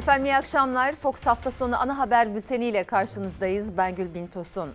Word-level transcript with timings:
Efendim 0.00 0.24
iyi 0.24 0.36
akşamlar. 0.36 0.92
Fox 0.92 1.26
hafta 1.26 1.50
sonu 1.50 1.80
ana 1.80 1.98
haber 1.98 2.34
bülteniyle 2.34 2.84
karşınızdayız. 2.84 3.76
Ben 3.76 3.94
Gülbin 3.94 4.26
Tosun. 4.26 4.70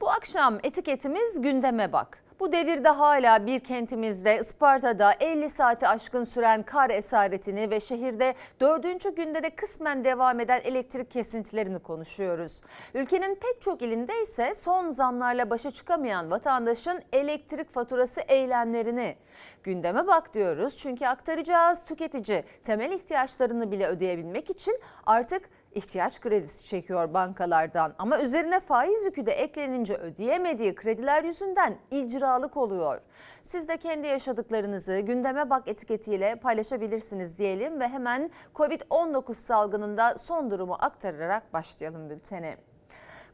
Bu 0.00 0.10
akşam 0.10 0.58
etiketimiz 0.62 1.40
gündeme 1.40 1.92
bak. 1.92 2.18
Bu 2.40 2.52
devirde 2.52 2.88
hala 2.88 3.46
bir 3.46 3.58
kentimizde 3.58 4.38
Isparta'da 4.40 5.12
50 5.20 5.50
saati 5.50 5.88
aşkın 5.88 6.24
süren 6.24 6.62
kar 6.62 6.90
esaretini 6.90 7.70
ve 7.70 7.80
şehirde 7.80 8.34
dördüncü 8.60 9.14
günde 9.14 9.42
de 9.42 9.50
kısmen 9.50 10.04
devam 10.04 10.40
eden 10.40 10.60
elektrik 10.64 11.10
kesintilerini 11.10 11.78
konuşuyoruz. 11.78 12.60
Ülkenin 12.94 13.34
pek 13.34 13.62
çok 13.62 13.82
ilinde 13.82 14.22
ise 14.22 14.54
son 14.54 14.90
zamlarla 14.90 15.50
başa 15.50 15.70
çıkamayan 15.70 16.30
vatandaşın 16.30 17.02
elektrik 17.12 17.70
faturası 17.70 18.20
eylemlerini 18.20 19.16
gündeme 19.62 20.06
bak 20.06 20.34
diyoruz. 20.34 20.76
Çünkü 20.76 21.06
aktaracağız 21.06 21.84
tüketici 21.84 22.44
temel 22.64 22.92
ihtiyaçlarını 22.92 23.70
bile 23.70 23.86
ödeyebilmek 23.86 24.50
için 24.50 24.80
artık 25.06 25.50
ihtiyaç 25.76 26.20
kredisi 26.20 26.64
çekiyor 26.64 27.14
bankalardan 27.14 27.94
ama 27.98 28.20
üzerine 28.20 28.60
faiz 28.60 29.04
yükü 29.04 29.26
de 29.26 29.32
eklenince 29.32 29.94
ödeyemediği 29.94 30.74
krediler 30.74 31.24
yüzünden 31.24 31.78
icralık 31.90 32.56
oluyor. 32.56 33.00
Siz 33.42 33.68
de 33.68 33.76
kendi 33.76 34.06
yaşadıklarınızı 34.06 34.98
gündeme 34.98 35.50
bak 35.50 35.68
etiketiyle 35.68 36.36
paylaşabilirsiniz 36.36 37.38
diyelim 37.38 37.80
ve 37.80 37.88
hemen 37.88 38.30
Covid-19 38.54 39.34
salgınında 39.34 40.18
son 40.18 40.50
durumu 40.50 40.76
aktararak 40.80 41.52
başlayalım 41.52 42.10
bültene. 42.10 42.56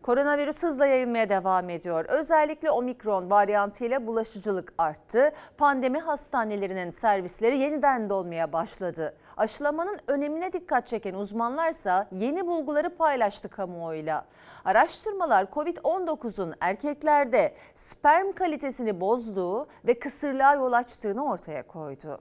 Koronavirüs 0.02 0.62
hızla 0.62 0.86
yayılmaya 0.86 1.28
devam 1.28 1.70
ediyor. 1.70 2.04
Özellikle 2.04 2.70
omikron 2.70 3.30
varyantıyla 3.30 4.06
bulaşıcılık 4.06 4.72
arttı. 4.78 5.32
Pandemi 5.58 5.98
hastanelerinin 5.98 6.90
servisleri 6.90 7.58
yeniden 7.58 8.10
dolmaya 8.10 8.52
başladı. 8.52 9.14
Aşılamanın 9.36 9.98
önemine 10.08 10.52
dikkat 10.52 10.86
çeken 10.86 11.14
uzmanlarsa 11.14 12.08
yeni 12.12 12.46
bulguları 12.46 12.96
paylaştı 12.96 13.48
kamuoyuyla. 13.48 14.24
Araştırmalar 14.64 15.44
Covid-19'un 15.44 16.54
erkeklerde 16.60 17.54
sperm 17.76 18.32
kalitesini 18.32 19.00
bozduğu 19.00 19.66
ve 19.86 19.98
kısırlığa 19.98 20.54
yol 20.54 20.72
açtığını 20.72 21.24
ortaya 21.24 21.66
koydu. 21.66 22.20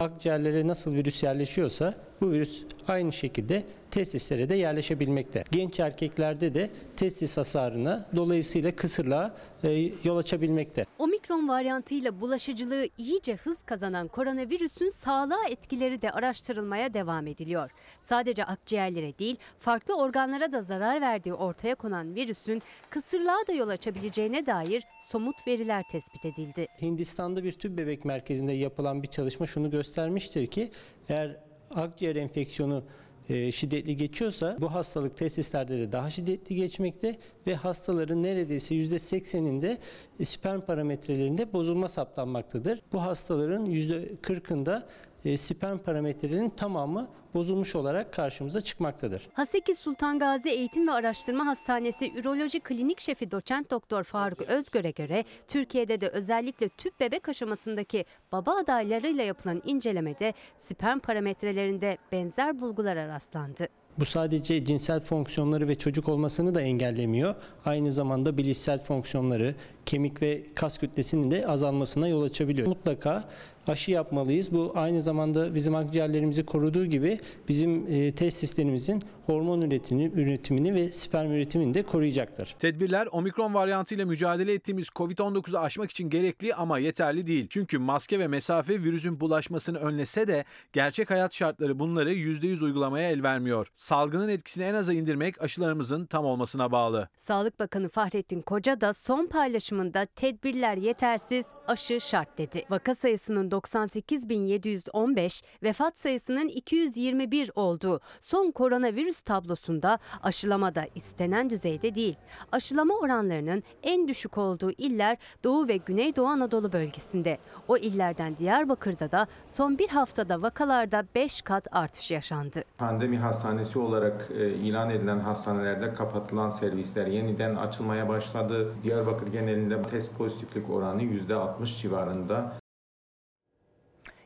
Akciğerlere 0.00 0.66
nasıl 0.66 0.94
virüs 0.94 1.22
yerleşiyorsa 1.22 1.94
bu 2.20 2.30
virüs 2.30 2.62
aynı 2.88 3.12
şekilde 3.12 3.64
testislere 3.94 4.48
de 4.48 4.54
yerleşebilmekte. 4.54 5.44
Genç 5.50 5.80
erkeklerde 5.80 6.54
de 6.54 6.70
testis 6.96 7.36
hasarına 7.36 8.06
dolayısıyla 8.16 8.76
kısırlığa 8.76 9.34
e, 9.64 9.90
yol 10.04 10.16
açabilmekte. 10.16 10.84
Omikron 10.98 11.48
varyantıyla 11.48 12.20
bulaşıcılığı 12.20 12.88
iyice 12.98 13.36
hız 13.36 13.62
kazanan 13.62 14.08
koronavirüsün 14.08 14.88
sağlığa 14.88 15.48
etkileri 15.50 16.02
de 16.02 16.10
araştırılmaya 16.10 16.94
devam 16.94 17.26
ediliyor. 17.26 17.70
Sadece 18.00 18.44
akciğerlere 18.44 19.18
değil 19.18 19.36
farklı 19.58 19.96
organlara 19.96 20.52
da 20.52 20.62
zarar 20.62 21.00
verdiği 21.00 21.34
ortaya 21.34 21.74
konan 21.74 22.14
virüsün 22.14 22.62
kısırlığa 22.90 23.46
da 23.48 23.52
yol 23.52 23.68
açabileceğine 23.68 24.46
dair 24.46 24.82
somut 25.08 25.46
veriler 25.46 25.84
tespit 25.90 26.24
edildi. 26.24 26.66
Hindistan'da 26.82 27.44
bir 27.44 27.52
tüp 27.52 27.78
bebek 27.78 28.04
merkezinde 28.04 28.52
yapılan 28.52 29.02
bir 29.02 29.08
çalışma 29.08 29.46
şunu 29.46 29.70
göstermiştir 29.70 30.46
ki 30.46 30.70
eğer 31.08 31.36
akciğer 31.70 32.16
enfeksiyonu 32.16 32.84
şiddetli 33.28 33.96
geçiyorsa 33.96 34.56
bu 34.60 34.74
hastalık 34.74 35.16
tesislerde 35.16 35.78
de 35.78 35.92
daha 35.92 36.10
şiddetli 36.10 36.56
geçmekte 36.56 37.16
ve 37.46 37.54
hastaların 37.54 38.22
neredeyse 38.22 38.74
%80'inde 38.74 39.78
sperm 40.24 40.60
parametrelerinde 40.60 41.52
bozulma 41.52 41.88
saptanmaktadır. 41.88 42.80
Bu 42.92 43.02
hastaların 43.02 43.66
%40'ında 43.66 44.82
e, 45.24 45.36
sperm 45.36 45.78
parametrelerinin 45.78 46.50
tamamı 46.50 47.08
bozulmuş 47.34 47.76
olarak 47.76 48.12
karşımıza 48.12 48.60
çıkmaktadır. 48.60 49.28
Haseki 49.32 49.74
Sultan 49.74 50.18
Gazi 50.18 50.48
Eğitim 50.50 50.88
ve 50.88 50.92
Araştırma 50.92 51.46
Hastanesi 51.46 52.12
Üroloji 52.16 52.60
Klinik 52.60 53.00
Şefi 53.00 53.30
Doçent 53.30 53.70
Doktor 53.70 54.04
Faruk 54.04 54.42
Özgör'e 54.42 54.90
göre 54.90 55.24
Türkiye'de 55.48 56.00
de 56.00 56.08
özellikle 56.08 56.68
tüp 56.68 57.00
bebek 57.00 57.28
aşamasındaki 57.28 58.04
baba 58.32 58.56
adaylarıyla 58.56 59.24
yapılan 59.24 59.62
incelemede 59.66 60.34
sperm 60.56 60.98
parametrelerinde 60.98 61.98
benzer 62.12 62.60
bulgulara 62.60 63.08
rastlandı. 63.08 63.68
Bu 63.98 64.04
sadece 64.04 64.64
cinsel 64.64 65.00
fonksiyonları 65.00 65.68
ve 65.68 65.74
çocuk 65.74 66.08
olmasını 66.08 66.54
da 66.54 66.60
engellemiyor. 66.60 67.34
Aynı 67.64 67.92
zamanda 67.92 68.36
bilişsel 68.36 68.82
fonksiyonları, 68.82 69.54
kemik 69.86 70.22
ve 70.22 70.44
kas 70.54 70.78
kütlesinin 70.78 71.30
de 71.30 71.46
azalmasına 71.46 72.08
yol 72.08 72.22
açabiliyor. 72.22 72.68
Mutlaka 72.68 73.24
aşı 73.68 73.90
yapmalıyız. 73.90 74.52
Bu 74.52 74.72
aynı 74.74 75.02
zamanda 75.02 75.54
bizim 75.54 75.74
akciğerlerimizi 75.74 76.46
koruduğu 76.46 76.86
gibi 76.86 77.20
bizim 77.48 77.86
e, 77.88 78.14
testislerimizin 78.14 79.02
hormon 79.26 79.60
üretimini, 79.60 80.12
üretimini 80.14 80.74
ve 80.74 80.90
sperm 80.90 81.32
üretimini 81.32 81.74
de 81.74 81.82
koruyacaktır. 81.82 82.54
Tedbirler 82.58 83.08
omikron 83.12 83.54
varyantıyla 83.54 84.06
mücadele 84.06 84.52
ettiğimiz 84.52 84.86
Covid-19'u 84.88 85.58
aşmak 85.58 85.90
için 85.90 86.10
gerekli 86.10 86.54
ama 86.54 86.78
yeterli 86.78 87.26
değil. 87.26 87.46
Çünkü 87.50 87.78
maske 87.78 88.18
ve 88.18 88.28
mesafe 88.28 88.82
virüsün 88.82 89.20
bulaşmasını 89.20 89.78
önlese 89.78 90.26
de 90.26 90.44
gerçek 90.72 91.10
hayat 91.10 91.34
şartları 91.34 91.78
bunları 91.78 92.12
%100 92.14 92.64
uygulamaya 92.64 93.10
el 93.10 93.22
vermiyor. 93.22 93.70
Salgının 93.74 94.28
etkisini 94.28 94.64
en 94.64 94.74
aza 94.74 94.92
indirmek 94.92 95.42
aşılarımızın 95.42 96.06
tam 96.06 96.24
olmasına 96.24 96.72
bağlı. 96.72 97.08
Sağlık 97.16 97.58
Bakanı 97.58 97.88
Fahrettin 97.88 98.42
Koca 98.42 98.80
da 98.80 98.92
son 98.92 99.26
paylaşımında 99.74 100.06
tedbirler 100.06 100.76
yetersiz, 100.76 101.46
aşı 101.68 102.00
şart 102.00 102.38
dedi. 102.38 102.64
Vaka 102.70 102.94
sayısının 102.94 103.50
98.715, 103.50 105.42
vefat 105.62 105.98
sayısının 105.98 106.48
221 106.48 107.50
olduğu 107.54 108.00
son 108.20 108.50
koronavirüs 108.50 109.22
tablosunda 109.22 109.98
aşılama 110.22 110.74
da 110.74 110.86
istenen 110.94 111.50
düzeyde 111.50 111.94
değil. 111.94 112.16
Aşılama 112.52 112.94
oranlarının 112.94 113.62
en 113.82 114.08
düşük 114.08 114.38
olduğu 114.38 114.70
iller 114.70 115.16
Doğu 115.44 115.68
ve 115.68 115.76
Güneydoğu 115.76 116.26
Anadolu 116.26 116.72
bölgesinde. 116.72 117.38
O 117.68 117.76
illerden 117.76 118.36
Diyarbakır'da 118.36 119.10
da 119.10 119.26
son 119.46 119.78
bir 119.78 119.88
haftada 119.88 120.42
vakalarda 120.42 121.04
5 121.14 121.42
kat 121.42 121.68
artış 121.72 122.10
yaşandı. 122.10 122.64
Pandemi 122.78 123.18
hastanesi 123.18 123.78
olarak 123.78 124.28
e, 124.30 124.48
ilan 124.48 124.90
edilen 124.90 125.18
hastanelerde 125.18 125.94
kapatılan 125.94 126.48
servisler 126.48 127.06
yeniden 127.06 127.56
açılmaya 127.56 128.08
başladı. 128.08 128.72
Diyarbakır 128.82 129.26
genelinde 129.26 129.63
test 129.82 130.18
pozitiflik 130.18 130.70
oranı 130.70 131.02
%60 131.02 131.82
civarında. 131.82 132.63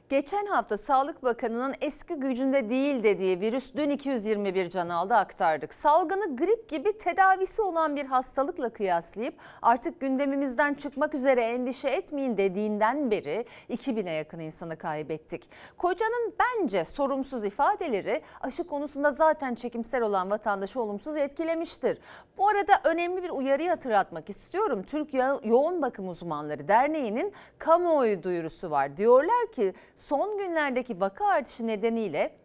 Geçen 0.08 0.46
hafta 0.46 0.78
Sağlık 0.78 1.22
Bakanı'nın 1.22 1.74
eski 1.80 2.14
gücünde 2.14 2.70
değil 2.70 3.02
dediği 3.02 3.41
virüs 3.41 3.74
dün 3.74 3.91
221 3.91 4.70
can 4.70 4.88
aldı 4.88 5.14
aktardık. 5.14 5.74
Salgını 5.74 6.36
grip 6.36 6.69
gibi 6.69 6.98
tedavisi 6.98 7.62
olan 7.62 7.96
bir 7.96 8.04
hastalıkla 8.04 8.68
kıyaslayıp 8.68 9.34
artık 9.62 10.00
gündemimizden 10.00 10.74
çıkmak 10.74 11.14
üzere 11.14 11.41
endişe 11.41 11.88
etmeyin 11.88 12.36
dediğinden 12.36 13.10
beri 13.10 13.47
2000'e 13.70 14.12
yakın 14.12 14.38
insanı 14.38 14.78
kaybettik. 14.78 15.50
Kocanın 15.78 16.34
bence 16.38 16.84
sorumsuz 16.84 17.44
ifadeleri 17.44 18.22
aşı 18.41 18.66
konusunda 18.66 19.10
zaten 19.10 19.54
çekimsel 19.54 20.02
olan 20.02 20.30
vatandaşı 20.30 20.80
olumsuz 20.80 21.16
etkilemiştir. 21.16 21.98
Bu 22.38 22.48
arada 22.48 22.72
önemli 22.84 23.22
bir 23.22 23.30
uyarıyı 23.30 23.68
hatırlatmak 23.68 24.30
istiyorum. 24.30 24.82
Türk 24.82 25.14
Yoğun 25.44 25.82
Bakım 25.82 26.08
Uzmanları 26.08 26.68
Derneği'nin 26.68 27.32
kamuoyu 27.58 28.22
duyurusu 28.22 28.70
var. 28.70 28.97
Diyorlar 28.97 29.52
ki 29.52 29.74
son 29.98 30.38
günlerdeki 30.38 31.00
vaka 31.00 31.26
artışı 31.26 31.66
nedeniyle 31.66 32.38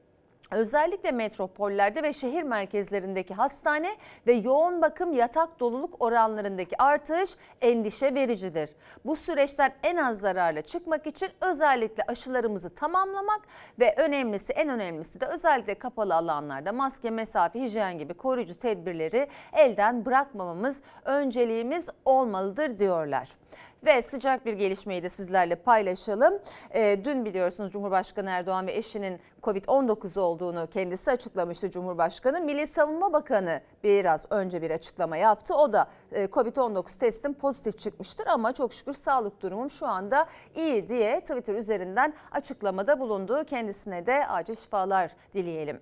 Özellikle 0.54 1.12
metropollerde 1.12 2.04
ve 2.04 2.14
şehir 2.14 2.44
merkezlerindeki 2.44 3.34
hastane 3.34 3.96
ve 4.28 4.34
yoğun 4.34 4.82
bakım 4.82 5.14
yatak 5.14 5.60
doluluk 5.60 6.02
oranlarındaki 6.02 6.82
artış 6.82 7.36
endişe 7.62 8.16
vericidir. 8.16 8.70
Bu 9.06 9.16
süreçten 9.16 9.74
en 9.84 9.98
az 9.98 10.20
zararla 10.20 10.62
çıkmak 10.62 11.08
için 11.08 11.30
özellikle 11.42 12.04
aşılarımızı 12.08 12.76
tamamlamak 12.76 13.42
ve 13.80 13.96
önemlisi 13.98 14.54
en 14.54 14.70
önemlisi 14.70 15.22
de 15.22 15.26
özellikle 15.26 15.76
kapalı 15.76 16.16
alanlarda 16.16 16.74
maske, 16.74 17.10
mesafe, 17.10 17.62
hijyen 17.62 17.98
gibi 17.98 18.14
koruyucu 18.14 18.60
tedbirleri 18.60 19.28
elden 19.54 20.06
bırakmamamız 20.06 20.82
önceliğimiz 21.06 21.90
olmalıdır 22.06 22.78
diyorlar. 22.78 23.30
Ve 23.86 24.02
sıcak 24.02 24.46
bir 24.46 24.54
gelişmeyi 24.54 25.04
de 25.04 25.10
sizlerle 25.10 25.56
paylaşalım. 25.56 26.40
E, 26.72 27.06
dün 27.06 27.26
biliyorsunuz 27.26 27.72
Cumhurbaşkanı 27.72 28.30
Erdoğan 28.30 28.68
ve 28.68 28.76
eşinin 28.76 29.20
Covid-19 29.44 30.20
olduğunu 30.20 30.68
kendisi 30.74 31.12
açıklamıştı 31.12 31.72
Cumhurbaşkanı. 31.72 32.42
Milli 32.42 32.68
Savunma 32.68 33.14
Bakanı 33.14 33.62
biraz 33.84 34.26
önce 34.30 34.62
bir 34.62 34.72
açıklama 34.72 35.18
yaptı. 35.18 35.56
O 35.56 35.74
da 35.74 35.88
e, 36.12 36.26
Covid-19 36.26 36.98
testim 36.98 37.34
pozitif 37.34 37.80
çıkmıştır 37.80 38.28
ama 38.28 38.54
çok 38.54 38.74
şükür 38.74 38.94
sağlık 38.94 39.42
durumum 39.42 39.70
şu 39.70 39.88
anda 39.88 40.28
iyi 40.56 40.88
diye 40.88 41.20
Twitter 41.20 41.54
üzerinden 41.54 42.14
açıklamada 42.32 43.00
bulundu. 43.00 43.44
Kendisine 43.46 44.06
de 44.06 44.28
acil 44.28 44.56
şifalar 44.56 45.12
dileyelim. 45.34 45.80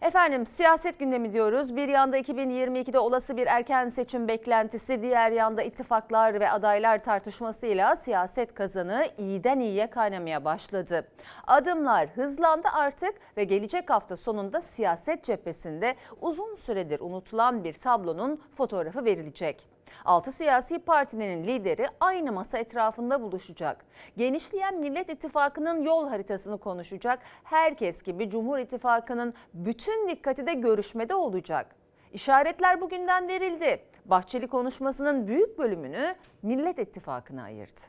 Efendim 0.00 0.46
siyaset 0.46 0.98
gündemi 0.98 1.32
diyoruz. 1.32 1.76
Bir 1.76 1.88
yanda 1.88 2.18
2022'de 2.18 2.98
olası 2.98 3.36
bir 3.36 3.46
erken 3.46 3.88
seçim 3.88 4.28
beklentisi, 4.28 5.02
diğer 5.02 5.30
yanda 5.30 5.62
ittifaklar 5.62 6.40
ve 6.40 6.50
adaylar 6.50 6.98
tartışmasıyla 6.98 7.96
siyaset 7.96 8.54
kazanı 8.54 9.04
iyiden 9.18 9.60
iyiye 9.60 9.86
kaynamaya 9.86 10.44
başladı. 10.44 11.08
Adımlar 11.46 12.08
hızlandı 12.08 12.68
artık 12.72 13.14
ve 13.36 13.44
gelecek 13.44 13.90
hafta 13.90 14.16
sonunda 14.16 14.62
siyaset 14.62 15.24
cephesinde 15.24 15.96
uzun 16.20 16.54
süredir 16.54 17.00
unutulan 17.00 17.64
bir 17.64 17.72
tablonun 17.72 18.42
fotoğrafı 18.52 19.04
verilecek. 19.04 19.75
Altı 20.04 20.32
siyasi 20.32 20.78
partinin 20.78 21.44
lideri 21.44 21.86
aynı 22.00 22.32
masa 22.32 22.58
etrafında 22.58 23.22
buluşacak. 23.22 23.84
Genişleyen 24.16 24.80
Millet 24.80 25.10
İttifakı'nın 25.10 25.82
yol 25.82 26.08
haritasını 26.08 26.58
konuşacak. 26.58 27.18
Herkes 27.44 28.02
gibi 28.02 28.30
Cumhur 28.30 28.58
İttifakı'nın 28.58 29.34
bütün 29.54 30.08
dikkati 30.08 30.46
de 30.46 30.54
görüşmede 30.54 31.14
olacak. 31.14 31.76
İşaretler 32.12 32.80
bugünden 32.80 33.28
verildi. 33.28 33.82
Bahçeli 34.04 34.48
konuşmasının 34.48 35.28
büyük 35.28 35.58
bölümünü 35.58 36.14
Millet 36.42 36.78
İttifakı'na 36.78 37.42
ayırdı. 37.42 37.80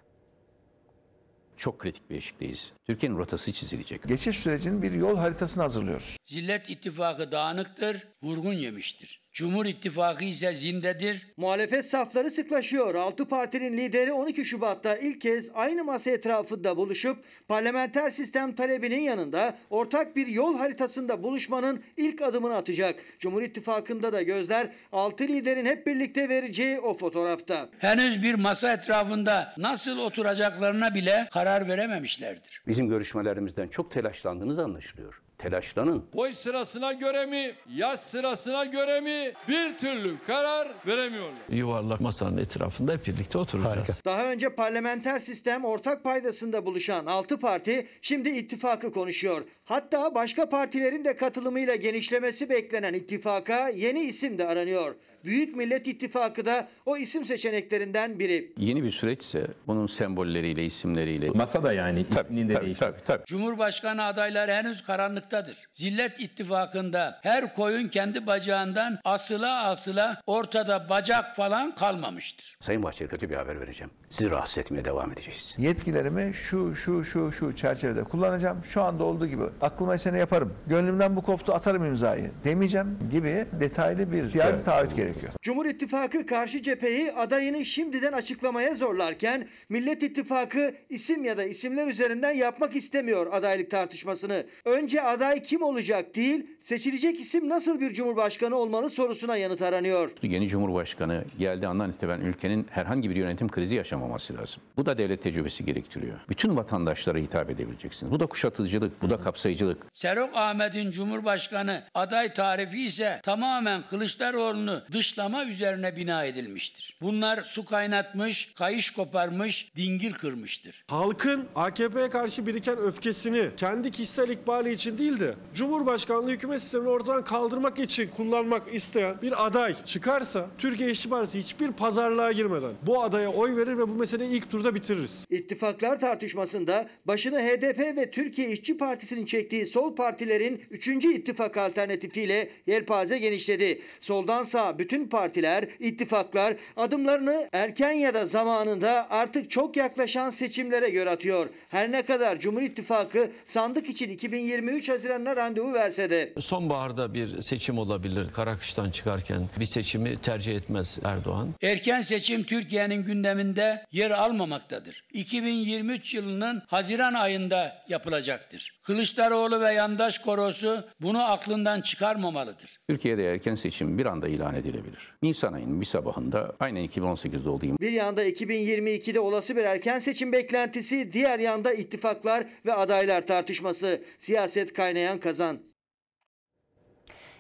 Çok 1.57 1.80
kritik 1.80 2.09
bir 2.09 2.15
eşikteyiz. 2.15 2.74
Türkiye'nin 2.86 3.18
rotası 3.18 3.54
çizilecek. 3.54 4.04
Geçiş 4.04 4.39
sürecinin 4.39 4.81
bir 4.81 4.92
yol 4.92 5.18
haritasını 5.18 5.63
hazırlıyoruz. 5.63 6.18
Zillet 6.25 6.69
ittifakı 6.69 7.31
dağınıktır, 7.31 8.07
vurgun 8.24 8.54
yemiştir. 8.54 9.27
Cumhur 9.38 9.66
ittifakı 9.66 10.24
ise 10.24 10.54
zindedir. 10.54 11.28
Muhalefet 11.38 11.86
safları 11.86 12.31
sıklaşıyor. 12.31 12.95
Altı 12.95 13.25
partinin 13.25 13.78
lideri 13.78 14.13
12 14.13 14.45
Şubat'ta 14.45 14.98
ilk 14.98 15.22
kez 15.22 15.51
aynı 15.54 15.84
masa 15.84 16.12
etrafında 16.12 16.78
buluşup 16.78 17.24
parlamenter 17.48 18.10
sistem 18.10 18.56
talebinin 18.56 19.00
yanında 19.00 19.57
ortak 19.69 20.16
bir 20.16 20.28
yol 20.28 20.57
haritasında 20.57 21.24
buluşmanın 21.24 21.84
ilk 21.98 22.22
adımını 22.22 22.56
atacak. 22.56 22.95
Cumhur 23.19 23.42
İttifakı'nda 23.42 24.13
da 24.13 24.22
gözler 24.22 24.69
altı 24.92 25.24
liderin 25.24 25.66
hep 25.66 25.88
birlikte 25.88 26.30
vereceği 26.30 26.80
o 26.80 26.98
fotoğrafta. 26.98 27.69
Henüz 27.80 28.24
bir 28.24 28.36
masa 28.36 28.74
etrafında 28.74 29.54
nasıl 29.57 30.00
oturacaklarına 30.00 30.95
bile 30.95 31.28
karar 31.33 31.68
verememişlerdir. 31.68 32.62
Bizim 32.68 32.90
görüşmelerimizden 32.90 33.68
çok 33.68 33.92
telaşlandığınız 33.92 34.60
anlaşılıyor. 34.60 35.27
Telaşlanın. 35.38 36.06
Boy 36.13 36.31
sırasına 36.31 36.92
göre 36.94 37.25
mi, 37.25 37.51
yaş 37.69 38.00
sırasına 38.00 38.66
göre 38.66 39.01
mi 39.01 39.31
bir 39.48 39.78
türlü 39.78 40.16
karar 40.28 40.68
veremiyorlar. 40.88 41.34
yuvarlak 41.50 42.01
masanın 42.01 42.38
etrafında 42.38 42.94
hep 42.94 43.07
birlikte 43.07 43.38
oturacağız. 43.38 44.01
Daha 44.06 44.25
önce 44.25 44.50
parlamenter 44.56 45.19
sistem 45.19 45.66
ortak 45.66 46.04
paydasında 46.04 46.66
buluşan 46.66 47.06
6 47.06 47.39
parti 47.39 47.88
şimdi 48.01 48.30
ittifakı 48.30 48.92
konuşuyor. 48.92 49.44
Hatta 49.66 50.16
başka 50.16 50.50
partilerin 50.50 51.06
de 51.06 51.16
katılımıyla 51.16 51.75
genişlemesi 51.75 52.50
beklenen 52.50 52.94
ittifaka 52.94 53.69
yeni 53.69 54.01
isim 54.01 54.38
de 54.38 54.48
aranıyor. 54.48 54.95
Büyük 55.28 55.56
Millet 55.56 55.88
İttifakı 55.88 56.46
da 56.46 56.68
o 56.86 56.98
isim 56.98 57.26
seçeneklerinden 57.26 58.20
biri. 58.20 58.54
Yeni 58.58 58.84
bir 58.84 58.92
süreçse 58.92 59.48
bunun 59.68 59.88
sembolleriyle, 59.88 60.66
isimleriyle. 60.66 61.30
Masada 61.30 61.74
yani 61.74 62.00
isminin 62.00 62.50
de 62.50 62.54
tabii, 62.54 62.66
değişiyor. 62.66 62.92
tabii, 62.92 63.04
tabii. 63.06 63.26
Cumhurbaşkanı 63.26 64.04
adayları 64.04 64.52
henüz 64.52 64.84
karanlıktadır. 64.84 65.58
Zillet 65.74 66.20
ittifakında 66.20 67.20
her 67.24 67.54
koyun 67.54 67.88
kendi 67.88 68.28
bacağından 68.28 69.00
asıla 69.06 69.64
asıla 69.64 70.22
ortada 70.28 70.90
bacak 70.90 71.36
falan 71.36 71.76
kalmamıştır. 71.76 72.58
Sayın 72.62 72.84
Bahçeli 72.84 73.10
kötü 73.10 73.30
bir 73.30 73.36
haber 73.36 73.60
vereceğim. 73.60 73.92
Sizi 74.10 74.30
rahatsız 74.32 74.58
etmeye 74.58 74.86
devam 74.86 75.12
edeceğiz. 75.12 75.56
Yetkilerimi 75.58 76.34
şu 76.34 76.76
şu 76.76 77.06
şu 77.06 77.32
şu 77.32 77.56
çerçevede 77.56 78.04
kullanacağım. 78.04 78.64
Şu 78.64 78.82
anda 78.82 79.04
olduğu 79.04 79.28
gibi 79.28 79.44
aklıma 79.62 79.94
eseni 79.94 80.20
yaparım. 80.20 80.54
Gönlümden 80.68 81.16
bu 81.16 81.22
koptu 81.22 81.54
atarım 81.54 81.86
imzayı 81.86 82.32
demeyeceğim 82.44 83.00
gibi 83.12 83.46
detaylı 83.60 84.12
bir 84.12 84.32
siyasi 84.32 84.66
taahhüt 84.66 84.96
gerekiyor. 84.96 85.17
Cumhur 85.42 85.66
İttifakı 85.66 86.25
karşı 86.25 86.62
cepheyi 86.62 87.12
adayını 87.12 87.66
şimdiden 87.66 88.14
açıklamaya 88.14 88.75
zorlarken 88.75 89.48
Millet 89.69 90.04
İttifakı 90.04 90.75
isim 90.90 91.24
ya 91.24 91.38
da 91.38 91.44
isimler 91.44 91.88
üzerinden 91.88 92.31
yapmak 92.31 92.75
istemiyor 92.75 93.28
adaylık 93.31 93.72
tartışmasını. 93.72 94.46
Önce 94.66 95.02
aday 95.02 95.42
kim 95.42 95.62
olacak 95.62 96.16
değil, 96.16 96.48
seçilecek 96.62 97.19
isim 97.19 97.50
nasıl 97.50 97.80
bir 97.80 97.94
cumhurbaşkanı 97.94 98.56
olmalı 98.56 98.90
sorusuna 98.90 99.38
yanıt 99.38 99.62
aranıyor. 99.62 100.12
Yeni 100.24 100.48
Cumhurbaşkanı 100.48 101.24
geldiği 101.40 101.68
andan 101.68 101.90
itibaren 101.92 102.22
ülkenin 102.22 102.68
herhangi 102.69 103.10
bir 103.10 103.16
yönetim 103.16 103.48
krizi 103.48 103.75
yaşamaması 103.75 104.38
lazım. 104.38 104.64
Bu 104.78 104.86
da 104.86 104.98
devlet 104.98 105.24
tecrübesi 105.24 105.66
gerektiriyor. 105.66 106.19
Bütün 106.30 106.56
vatandaşlara 106.56 107.18
hitap 107.18 107.50
edebileceksiniz. 107.50 108.12
Bu 108.12 108.19
da 108.19 108.25
kuşatıcılık, 108.25 109.02
bu 109.02 109.10
da 109.10 109.22
kapsayıcılık. 109.22 109.86
Serok 109.92 110.30
Ahmet'in 110.36 110.92
Cumhurbaşkanı 110.92 111.84
aday 111.94 112.34
tarifi 112.34 112.86
ise 112.86 113.19
tamamen 113.24 113.81
Kılıçdaroğlu'nu 113.81 114.84
dışlama 115.07 115.45
üzerine 115.45 115.95
bina 115.95 116.25
edilmiştir. 116.25 116.95
Bunlar 117.01 117.44
su 117.44 117.65
kaynatmış, 117.65 118.54
kayış 118.54 118.92
koparmış, 118.92 119.71
dingil 119.75 120.13
kırmıştır. 120.13 120.83
Halkın 120.88 121.45
AKP'ye 121.56 122.09
karşı 122.09 122.48
biriken 122.48 122.77
öfkesini 122.77 123.50
kendi 123.57 123.92
kişisel 123.92 124.30
ikbali 124.30 124.71
için 124.71 124.98
değil 124.98 125.19
de 125.19 125.36
Cumhurbaşkanlığı 125.54 126.31
hükümet 126.31 126.62
sistemini 126.62 126.89
ortadan 126.89 127.24
kaldırmak 127.24 127.80
için 127.80 128.07
kullanmak 128.07 128.74
isteyen 128.74 129.21
bir 129.21 129.45
aday 129.45 129.75
çıkarsa 129.86 130.48
Türkiye 130.57 130.92
İşçi 130.92 131.09
Partisi 131.09 131.39
hiçbir 131.39 131.71
pazarlığa 131.71 132.31
girmeden 132.31 132.71
bu 132.81 133.04
adaya 133.04 133.30
oy 133.30 133.56
verir 133.56 133.77
ve 133.77 133.89
bu 133.89 133.95
meseleyi 133.95 134.31
ilk 134.31 134.51
turda 134.51 134.75
bitiririz. 134.75 135.25
İttifaklar 135.30 136.00
tartışmasında 136.00 136.89
başını 137.06 137.39
HDP 137.39 137.80
ve 137.80 138.12
Türkiye 138.12 138.50
İşçi 138.50 138.77
Partisi'nin 138.77 139.25
çektiği 139.25 139.65
sol 139.65 139.95
partilerin 139.95 140.62
3. 140.71 140.88
ittifak 140.88 141.57
alternatifiyle 141.57 142.50
yelpaze 142.68 143.18
genişledi. 143.18 143.81
Soldan 144.00 144.44
sağ 144.44 144.80
bütün 144.80 144.87
partiler, 145.10 145.68
ittifaklar 145.80 146.56
adımlarını 146.78 147.50
erken 147.54 147.92
ya 147.92 148.13
da 148.13 148.25
zamanında 148.25 149.07
artık 149.10 149.51
çok 149.51 149.78
yaklaşan 149.78 150.30
seçimlere 150.30 150.89
göre 150.89 151.10
atıyor. 151.10 151.50
Her 151.69 151.92
ne 151.92 152.01
kadar 152.01 152.39
Cumhur 152.39 152.62
İttifakı 152.62 153.31
sandık 153.45 153.89
için 153.89 154.10
2023 154.10 154.89
Haziran'ına 154.89 155.36
randevu 155.36 155.74
verse 155.74 156.10
de. 156.10 156.34
Sonbaharda 156.39 157.13
bir 157.13 157.42
seçim 157.42 157.78
olabilir. 157.78 158.28
Karakış'tan 158.34 158.92
çıkarken 158.92 159.42
bir 159.60 159.66
seçimi 159.66 160.18
tercih 160.18 160.56
etmez 160.56 161.00
Erdoğan. 161.04 161.54
Erken 161.62 162.01
seçim 162.01 162.44
Türkiye'nin 162.44 163.04
gündeminde 163.04 163.86
yer 163.92 164.12
almamaktadır. 164.12 165.04
2023 165.13 166.13
yılının 166.13 166.63
Haziran 166.68 167.13
ayında 167.13 167.86
yapılacaktır. 167.90 168.80
Kılıçdaroğlu 168.83 169.62
ve 169.62 169.74
yandaş 169.74 170.19
korosu 170.19 170.83
bunu 171.01 171.24
aklından 171.31 171.81
çıkarmamalıdır. 171.81 172.78
Türkiye'de 172.90 173.31
erken 173.31 173.56
seçim 173.56 173.98
bir 173.98 174.06
anda 174.06 174.28
ilan 174.28 174.56
edilebilir. 174.78 175.14
Nisan 175.22 175.54
ayının 175.54 175.82
bir 175.82 175.86
sabahında 175.86 176.56
aynen 176.60 176.86
2018'de 176.86 177.50
olduğu 177.50 177.66
gibi 177.66 177.80
Bir 177.80 177.92
yanda 177.92 178.26
2022'de 178.26 179.20
olası 179.20 179.56
bir 179.56 179.64
erken 179.64 180.00
seçim 180.00 180.32
beklentisi, 180.32 181.14
diğer 181.14 181.40
yanda 181.40 181.74
ittifaklar 181.74 182.48
ve 182.66 182.74
adaylar 182.74 183.28
tartışması. 183.28 184.02
Siyaset 184.19 184.74
kaynayan 184.74 185.19
kazan. 185.19 185.60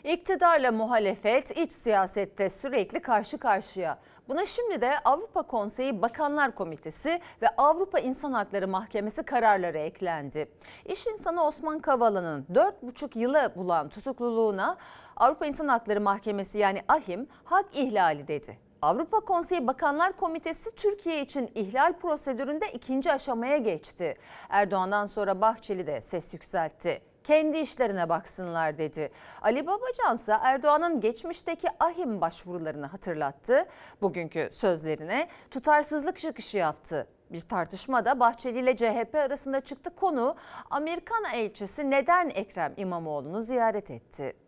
İktidarla 0.07 0.71
muhalefet 0.71 1.57
iç 1.57 1.73
siyasette 1.73 2.49
sürekli 2.49 3.01
karşı 3.01 3.37
karşıya. 3.37 3.99
Buna 4.29 4.45
şimdi 4.45 4.81
de 4.81 4.99
Avrupa 5.05 5.41
Konseyi 5.43 6.01
Bakanlar 6.01 6.55
Komitesi 6.55 7.19
ve 7.41 7.47
Avrupa 7.57 7.99
İnsan 7.99 8.33
Hakları 8.33 8.67
Mahkemesi 8.67 9.23
kararları 9.23 9.77
eklendi. 9.77 10.51
İş 10.85 11.07
insanı 11.07 11.43
Osman 11.43 11.79
Kavala'nın 11.79 12.45
4,5 12.53 13.19
yılı 13.19 13.53
bulan 13.55 13.89
tutukluluğuna 13.89 14.77
Avrupa 15.17 15.45
İnsan 15.45 15.67
Hakları 15.67 16.01
Mahkemesi 16.01 16.59
yani 16.59 16.81
AHİM 16.87 17.27
hak 17.43 17.65
ihlali 17.77 18.27
dedi. 18.27 18.57
Avrupa 18.81 19.19
Konseyi 19.19 19.67
Bakanlar 19.67 20.17
Komitesi 20.17 20.75
Türkiye 20.75 21.21
için 21.21 21.51
ihlal 21.55 21.93
prosedüründe 21.93 22.65
ikinci 22.73 23.11
aşamaya 23.11 23.57
geçti. 23.57 24.17
Erdoğan'dan 24.49 25.05
sonra 25.05 25.41
Bahçeli 25.41 25.87
de 25.87 26.01
ses 26.01 26.33
yükseltti 26.33 27.01
kendi 27.27 27.57
işlerine 27.57 28.09
baksınlar 28.09 28.77
dedi. 28.77 29.11
Ali 29.41 29.67
Babacan 29.67 30.15
ise 30.15 30.37
Erdoğan'ın 30.41 31.01
geçmişteki 31.01 31.67
ahim 31.79 32.21
başvurularını 32.21 32.85
hatırlattı. 32.85 33.65
Bugünkü 34.01 34.49
sözlerine 34.51 35.27
tutarsızlık 35.51 36.19
çıkışı 36.19 36.57
yaptı. 36.57 37.07
Bir 37.31 37.41
tartışma 37.41 38.05
da 38.05 38.19
Bahçeli 38.19 38.59
ile 38.59 38.75
CHP 38.75 39.15
arasında 39.15 39.61
çıktı 39.61 39.95
konu 39.95 40.35
Amerikan 40.69 41.23
elçisi 41.33 41.91
neden 41.91 42.29
Ekrem 42.29 42.73
İmamoğlu'nu 42.77 43.41
ziyaret 43.41 43.91
etti? 43.91 44.46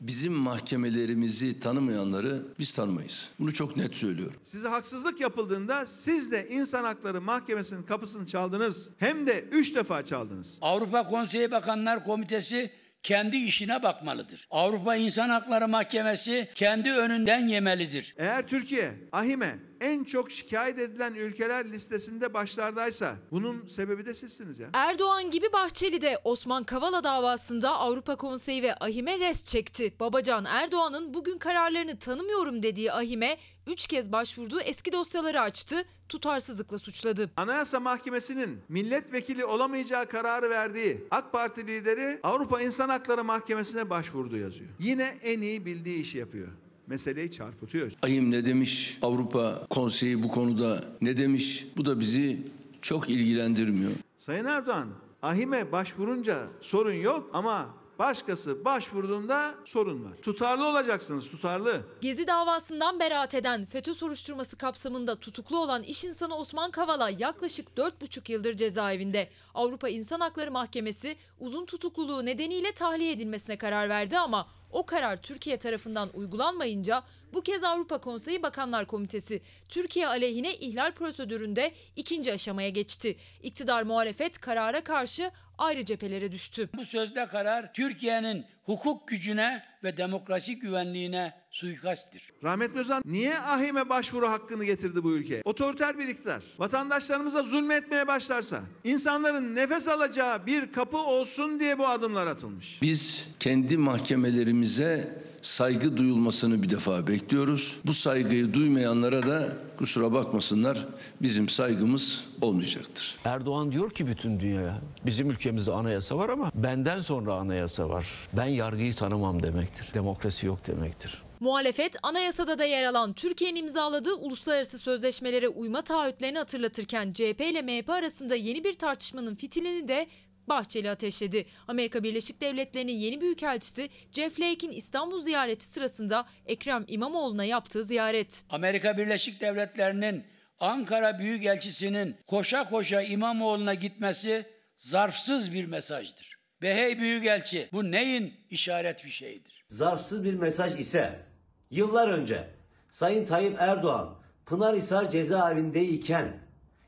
Bizim 0.00 0.32
mahkemelerimizi 0.32 1.60
tanımayanları 1.60 2.42
biz 2.58 2.74
tanımayız. 2.74 3.30
Bunu 3.38 3.52
çok 3.52 3.76
net 3.76 3.96
söylüyorum. 3.96 4.36
Size 4.44 4.68
haksızlık 4.68 5.20
yapıldığında 5.20 5.86
siz 5.86 6.32
de 6.32 6.48
İnsan 6.48 6.84
Hakları 6.84 7.20
Mahkemesi'nin 7.20 7.82
kapısını 7.82 8.26
çaldınız. 8.26 8.90
Hem 8.98 9.26
de 9.26 9.44
üç 9.52 9.74
defa 9.74 10.04
çaldınız. 10.04 10.58
Avrupa 10.60 11.02
Konseyi 11.02 11.50
Bakanlar 11.50 12.04
Komitesi 12.04 12.70
kendi 13.02 13.36
işine 13.36 13.82
bakmalıdır. 13.82 14.46
Avrupa 14.50 14.96
İnsan 14.96 15.28
Hakları 15.28 15.68
Mahkemesi 15.68 16.48
kendi 16.54 16.92
önünden 16.92 17.48
yemelidir. 17.48 18.14
Eğer 18.18 18.48
Türkiye 18.48 18.94
ahime 19.12 19.58
en 19.80 20.04
çok 20.04 20.30
şikayet 20.30 20.78
edilen 20.78 21.14
ülkeler 21.14 21.72
listesinde 21.72 22.34
başlardaysa 22.34 23.16
bunun 23.30 23.66
sebebi 23.66 24.06
de 24.06 24.14
sizsiniz 24.14 24.58
ya. 24.58 24.68
Erdoğan 24.72 25.30
gibi 25.30 25.52
Bahçeli 25.52 26.00
de 26.02 26.18
Osman 26.24 26.64
Kavala 26.64 27.04
davasında 27.04 27.70
Avrupa 27.78 28.16
Konseyi 28.16 28.62
ve 28.62 28.74
AHİM'e 28.74 29.18
rest 29.18 29.46
çekti. 29.46 29.94
Babacan 30.00 30.44
Erdoğan'ın 30.44 31.14
bugün 31.14 31.38
kararlarını 31.38 31.98
tanımıyorum 31.98 32.62
dediği 32.62 32.92
AHİM'e 32.92 33.36
3 33.66 33.86
kez 33.86 34.12
başvurduğu 34.12 34.60
eski 34.60 34.92
dosyaları 34.92 35.40
açtı, 35.40 35.84
tutarsızlıkla 36.08 36.78
suçladı. 36.78 37.30
Anayasa 37.36 37.80
Mahkemesi'nin 37.80 38.60
milletvekili 38.68 39.44
olamayacağı 39.44 40.06
kararı 40.06 40.50
verdiği 40.50 41.04
AK 41.10 41.32
Parti 41.32 41.66
lideri 41.66 42.20
Avrupa 42.22 42.60
İnsan 42.62 42.88
Hakları 42.88 43.24
Mahkemesi'ne 43.24 43.90
başvurdu 43.90 44.36
yazıyor. 44.36 44.70
Yine 44.78 45.18
en 45.22 45.40
iyi 45.40 45.66
bildiği 45.66 46.02
işi 46.02 46.18
yapıyor. 46.18 46.48
Meseleyi 46.90 47.30
çarpıtıyor. 47.30 47.92
Ayım 48.02 48.30
ne 48.30 48.46
demiş? 48.46 48.98
Avrupa 49.02 49.66
Konseyi 49.70 50.22
bu 50.22 50.28
konuda 50.28 50.84
ne 51.00 51.16
demiş? 51.16 51.66
Bu 51.76 51.84
da 51.86 52.00
bizi 52.00 52.46
çok 52.82 53.10
ilgilendirmiyor. 53.10 53.90
Sayın 54.18 54.44
Erdoğan, 54.44 54.88
ahime 55.22 55.72
başvurunca 55.72 56.46
sorun 56.60 56.92
yok 56.92 57.30
ama 57.32 57.74
başkası 57.98 58.64
başvurduğunda 58.64 59.54
sorun 59.64 60.04
var. 60.04 60.12
Tutarlı 60.22 60.66
olacaksınız, 60.66 61.30
tutarlı. 61.30 61.82
Gezi 62.00 62.26
davasından 62.26 63.00
beraat 63.00 63.34
eden 63.34 63.64
FETÖ 63.64 63.94
soruşturması 63.94 64.56
kapsamında 64.56 65.20
tutuklu 65.20 65.58
olan 65.58 65.82
iş 65.82 66.04
insanı 66.04 66.36
Osman 66.36 66.70
Kavala 66.70 67.10
yaklaşık 67.10 67.68
4,5 67.76 68.32
yıldır 68.32 68.54
cezaevinde. 68.54 69.28
Avrupa 69.54 69.88
İnsan 69.88 70.20
Hakları 70.20 70.50
Mahkemesi 70.50 71.16
uzun 71.40 71.66
tutukluluğu 71.66 72.26
nedeniyle 72.26 72.72
tahliye 72.72 73.12
edilmesine 73.12 73.58
karar 73.58 73.88
verdi 73.88 74.18
ama 74.18 74.46
o 74.70 74.86
karar 74.86 75.16
Türkiye 75.16 75.56
tarafından 75.56 76.10
uygulanmayınca 76.14 77.02
bu 77.32 77.40
kez 77.40 77.64
Avrupa 77.64 77.98
Konseyi 77.98 78.42
Bakanlar 78.42 78.86
Komitesi 78.86 79.42
Türkiye 79.68 80.08
aleyhine 80.08 80.54
ihlal 80.54 80.92
prosedüründe 80.92 81.72
ikinci 81.96 82.32
aşamaya 82.32 82.68
geçti. 82.68 83.16
İktidar 83.42 83.82
muhalefet 83.82 84.38
karara 84.38 84.84
karşı 84.84 85.30
ayrı 85.58 85.84
cephelere 85.84 86.32
düştü. 86.32 86.68
Bu 86.76 86.84
sözde 86.84 87.26
karar 87.26 87.72
Türkiye'nin 87.72 88.46
hukuk 88.64 89.08
gücüne 89.08 89.64
ve 89.84 89.96
demokrasi 89.96 90.58
güvenliğine 90.58 91.39
suikasttir. 91.50 92.32
Rahmetli 92.44 92.80
Özal 92.80 93.02
niye 93.04 93.38
ahime 93.38 93.88
başvuru 93.88 94.28
hakkını 94.28 94.64
getirdi 94.64 95.04
bu 95.04 95.12
ülke? 95.12 95.42
Otoriter 95.44 95.98
bir 95.98 96.08
iktidar. 96.08 96.42
Vatandaşlarımıza 96.58 97.42
zulmetmeye 97.42 98.06
başlarsa, 98.06 98.60
insanların 98.84 99.54
nefes 99.54 99.88
alacağı 99.88 100.46
bir 100.46 100.72
kapı 100.72 100.98
olsun 100.98 101.60
diye 101.60 101.78
bu 101.78 101.86
adımlar 101.86 102.26
atılmış. 102.26 102.78
Biz 102.82 103.28
kendi 103.40 103.76
mahkemelerimize 103.78 105.22
saygı 105.42 105.96
duyulmasını 105.96 106.62
bir 106.62 106.70
defa 106.70 107.06
bekliyoruz. 107.06 107.80
Bu 107.86 107.92
saygıyı 107.92 108.54
duymayanlara 108.54 109.26
da 109.26 109.52
kusura 109.76 110.12
bakmasınlar 110.12 110.86
bizim 111.22 111.48
saygımız 111.48 112.24
olmayacaktır. 112.40 113.18
Erdoğan 113.24 113.72
diyor 113.72 113.90
ki 113.90 114.06
bütün 114.06 114.40
dünyaya 114.40 114.80
bizim 115.06 115.30
ülkemizde 115.30 115.72
anayasa 115.72 116.16
var 116.18 116.28
ama 116.28 116.50
benden 116.54 117.00
sonra 117.00 117.34
anayasa 117.34 117.88
var. 117.88 118.06
Ben 118.32 118.46
yargıyı 118.46 118.94
tanımam 118.94 119.42
demektir. 119.42 119.90
Demokrasi 119.94 120.46
yok 120.46 120.66
demektir. 120.66 121.22
Muhalefet 121.40 121.96
anayasada 122.02 122.58
da 122.58 122.64
yer 122.64 122.84
alan 122.84 123.12
Türkiye'nin 123.12 123.60
imzaladığı 123.60 124.14
uluslararası 124.14 124.78
sözleşmelere 124.78 125.48
uyma 125.48 125.82
taahhütlerini 125.82 126.38
hatırlatırken 126.38 127.12
CHP 127.12 127.40
ile 127.40 127.62
MHP 127.62 127.90
arasında 127.90 128.34
yeni 128.34 128.64
bir 128.64 128.74
tartışmanın 128.74 129.34
fitilini 129.34 129.88
de 129.88 130.06
Bahçeli 130.48 130.90
ateşledi. 130.90 131.46
Amerika 131.68 132.02
Birleşik 132.02 132.40
Devletleri'nin 132.40 132.92
yeni 132.92 133.20
büyükelçisi 133.20 133.88
Jeff 134.12 134.36
Flake'in 134.36 134.72
İstanbul 134.72 135.20
ziyareti 135.20 135.64
sırasında 135.64 136.26
Ekrem 136.46 136.84
İmamoğlu'na 136.88 137.44
yaptığı 137.44 137.84
ziyaret. 137.84 138.44
Amerika 138.50 138.98
Birleşik 138.98 139.40
Devletleri'nin 139.40 140.24
Ankara 140.58 141.18
Büyükelçisi'nin 141.18 142.16
koşa 142.26 142.64
koşa 142.64 143.02
İmamoğlu'na 143.02 143.74
gitmesi 143.74 144.46
zarfsız 144.76 145.52
bir 145.52 145.64
mesajdır. 145.64 146.34
Ve 146.62 146.74
hey 146.74 146.98
Büyükelçi 146.98 147.68
bu 147.72 147.90
neyin 147.90 148.34
işaret 148.50 149.00
fişeğidir? 149.00 149.64
Zarfsız 149.68 150.24
bir 150.24 150.34
mesaj 150.34 150.80
ise 150.80 151.29
yıllar 151.70 152.08
önce 152.08 152.48
Sayın 152.90 153.26
Tayyip 153.26 153.56
Erdoğan 153.60 154.14
Pınarhisar 154.46 155.10
cezaevindeyken 155.10 156.38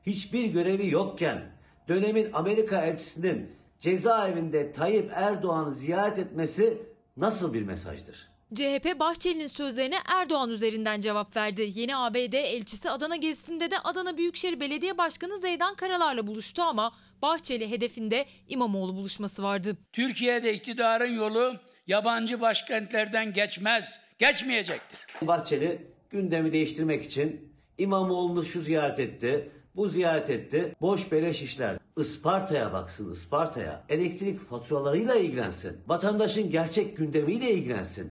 hiçbir 0.07 0.45
görevi 0.45 0.91
yokken 0.91 1.43
dönemin 1.89 2.33
Amerika 2.33 2.83
elçisinin 2.83 3.53
cezaevinde 3.81 4.73
Tayyip 4.73 5.11
Erdoğan'ı 5.15 5.75
ziyaret 5.75 6.19
etmesi 6.19 6.79
nasıl 7.17 7.55
bir 7.55 7.63
mesajdır? 7.63 8.33
CHP 8.55 9.01
Bahçeli'nin 9.01 9.47
sözlerine 9.47 9.97
Erdoğan 10.07 10.51
üzerinden 10.51 11.01
cevap 11.01 11.37
verdi. 11.37 11.71
Yeni 11.75 11.97
ABD 11.97 12.33
elçisi 12.33 12.91
Adana 12.91 13.17
gezisinde 13.17 13.71
de 13.71 13.79
Adana 13.79 14.19
Büyükşehir 14.19 14.61
Belediye 14.61 14.99
Başkanı 14.99 15.39
Zeydan 15.39 15.75
Karalar'la 15.75 16.27
buluştu 16.27 16.63
ama 16.63 16.93
Bahçeli 17.23 17.71
hedefinde 17.71 18.27
İmamoğlu 18.49 18.97
buluşması 18.97 19.43
vardı. 19.43 19.77
Türkiye'de 19.93 20.55
iktidarın 20.55 21.15
yolu 21.15 21.57
yabancı 21.87 22.41
başkentlerden 22.41 23.33
geçmez, 23.33 24.01
geçmeyecektir. 24.23 25.01
Bahçeli 25.23 25.87
gündemi 26.11 26.53
değiştirmek 26.53 27.05
için 27.05 27.53
İmamoğlu'nu 27.79 28.45
şu 28.45 28.61
ziyaret 28.61 28.99
etti, 28.99 29.51
bu 29.77 29.89
ziyaret 29.89 30.31
etti. 30.31 30.75
Boş 30.81 31.13
beleş 31.13 31.43
işler. 31.43 31.79
Isparta'ya 31.97 32.73
baksın 32.73 33.13
Isparta'ya. 33.13 33.85
Elektrik 33.89 34.41
faturalarıyla 34.41 35.15
ilgilensin. 35.15 35.77
Vatandaşın 35.87 36.51
gerçek 36.51 36.97
gündemiyle 36.97 37.51
ilgilensin. 37.51 38.12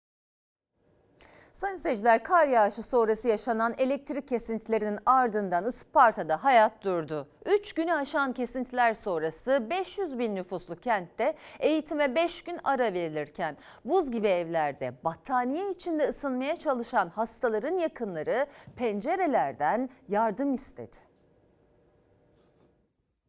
Sayın 1.55 1.77
seyirciler 1.77 2.23
kar 2.23 2.47
yağışı 2.47 2.83
sonrası 2.83 3.27
yaşanan 3.27 3.73
elektrik 3.77 4.27
kesintilerinin 4.27 4.99
ardından 5.05 5.67
Isparta'da 5.67 6.43
hayat 6.43 6.83
durdu. 6.83 7.27
3 7.59 7.73
günü 7.73 7.93
aşan 7.93 8.33
kesintiler 8.33 8.93
sonrası 8.93 9.67
500 9.69 10.19
bin 10.19 10.35
nüfuslu 10.35 10.75
kentte 10.75 11.35
eğitime 11.59 12.15
5 12.15 12.41
gün 12.41 12.59
ara 12.63 12.93
verilirken 12.93 13.57
buz 13.85 14.11
gibi 14.11 14.27
evlerde 14.27 14.93
battaniye 15.03 15.71
içinde 15.71 16.07
ısınmaya 16.07 16.55
çalışan 16.55 17.09
hastaların 17.09 17.77
yakınları 17.77 18.45
pencerelerden 18.75 19.89
yardım 20.09 20.53
istedi. 20.53 20.97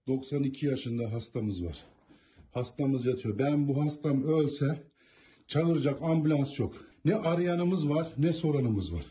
92 0.06 0.66
yaşında 0.66 1.12
hastamız 1.12 1.64
var. 1.64 1.84
Hastamız 2.52 3.06
yatıyor. 3.06 3.38
Ben 3.38 3.68
bu 3.68 3.84
hastam 3.84 4.24
ölse 4.24 4.66
çağıracak 5.48 6.02
ambulans 6.02 6.58
yok. 6.58 6.74
Ne 7.04 7.14
arayanımız 7.14 7.88
var 7.88 8.08
ne 8.18 8.32
soranımız 8.32 8.94
var. 8.94 9.04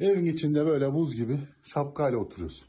Evin 0.00 0.26
içinde 0.26 0.66
böyle 0.66 0.92
buz 0.94 1.16
gibi 1.16 1.38
şapkayla 1.64 2.18
oturuyoruz. 2.18 2.64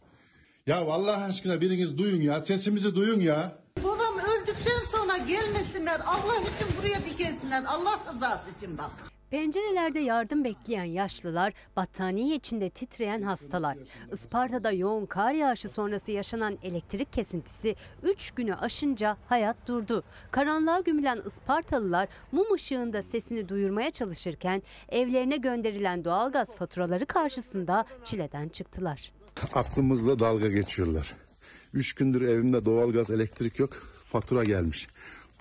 Ya 0.67 0.77
Allah 0.77 1.23
aşkına 1.23 1.61
biriniz 1.61 1.97
duyun 1.97 2.21
ya 2.21 2.41
sesimizi 2.41 2.95
duyun 2.95 3.19
ya. 3.19 3.57
Babam 3.83 4.19
öldükten 4.19 4.85
sonra 4.91 5.17
gelmesinler. 5.17 6.01
Allah 6.05 6.35
için 6.35 6.67
buraya 6.79 7.05
bir 7.05 7.17
gelsinler. 7.17 7.63
Allah 7.67 7.99
rızası 8.13 8.49
için 8.57 8.77
bak. 8.77 9.10
Pencerelerde 9.31 9.99
yardım 9.99 10.43
bekleyen 10.43 10.83
yaşlılar, 10.83 11.53
battaniye 11.75 12.35
içinde 12.35 12.69
titreyen 12.69 13.21
hastalar. 13.21 13.77
Isparta'da 14.11 14.71
yoğun 14.71 15.05
kar 15.05 15.31
yağışı 15.31 15.69
sonrası 15.69 16.11
yaşanan 16.11 16.57
elektrik 16.63 17.13
kesintisi 17.13 17.75
3 18.03 18.31
günü 18.31 18.55
aşınca 18.55 19.17
hayat 19.27 19.67
durdu. 19.67 20.03
Karanlığa 20.31 20.79
gömülen 20.79 21.21
Ispartalılar 21.27 22.07
mum 22.31 22.53
ışığında 22.53 23.03
sesini 23.03 23.49
duyurmaya 23.49 23.91
çalışırken 23.91 24.61
evlerine 24.89 25.37
gönderilen 25.37 26.05
doğalgaz 26.05 26.55
faturaları 26.55 27.05
karşısında 27.05 27.85
çileden 28.03 28.49
çıktılar. 28.49 29.11
Aklımızla 29.53 30.19
dalga 30.19 30.47
geçiyorlar. 30.47 31.13
Üç 31.73 31.93
gündür 31.93 32.21
evimde 32.21 32.65
doğalgaz 32.65 33.09
elektrik 33.09 33.59
yok 33.59 33.73
fatura 34.03 34.43
gelmiş. 34.43 34.87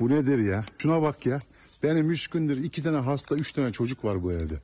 Bu 0.00 0.10
nedir 0.10 0.38
ya? 0.38 0.64
Şuna 0.78 1.02
bak 1.02 1.26
ya. 1.26 1.40
Benim 1.82 2.10
üç 2.10 2.28
gündür 2.28 2.64
iki 2.64 2.82
tane 2.82 2.96
hasta, 2.96 3.34
üç 3.34 3.52
tane 3.52 3.72
çocuk 3.72 4.04
var 4.04 4.22
bu 4.22 4.32
evde. 4.32 4.54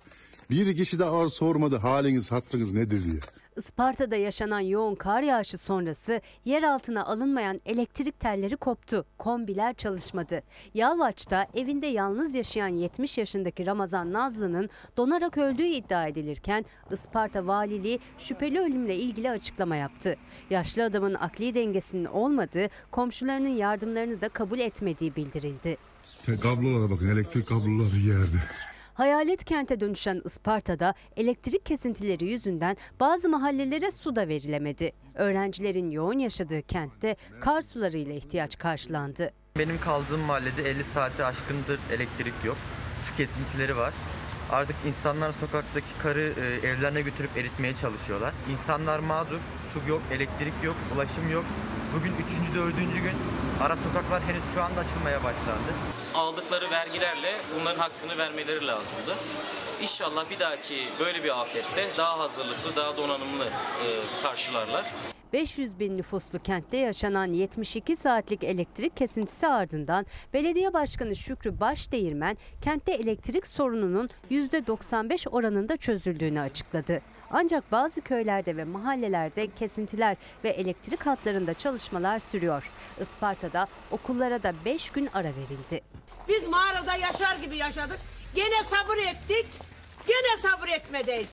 Bir 0.51 0.77
kişi 0.77 0.99
de 0.99 1.05
ağır 1.05 1.29
sormadı 1.29 1.77
haliniz, 1.77 2.33
hatrınız 2.33 2.73
nedir 2.73 3.05
diye. 3.05 3.21
Isparta'da 3.57 4.17
yaşanan 4.17 4.61
yoğun 4.61 4.95
kar 4.95 5.23
yağışı 5.23 5.59
sonrası 5.59 6.21
yer 6.45 6.63
altına 6.63 7.07
alınmayan 7.07 7.61
elektrik 7.67 8.21
telleri 8.21 8.57
koptu. 8.57 9.05
Kombiler 9.19 9.75
çalışmadı. 9.75 10.43
Yalvaç'ta 10.75 11.47
evinde 11.55 11.87
yalnız 11.87 12.35
yaşayan 12.35 12.69
70 12.69 13.19
yaşındaki 13.19 13.67
Ramazan 13.67 14.13
Nazlı'nın 14.13 14.71
donarak 14.97 15.39
öldüğü 15.39 15.67
iddia 15.67 16.07
edilirken 16.07 16.65
Isparta 16.91 17.47
Valiliği 17.47 18.01
şüpheli 18.19 18.61
ölümle 18.61 18.97
ilgili 18.97 19.31
açıklama 19.31 19.77
yaptı. 19.77 20.17
Yaşlı 20.51 20.85
adamın 20.85 21.15
akli 21.15 21.55
dengesinin 21.55 22.05
olmadığı, 22.05 22.67
komşularının 22.91 23.57
yardımlarını 23.57 24.21
da 24.21 24.29
kabul 24.29 24.59
etmediği 24.59 25.17
bildirildi. 25.17 25.77
Kablolara 26.35 26.91
bakın 26.91 27.09
elektrik 27.09 27.49
kabloları 27.49 27.97
yerde. 27.97 28.37
Hayalet 28.95 29.45
kente 29.45 29.81
dönüşen 29.81 30.23
Isparta'da 30.25 30.95
elektrik 31.17 31.67
kesintileri 31.67 32.25
yüzünden 32.25 32.77
bazı 33.01 33.29
mahallelere 33.29 33.91
su 33.91 34.17
da 34.17 34.29
verilemedi. 34.29 34.93
Öğrencilerin 35.15 35.91
yoğun 35.91 36.19
yaşadığı 36.19 36.63
kentte 36.63 37.17
kar 37.41 37.63
sularıyla 37.63 38.15
ihtiyaç 38.15 38.59
karşılandı. 38.59 39.31
Benim 39.59 39.81
kaldığım 39.81 40.21
mahallede 40.21 40.71
50 40.71 40.85
saati 40.85 41.25
aşkındır 41.25 41.81
elektrik 41.93 42.35
yok. 42.45 42.57
Su 43.03 43.17
kesintileri 43.17 43.77
var. 43.77 43.95
Artık 44.51 44.77
insanlar 44.87 45.33
sokaktaki 45.33 45.99
karı 46.03 46.33
e, 46.41 46.69
evlerine 46.69 47.01
götürüp 47.03 47.37
eritmeye 47.37 47.75
çalışıyorlar. 47.75 48.35
İnsanlar 48.51 48.99
mağdur, 48.99 49.41
su 49.73 49.91
yok, 49.91 50.03
elektrik 50.13 50.55
yok, 50.65 50.77
ulaşım 50.95 51.31
yok. 51.33 51.45
Bugün 51.95 52.13
üçüncü, 52.27 52.55
dördüncü 52.55 52.99
gün 52.99 53.13
ara 53.61 53.77
sokaklar 53.77 54.23
henüz 54.23 54.45
şu 54.55 54.63
anda 54.63 54.81
açılmaya 54.81 55.25
başlandı. 55.25 55.71
aldıkları 56.15 56.71
vergilerle 56.71 57.33
bunların 57.61 57.79
hakkını 57.79 58.19
vermeleri 58.19 58.67
lazımdı. 58.67 59.15
İnşallah 59.83 60.31
bir 60.31 60.39
dahaki 60.41 60.75
böyle 61.01 61.25
bir 61.25 61.41
afette 61.41 61.87
daha 61.99 62.19
hazırlıklı, 62.19 62.77
daha 62.77 62.97
donanımlı 62.97 63.45
e, 63.45 63.87
karşılarlar. 64.23 64.93
500 65.33 65.79
bin 65.79 65.97
nüfuslu 65.99 66.39
kentte 66.39 66.77
yaşanan 66.77 67.33
72 67.33 67.97
saatlik 67.97 68.45
elektrik 68.45 68.97
kesintisi 68.97 69.47
ardından 69.47 70.07
belediye 70.33 70.73
başkanı 70.73 71.17
Şükrü 71.17 71.61
Başdeğirmen 71.61 72.37
kentte 72.63 72.93
elektrik 72.93 73.47
sorununun 73.47 74.11
%95 74.31 75.29
oranında 75.29 75.77
çözüldüğünü 75.77 76.41
açıkladı. 76.41 77.03
Ancak 77.31 77.73
bazı 77.73 78.01
köylerde 78.01 78.57
ve 78.57 78.65
mahallelerde 78.65 79.47
kesintiler 79.55 80.17
ve 80.45 80.49
elektrik 80.49 81.07
hatlarında 81.07 81.55
çalışmalar 81.55 82.19
sürüyor. 82.19 82.71
Isparta'da 83.01 83.67
okullara 83.91 84.43
da 84.43 84.53
5 84.65 84.91
gün 84.91 85.09
ara 85.15 85.29
verildi. 85.29 85.81
Biz 86.29 86.49
mağarada 86.49 86.95
yaşar 86.95 87.37
gibi 87.37 87.57
yaşadık. 87.57 87.99
Gene 88.35 88.63
sabır 88.65 88.97
ettik. 88.97 89.47
Gene 90.07 90.37
sabır 90.43 90.69
etmedeyiz. 90.69 91.29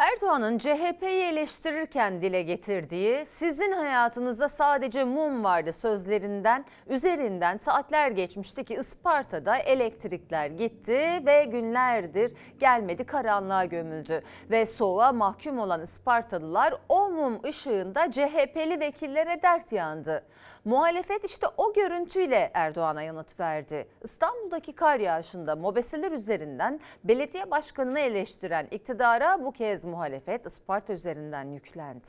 Erdoğan'ın 0.00 0.58
CHP'yi 0.58 1.22
eleştirirken 1.22 2.22
dile 2.22 2.42
getirdiği 2.42 3.26
sizin 3.26 3.72
hayatınızda 3.72 4.48
sadece 4.48 5.04
mum 5.04 5.44
vardı 5.44 5.72
sözlerinden 5.72 6.64
üzerinden 6.86 7.56
saatler 7.56 8.10
geçmişti 8.10 8.64
ki 8.64 8.74
Isparta'da 8.74 9.56
elektrikler 9.56 10.46
gitti 10.46 11.00
ve 11.26 11.44
günlerdir 11.44 12.32
gelmedi 12.58 13.04
karanlığa 13.04 13.64
gömüldü. 13.64 14.22
Ve 14.50 14.66
soğuğa 14.66 15.12
mahkum 15.12 15.58
olan 15.58 15.82
Ispartalılar 15.82 16.74
o 16.88 17.10
mum 17.10 17.44
ışığında 17.44 18.10
CHP'li 18.10 18.80
vekillere 18.80 19.42
dert 19.42 19.72
yandı. 19.72 20.26
Muhalefet 20.64 21.24
işte 21.24 21.46
o 21.56 21.72
görüntüyle 21.72 22.50
Erdoğan'a 22.54 23.02
yanıt 23.02 23.40
verdi. 23.40 23.88
İstanbul'daki 24.02 24.72
kar 24.72 25.00
yağışında 25.00 25.56
mobeseler 25.56 26.12
üzerinden 26.12 26.80
belediye 27.04 27.50
başkanını 27.50 28.00
eleştiren 28.00 28.66
iktidara 28.70 29.44
bu 29.44 29.52
kez 29.52 29.89
muhalefet 29.90 30.46
Isparta 30.46 30.92
üzerinden 30.92 31.44
yüklendi. 31.50 32.06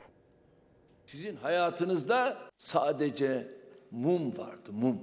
Sizin 1.06 1.36
hayatınızda 1.36 2.38
sadece 2.58 3.48
mum 3.90 4.38
vardı, 4.38 4.70
mum. 4.72 4.98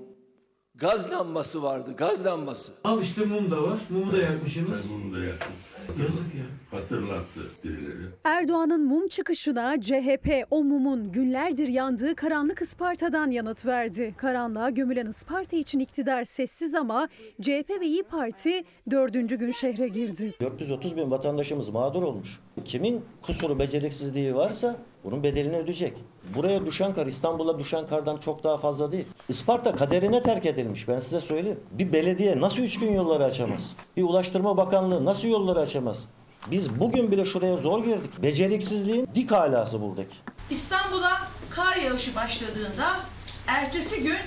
Gaz 0.76 1.12
lambası 1.12 1.64
vardı, 1.64 1.96
gaz 1.98 2.26
lambası. 2.26 2.74
Al 2.84 3.02
işte 3.02 3.26
mum 3.26 3.52
da 3.52 3.64
var. 3.64 3.80
Mumu 3.90 4.12
da 4.12 4.18
yakmışsınız. 4.18 4.80
Bunu 4.94 5.16
da 5.16 5.26
yaptım. 5.26 5.54
Yazık 6.02 6.36
ya. 6.36 6.46
Hatırlattı 6.72 7.40
birileri. 7.64 8.10
Erdoğan'ın 8.24 8.86
mum 8.86 9.08
çıkışına 9.08 9.82
CHP 9.82 10.46
o 10.52 10.64
mumun 10.64 11.12
günlerdir 11.12 11.68
yandığı 11.68 12.16
karanlık 12.16 12.62
Isparta'dan 12.62 13.32
yanıt 13.32 13.66
verdi. 13.66 14.14
Karanlığa 14.18 14.70
gömülen 14.70 15.06
Isparta 15.06 15.56
için 15.58 15.80
iktidar 15.80 16.24
sessiz 16.24 16.76
ama 16.76 17.08
CHP 17.42 17.70
ve 17.82 17.86
İyi 17.86 18.04
Parti 18.04 18.64
dördüncü 18.92 19.36
gün 19.36 19.52
şehre 19.52 19.88
girdi. 19.88 20.34
430 20.42 20.98
bin 20.98 21.12
vatandaşımız 21.12 21.70
mağdur 21.70 22.04
olmuş. 22.04 22.40
Kimin 22.66 23.06
kusuru 23.22 23.60
beceriksizliği 23.60 24.36
varsa 24.36 24.76
bunun 25.04 25.24
bedelini 25.24 25.58
ödeyecek. 25.58 25.94
Buraya 26.36 26.66
düşen 26.66 26.94
kar 26.94 27.06
İstanbul'a 27.08 27.60
düşen 27.60 27.88
kardan 27.88 28.18
çok 28.18 28.44
daha 28.44 28.58
fazla 28.58 28.92
değil. 28.92 29.06
Isparta 29.30 29.76
kaderine 29.76 30.22
terk 30.22 30.46
edilmiş 30.46 30.88
ben 30.88 31.00
size 31.00 31.22
söyleyeyim. 31.22 31.60
Bir 31.72 31.94
belediye 31.94 32.42
nasıl 32.42 32.62
üç 32.62 32.80
gün 32.80 32.92
yolları 32.94 33.24
açamaz? 33.24 33.72
Bir 33.98 34.04
Ulaştırma 34.04 34.58
Bakanlığı 34.58 35.06
nasıl 35.06 35.28
yolları 35.28 35.60
açamaz? 35.60 36.08
Biz 36.48 36.80
bugün 36.80 37.12
bile 37.12 37.26
şuraya 37.26 37.58
zor 37.58 37.84
girdik. 37.86 38.24
Beceriksizliğin 38.24 39.08
dik 39.16 39.32
alası 39.32 39.82
buradaki. 39.82 40.16
İstanbul'a 40.50 41.28
kar 41.50 41.76
yağışı 41.76 42.16
başladığında 42.16 43.00
ertesi 43.48 44.04
gün 44.04 44.18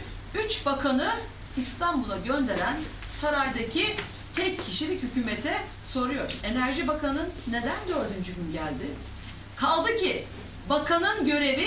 3 0.46 0.66
bakanı 0.66 1.12
İstanbul'a 1.56 2.16
gönderen 2.16 2.76
saraydaki 3.20 3.86
tek 4.36 4.64
kişilik 4.64 5.02
hükümete 5.02 5.56
soruyor. 5.92 6.32
Enerji 6.42 6.88
Bakanı 6.88 7.26
neden 7.48 7.76
dördüncü 7.88 8.34
gün 8.34 8.52
geldi? 8.52 8.84
Kaldı 9.56 9.96
ki 9.96 10.24
bakanın 10.68 11.26
görevi 11.26 11.66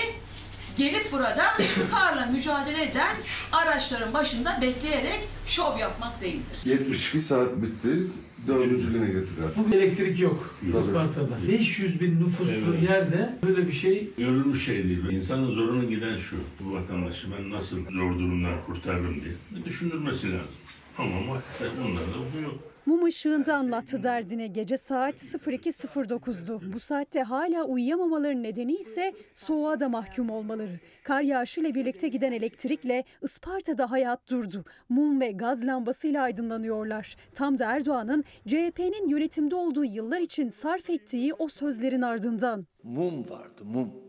gelip 0.77 1.11
burada 1.11 1.45
karla 1.91 2.25
mücadele 2.25 2.83
eden 2.83 3.15
araçların 3.51 4.13
başında 4.13 4.59
bekleyerek 4.61 5.19
şov 5.45 5.77
yapmak 5.77 6.21
değildir. 6.21 6.57
72 6.65 7.21
saat 7.21 7.55
bitti. 7.55 7.89
Dördüncü 8.47 8.93
güne 8.93 9.05
getirdik 9.05 9.43
artık. 9.45 9.71
Bu 9.71 9.75
elektrik 9.75 10.19
yok 10.19 10.55
Tabii. 10.71 10.81
Isparta'da. 10.81 11.37
500 11.47 12.01
bin 12.01 12.19
nüfuslu 12.19 12.75
yerde 12.89 13.37
böyle 13.43 13.67
bir 13.67 13.73
şey 13.73 14.09
Görülmüş 14.17 14.65
şey 14.65 14.83
değil. 14.83 15.03
İnsanın 15.11 15.55
zoruna 15.55 15.83
giden 15.83 16.17
şu. 16.17 16.35
Bu 16.59 16.73
vatandaşı 16.73 17.27
ben 17.37 17.51
nasıl 17.51 17.77
zor 17.85 18.19
durumdan 18.19 18.53
kurtarırım 18.65 19.15
diye. 19.15 19.33
Bir 19.55 19.65
düşünülmesi 19.65 20.27
lazım. 20.27 20.47
Ama 20.97 21.09
maalesef 21.19 21.71
bunlarda 21.83 22.17
bu 22.37 22.41
yok. 22.43 22.74
Mum 22.85 23.03
ışığında 23.03 23.55
anlattı 23.55 24.03
derdine 24.03 24.47
gece 24.47 24.77
saat 24.77 25.15
02.09'du. 25.15 26.61
Bu 26.73 26.79
saatte 26.79 27.21
hala 27.21 27.63
uyuyamamaları 27.63 28.43
nedeni 28.43 28.75
ise 28.75 29.13
soğuğa 29.33 29.79
da 29.79 29.89
mahkum 29.89 30.29
olmaları. 30.29 30.79
Kar 31.03 31.21
yağışıyla 31.21 31.75
birlikte 31.75 32.07
giden 32.07 32.31
elektrikle 32.31 33.03
Isparta'da 33.21 33.91
hayat 33.91 34.29
durdu. 34.29 34.65
Mum 34.89 35.21
ve 35.21 35.31
gaz 35.31 35.65
lambasıyla 35.65 36.23
aydınlanıyorlar. 36.23 37.15
Tam 37.33 37.59
da 37.59 37.65
Erdoğan'ın 37.65 38.23
CHP'nin 38.47 39.09
yönetimde 39.09 39.55
olduğu 39.55 39.85
yıllar 39.85 40.19
için 40.19 40.49
sarf 40.49 40.89
ettiği 40.89 41.33
o 41.33 41.47
sözlerin 41.47 42.01
ardından. 42.01 42.67
Mum 42.83 43.29
vardı, 43.29 43.61
mum. 43.63 44.05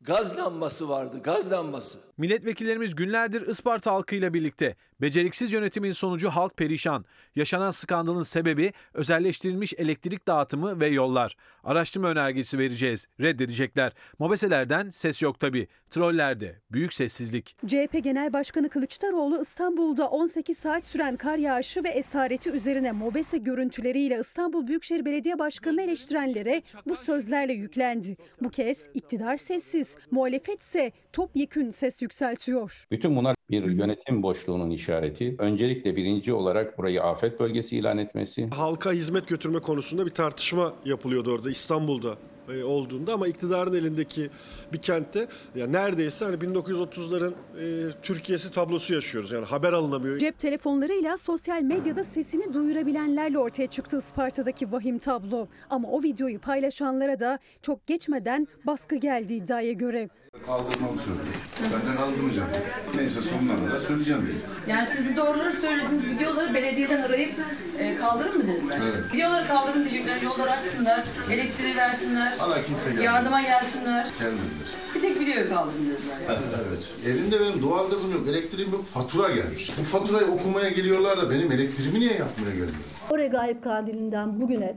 Gaz 0.00 0.38
lambası 0.38 0.88
vardı, 0.88 1.20
gaz 1.24 1.52
lambası. 1.52 1.98
Milletvekillerimiz 2.16 2.94
günlerdir 2.94 3.46
Isparta 3.46 3.92
halkıyla 3.92 4.34
birlikte. 4.34 4.76
Beceriksiz 5.00 5.52
yönetimin 5.52 5.92
sonucu 5.92 6.28
halk 6.28 6.56
perişan. 6.56 7.04
Yaşanan 7.36 7.70
skandalın 7.70 8.22
sebebi 8.22 8.72
özelleştirilmiş 8.94 9.74
elektrik 9.76 10.28
dağıtımı 10.28 10.80
ve 10.80 10.86
yollar. 10.86 11.36
Araştırma 11.64 12.08
önergesi 12.08 12.58
vereceğiz. 12.58 13.06
Reddedecekler. 13.20 13.92
Mobeselerden 14.18 14.90
ses 14.90 15.22
yok 15.22 15.40
tabi. 15.40 15.68
Trollerde 15.90 16.60
büyük 16.72 16.92
sessizlik. 16.92 17.56
CHP 17.66 18.04
Genel 18.04 18.32
Başkanı 18.32 18.68
Kılıçdaroğlu 18.68 19.42
İstanbul'da 19.42 20.08
18 20.08 20.58
saat 20.58 20.86
süren 20.86 21.16
kar 21.16 21.38
yağışı 21.38 21.84
ve 21.84 21.88
esareti 21.88 22.50
üzerine 22.50 22.92
mobese 22.92 23.38
görüntüleriyle 23.38 24.18
İstanbul 24.20 24.66
Büyükşehir 24.66 25.04
Belediye 25.04 25.38
Başkanı'nı 25.38 25.82
eleştirenlere 25.82 26.62
bu 26.86 26.96
sözlerle 26.96 27.52
yüklendi. 27.52 28.16
Bu 28.40 28.50
kez 28.50 28.88
iktidar 28.94 29.36
sessiz, 29.36 29.98
muhalefet 30.10 30.60
ise 30.60 30.92
topyekün 31.12 31.70
ses 31.70 32.02
yükseltiyor. 32.02 32.86
Bütün 32.90 33.16
bunlar 33.16 33.36
bir 33.50 33.64
yönetim 33.64 34.22
boşluğunun 34.22 34.70
işareti. 34.86 35.34
Öncelikle 35.38 35.96
birinci 35.96 36.32
olarak 36.32 36.78
burayı 36.78 37.02
afet 37.02 37.40
bölgesi 37.40 37.76
ilan 37.76 37.98
etmesi. 37.98 38.46
Halka 38.46 38.92
hizmet 38.92 39.28
götürme 39.28 39.58
konusunda 39.58 40.06
bir 40.06 40.10
tartışma 40.10 40.72
yapılıyordu 40.84 41.32
orada 41.32 41.50
İstanbul'da 41.50 42.16
e, 42.54 42.64
olduğunda 42.64 43.14
ama 43.14 43.26
iktidarın 43.26 43.74
elindeki 43.74 44.30
bir 44.72 44.78
kentte 44.78 45.28
ya 45.54 45.66
neredeyse 45.66 46.24
hani 46.24 46.36
1930'ların 46.36 47.32
e, 47.32 47.92
Türkiye'si 48.02 48.50
tablosu 48.50 48.94
yaşıyoruz. 48.94 49.30
Yani 49.30 49.44
haber 49.44 49.72
alınamıyor. 49.72 50.18
Cep 50.18 50.38
telefonlarıyla 50.38 51.16
sosyal 51.16 51.62
medyada 51.62 52.04
sesini 52.04 52.54
duyurabilenlerle 52.54 53.38
ortaya 53.38 53.66
çıktı 53.66 53.98
Isparta'daki 53.98 54.72
vahim 54.72 54.98
tablo. 54.98 55.48
Ama 55.70 55.88
o 55.88 56.02
videoyu 56.02 56.40
paylaşanlara 56.40 57.20
da 57.20 57.38
çok 57.62 57.86
geçmeden 57.86 58.48
baskı 58.66 58.96
geldi 58.96 59.34
iddiaya 59.34 59.72
göre. 59.72 60.08
Kaldırmamı 60.46 60.98
söyledi. 60.98 61.28
Ben 61.62 61.92
de 61.92 61.96
kaldırmayacağım. 61.96 62.48
Neyse 62.94 63.20
sonuna 63.20 63.68
kadar 63.68 63.80
söyleyeceğim 63.80 64.22
diye. 64.26 64.36
Yani 64.76 64.86
siz 64.86 65.12
bu 65.12 65.16
doğruları 65.16 65.52
söylediğiniz 65.52 66.06
videoları 66.06 66.54
belediyeden 66.54 67.02
arayıp 67.02 67.32
e, 67.78 67.96
kaldırın 67.96 68.36
mı 68.38 68.46
dediler? 68.48 68.78
Evet. 68.84 69.14
Videoları 69.14 69.48
kaldırın 69.48 69.84
diyecekler, 69.84 70.22
yolları 70.22 70.50
açsınlar, 70.50 71.04
elektriği 71.30 71.76
versinler, 71.76 72.36
Hala 72.38 72.62
kimse 72.62 72.84
gelmedi. 72.88 73.04
yardıma 73.04 73.42
gelsinler. 73.42 74.06
Gelmediler. 74.18 74.68
Bir 74.94 75.00
tek 75.00 75.20
videoyu 75.20 75.48
kaldırın 75.48 75.84
dediler. 75.84 76.38
Evet. 76.68 76.82
Evimde 77.06 77.40
benim 77.40 77.62
doğalgazım 77.62 78.12
yok, 78.12 78.28
elektriğim 78.28 78.72
yok, 78.72 78.86
fatura 78.86 79.28
gelmiş. 79.34 79.70
Bu 79.80 79.82
faturayı 79.84 80.26
okumaya 80.26 80.68
geliyorlar 80.68 81.16
da 81.18 81.30
benim 81.30 81.52
elektriğimi 81.52 82.00
niye 82.00 82.12
yapmaya 82.12 82.50
gelmiyor? 82.50 82.74
O 83.10 83.18
regaip 83.18 83.62
kandilinden 83.64 84.40
bugüne 84.40 84.76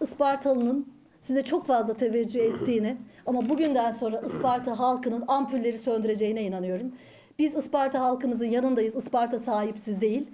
Ispartalı'nın 0.00 0.93
size 1.24 1.42
çok 1.42 1.66
fazla 1.66 1.94
teveccüh 1.94 2.40
ettiğini 2.54 2.96
ama 3.26 3.48
bugünden 3.48 3.90
sonra 3.90 4.20
Isparta 4.20 4.78
halkının 4.78 5.24
ampulleri 5.28 5.78
söndüreceğine 5.78 6.42
inanıyorum. 6.42 6.92
Biz 7.38 7.54
Isparta 7.54 8.00
halkımızın 8.00 8.46
yanındayız. 8.46 8.96
Isparta 8.96 9.38
sahipsiz 9.38 10.00
değil. 10.00 10.26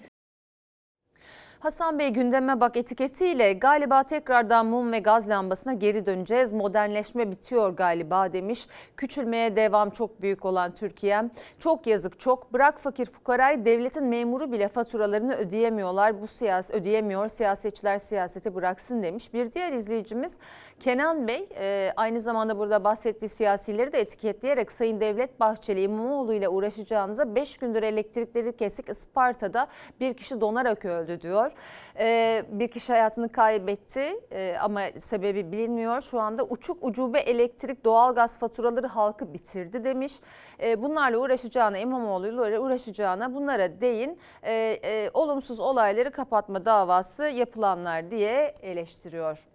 Hasan 1.61 1.99
Bey 1.99 2.09
gündeme 2.09 2.61
bak 2.61 2.77
etiketiyle 2.77 3.53
galiba 3.53 4.03
tekrardan 4.03 4.67
mum 4.67 4.93
ve 4.93 4.99
gaz 4.99 5.29
lambasına 5.29 5.73
geri 5.73 6.07
döneceğiz. 6.07 6.53
Modernleşme 6.53 7.31
bitiyor 7.31 7.71
galiba 7.71 8.33
demiş. 8.33 8.67
Küçülmeye 8.97 9.57
devam 9.57 9.91
çok 9.91 10.23
büyük 10.23 10.45
olan 10.45 10.75
Türkiye. 10.75 11.23
Çok 11.59 11.87
yazık 11.87 12.21
çok. 12.21 12.53
Bırak 12.53 12.81
fakir 12.81 13.05
fukarayı 13.05 13.65
devletin 13.65 14.05
memuru 14.05 14.53
bile 14.53 14.69
faturalarını 14.69 15.35
ödeyemiyorlar. 15.35 16.23
Bu 16.23 16.27
siyasi 16.27 16.73
ödeyemiyor. 16.73 17.29
Siyasetçiler 17.29 17.99
siyaseti 17.99 18.55
bıraksın 18.55 19.03
demiş. 19.03 19.35
Bir 19.35 19.53
diğer 19.53 19.73
izleyicimiz 19.73 20.39
Kenan 20.81 21.29
Bey 21.29 21.49
e, 21.59 21.93
aynı 21.97 22.21
zamanda 22.21 22.59
burada 22.59 22.85
bahsettiği 22.85 23.29
siyasileri 23.29 23.93
de 23.93 24.01
etiketleyerek 24.01 24.73
Sayın 24.73 25.01
Devlet 25.01 25.41
Bahçeli 25.41 25.83
İmamoğlu 25.83 26.35
ile 26.35 26.49
uğraşacağınıza 26.49 27.35
5 27.35 27.59
gündür 27.59 27.83
elektrikleri 27.83 28.57
kesik 28.57 28.89
Isparta'da 28.89 29.67
bir 30.01 30.15
kişi 30.15 30.41
donarak 30.41 30.85
öldü 30.85 31.21
diyor. 31.21 31.50
Ee, 31.99 32.45
bir 32.49 32.69
kişi 32.69 32.93
hayatını 32.93 33.33
kaybetti 33.33 34.21
ee, 34.33 34.57
ama 34.61 34.81
sebebi 34.99 35.53
bilinmiyor. 35.53 36.01
Şu 36.01 36.21
anda 36.21 36.45
uçuk 36.45 36.79
ucube 36.81 37.21
elektrik 37.21 37.85
doğalgaz 37.85 38.39
faturaları 38.39 38.87
halkı 38.87 39.33
bitirdi 39.33 39.85
demiş. 39.85 40.21
Ee, 40.63 40.83
bunlarla 40.83 41.19
uğraşacağına 41.19 41.79
İmamoğlu'yla 41.79 42.61
uğraşacağına 42.61 43.35
bunlara 43.35 43.81
değin. 43.81 44.19
Ee, 44.43 44.81
e, 44.85 45.11
olumsuz 45.15 45.61
olayları 45.61 46.11
kapatma 46.11 46.65
davası 46.65 47.25
yapılanlar 47.25 48.11
diye 48.11 48.55
eleştiriyor. 48.63 49.47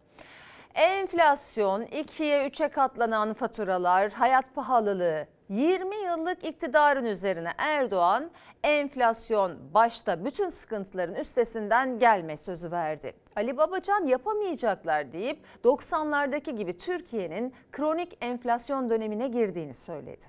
Enflasyon, 0.76 1.82
2'ye 1.82 2.48
3'e 2.48 2.68
katlanan 2.68 3.34
faturalar, 3.34 4.12
hayat 4.12 4.56
pahalılığı, 4.56 5.28
20 5.50 5.96
yıllık 5.96 6.46
iktidarın 6.46 7.06
üzerine 7.06 7.52
Erdoğan 7.58 8.32
enflasyon 8.64 9.58
başta 9.74 10.26
bütün 10.26 10.50
sıkıntıların 10.50 11.16
üstesinden 11.16 12.00
gelme 12.00 12.38
sözü 12.38 12.72
verdi. 12.72 13.14
Ali 13.36 13.58
Babacan 13.58 14.06
yapamayacaklar 14.06 15.12
deyip 15.12 15.40
90'lardaki 15.64 16.52
gibi 16.58 16.78
Türkiye'nin 16.78 17.54
kronik 17.72 18.18
enflasyon 18.22 18.90
dönemine 18.90 19.28
girdiğini 19.28 19.74
söyledi. 19.74 20.26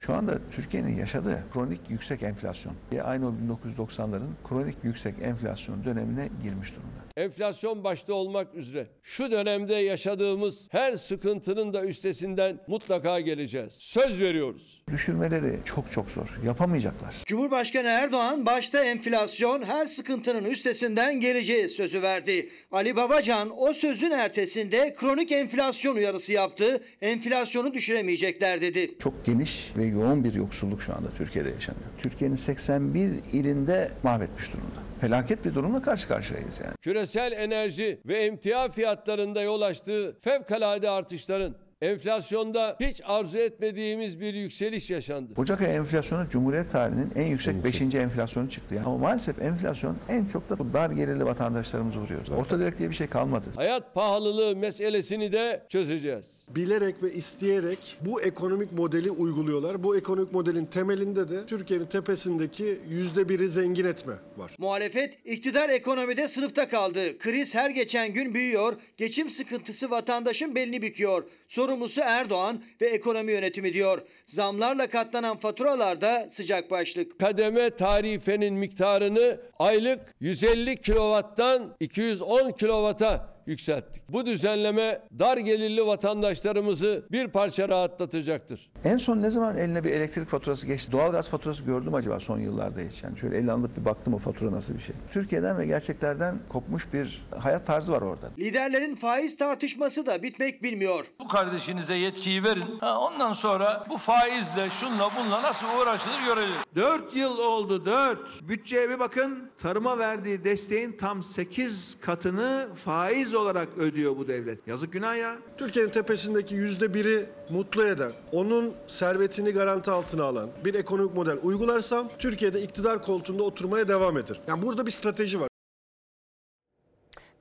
Şu 0.00 0.14
anda 0.14 0.38
Türkiye'nin 0.50 0.96
yaşadığı 0.96 1.44
kronik 1.52 1.90
yüksek 1.90 2.22
enflasyon, 2.22 2.74
aynı 3.04 3.28
o 3.28 3.32
1990'ların 3.78 4.30
kronik 4.48 4.84
yüksek 4.84 5.14
enflasyon 5.22 5.84
dönemine 5.84 6.28
girmiş 6.42 6.74
durumda. 6.74 7.05
Enflasyon 7.16 7.84
başta 7.84 8.14
olmak 8.14 8.54
üzere 8.54 8.86
şu 9.02 9.30
dönemde 9.30 9.74
yaşadığımız 9.74 10.68
her 10.72 10.96
sıkıntının 10.96 11.72
da 11.72 11.84
üstesinden 11.84 12.58
mutlaka 12.66 13.20
geleceğiz. 13.20 13.74
Söz 13.74 14.20
veriyoruz. 14.20 14.82
Düşürmeleri 14.90 15.58
çok 15.64 15.92
çok 15.92 16.10
zor. 16.10 16.28
Yapamayacaklar. 16.46 17.14
Cumhurbaşkanı 17.26 17.86
Erdoğan 17.86 18.46
başta 18.46 18.84
enflasyon 18.84 19.62
her 19.62 19.86
sıkıntının 19.86 20.44
üstesinden 20.44 21.20
geleceğiz 21.20 21.72
sözü 21.72 22.02
verdi. 22.02 22.50
Ali 22.72 22.96
Babacan 22.96 23.60
o 23.60 23.72
sözün 23.72 24.10
ertesinde 24.10 24.94
kronik 24.94 25.32
enflasyon 25.32 25.96
uyarısı 25.96 26.32
yaptı. 26.32 26.84
Enflasyonu 27.00 27.74
düşüremeyecekler 27.74 28.60
dedi. 28.60 28.98
Çok 28.98 29.24
geniş 29.26 29.72
ve 29.76 29.84
yoğun 29.84 30.24
bir 30.24 30.34
yoksulluk 30.34 30.82
şu 30.82 30.94
anda 30.94 31.08
Türkiye'de 31.18 31.50
yaşanıyor. 31.50 31.86
Türkiye'nin 31.98 32.36
81 32.36 33.10
ilinde 33.32 33.90
mahvetmiş 34.02 34.52
durumda. 34.52 34.85
Felaket 35.00 35.44
bir 35.44 35.54
durumla 35.54 35.82
karşı 35.82 36.08
karşıyayız 36.08 36.60
yani. 36.60 36.74
Küresel 36.82 37.32
enerji 37.32 38.00
ve 38.06 38.18
emtia 38.18 38.68
fiyatlarında 38.68 39.42
yol 39.42 39.60
açtığı 39.62 40.18
fevkalade 40.20 40.90
artışların 40.90 41.54
enflasyonda 41.82 42.76
hiç 42.80 43.00
arzu 43.04 43.38
etmediğimiz 43.38 44.20
bir 44.20 44.34
yükseliş 44.34 44.90
yaşandı. 44.90 45.32
Ocak 45.36 45.60
ayı 45.60 45.70
enflasyonu 45.70 46.28
Cumhuriyet 46.30 46.70
tarihinin 46.70 47.12
en 47.16 47.26
yüksek 47.26 47.64
5. 47.64 47.80
enflasyonu 47.80 48.50
çıktı. 48.50 48.74
Yani. 48.74 48.86
Ama 48.86 48.98
maalesef 48.98 49.42
enflasyon 49.42 49.96
en 50.08 50.24
çok 50.24 50.50
da 50.50 50.58
bu 50.58 50.72
dar 50.72 50.90
gelirli 50.90 51.24
vatandaşlarımızı 51.24 51.98
vuruyor. 51.98 52.20
Orta 52.36 52.58
direkt 52.58 52.78
diye 52.78 52.90
bir 52.90 52.94
şey 52.94 53.06
kalmadı. 53.06 53.46
Hayat 53.56 53.94
pahalılığı 53.94 54.56
meselesini 54.56 55.32
de 55.32 55.62
çözeceğiz. 55.68 56.46
Bilerek 56.48 57.02
ve 57.02 57.12
isteyerek 57.12 57.98
bu 58.00 58.22
ekonomik 58.22 58.72
modeli 58.72 59.10
uyguluyorlar. 59.10 59.82
Bu 59.82 59.96
ekonomik 59.96 60.32
modelin 60.32 60.66
temelinde 60.66 61.28
de 61.28 61.46
Türkiye'nin 61.46 61.86
tepesindeki 61.86 62.78
yüzde 62.88 63.28
biri 63.28 63.48
zengin 63.48 63.84
etme 63.84 64.12
var. 64.36 64.54
Muhalefet 64.58 65.18
iktidar 65.24 65.68
ekonomide 65.68 66.28
sınıfta 66.28 66.68
kaldı. 66.68 67.18
Kriz 67.18 67.54
her 67.54 67.70
geçen 67.70 68.12
gün 68.12 68.34
büyüyor. 68.34 68.76
Geçim 68.96 69.30
sıkıntısı 69.30 69.90
vatandaşın 69.90 70.54
belini 70.54 70.82
büküyor. 70.82 71.24
Sorumlusu 71.66 72.00
Erdoğan 72.04 72.62
ve 72.80 72.86
ekonomi 72.86 73.32
yönetimi 73.32 73.72
diyor. 73.72 74.02
Zamlarla 74.26 74.86
katlanan 74.86 75.36
faturalarda 75.36 76.26
sıcak 76.30 76.70
başlık. 76.70 77.18
Kademe 77.20 77.70
tarifenin 77.70 78.54
miktarını 78.54 79.40
aylık 79.58 80.00
150 80.20 80.80
kilovattan 80.80 81.76
210 81.80 82.50
kilovata 82.50 83.35
yükselttik. 83.46 84.02
Bu 84.08 84.26
düzenleme 84.26 85.00
dar 85.18 85.36
gelirli 85.36 85.86
vatandaşlarımızı 85.86 87.04
bir 87.12 87.28
parça 87.28 87.68
rahatlatacaktır. 87.68 88.70
En 88.84 88.98
son 88.98 89.22
ne 89.22 89.30
zaman 89.30 89.56
eline 89.56 89.84
bir 89.84 89.90
elektrik 89.90 90.28
faturası 90.28 90.66
geçti? 90.66 90.92
Doğalgaz 90.92 91.28
faturası 91.28 91.62
gördüm 91.62 91.94
acaba 91.94 92.20
son 92.20 92.38
yıllarda 92.38 92.80
hiç? 92.80 93.02
Yani 93.02 93.18
şöyle 93.18 93.36
elle 93.36 93.52
alıp 93.52 93.76
bir 93.76 93.84
baktım 93.84 94.14
o 94.14 94.18
fatura 94.18 94.52
nasıl 94.52 94.74
bir 94.74 94.80
şey. 94.80 94.94
Türkiye'den 95.12 95.58
ve 95.58 95.66
gerçeklerden 95.66 96.38
kopmuş 96.48 96.92
bir 96.92 97.26
hayat 97.38 97.66
tarzı 97.66 97.92
var 97.92 98.02
orada. 98.02 98.30
Liderlerin 98.38 98.94
faiz 98.96 99.36
tartışması 99.36 100.06
da 100.06 100.22
bitmek 100.22 100.62
bilmiyor. 100.62 101.04
Bu 101.20 101.28
kardeşinize 101.28 101.94
yetkiyi 101.94 102.44
verin. 102.44 102.64
Ha, 102.80 103.00
ondan 103.00 103.32
sonra 103.32 103.84
bu 103.90 103.96
faizle 103.96 104.70
şunla 104.70 105.08
bunla 105.18 105.42
nasıl 105.42 105.66
uğraşılır 105.82 106.18
göreceğiz. 106.26 106.62
4 106.74 107.16
yıl 107.16 107.38
oldu 107.38 107.86
4. 107.86 108.18
Bütçeye 108.42 108.90
bir 108.90 108.98
bakın. 108.98 109.50
Tarıma 109.58 109.98
verdiği 109.98 110.44
desteğin 110.44 110.92
tam 110.92 111.22
8 111.22 112.00
katını 112.00 112.68
faiz 112.84 113.34
olarak 113.36 113.68
ödüyor 113.78 114.16
bu 114.16 114.28
devlet. 114.28 114.66
Yazık 114.66 114.92
günah 114.92 115.16
ya. 115.16 115.36
Türkiye'nin 115.56 115.90
tepesindeki 115.90 116.54
yüzde 116.54 116.94
biri 116.94 117.26
mutlu 117.50 117.84
eden, 117.84 118.12
onun 118.32 118.74
servetini 118.86 119.50
garanti 119.50 119.90
altına 119.90 120.24
alan 120.24 120.48
bir 120.64 120.74
ekonomik 120.74 121.14
model 121.14 121.38
uygularsam 121.42 122.08
Türkiye'de 122.18 122.62
iktidar 122.62 123.02
koltuğunda 123.02 123.42
oturmaya 123.42 123.88
devam 123.88 124.18
eder. 124.18 124.40
Yani 124.48 124.62
burada 124.62 124.86
bir 124.86 124.90
strateji 124.90 125.40
var. 125.40 125.48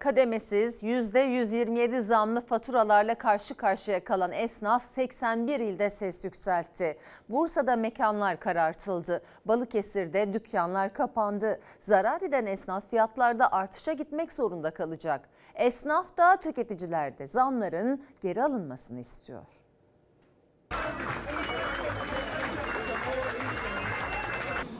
Kademesiz 0.06 0.84
%127 0.84 2.02
zamlı 2.02 2.42
faturalarla 2.42 3.16
karşı 3.16 3.56
karşıya 3.56 4.04
kalan 4.04 4.32
esnaf 4.32 4.86
81 4.86 5.60
ilde 5.60 5.90
ses 5.90 6.24
yükseltti. 6.26 6.98
Bursa'da 7.30 7.76
mekanlar 7.76 8.40
karartıldı. 8.40 9.22
Balıkesir'de 9.46 10.34
dükkanlar 10.34 10.94
kapandı. 10.94 11.60
Zarar 11.80 12.22
eden 12.22 12.46
esnaf 12.46 12.90
fiyatlarda 12.90 13.52
artışa 13.52 13.94
gitmek 13.94 14.34
zorunda 14.34 14.72
kalacak. 14.72 15.30
Esnaf 15.56 16.18
da 16.18 16.38
tüketiciler 16.40 17.18
de 17.18 17.28
zamların 17.28 18.02
geri 18.22 18.44
alınmasını 18.44 19.00
istiyor. 19.00 19.46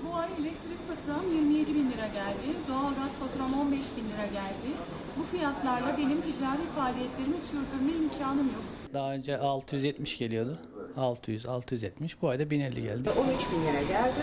Bu 0.04 0.16
ay 0.18 0.28
elektrik 0.40 0.80
faturam 0.88 1.32
27 1.34 1.76
bin 1.76 1.92
lira 1.92 2.08
geldi. 2.08 2.58
Doğalgaz 2.70 3.16
faturam 3.16 3.54
15 3.62 3.80
bin 3.98 4.04
lira 4.04 4.26
geldi. 4.26 4.70
Bu 5.18 5.24
fiyatlarla 5.24 5.98
benim 5.98 6.22
ticari 6.22 6.62
faaliyetlerimi 6.76 7.40
sürdürme 7.40 7.92
imkanım 8.04 8.48
yok. 8.48 8.64
Daha 8.94 9.14
önce 9.14 9.38
670 9.38 10.18
geliyordu. 10.18 10.58
600, 10.98 11.46
670. 11.46 12.22
Bu 12.22 12.30
ayda 12.30 12.50
1050 12.50 12.82
geldi. 12.82 13.10
13 13.10 13.52
bin 13.52 13.62
lira 13.62 13.82
geldi. 13.82 14.22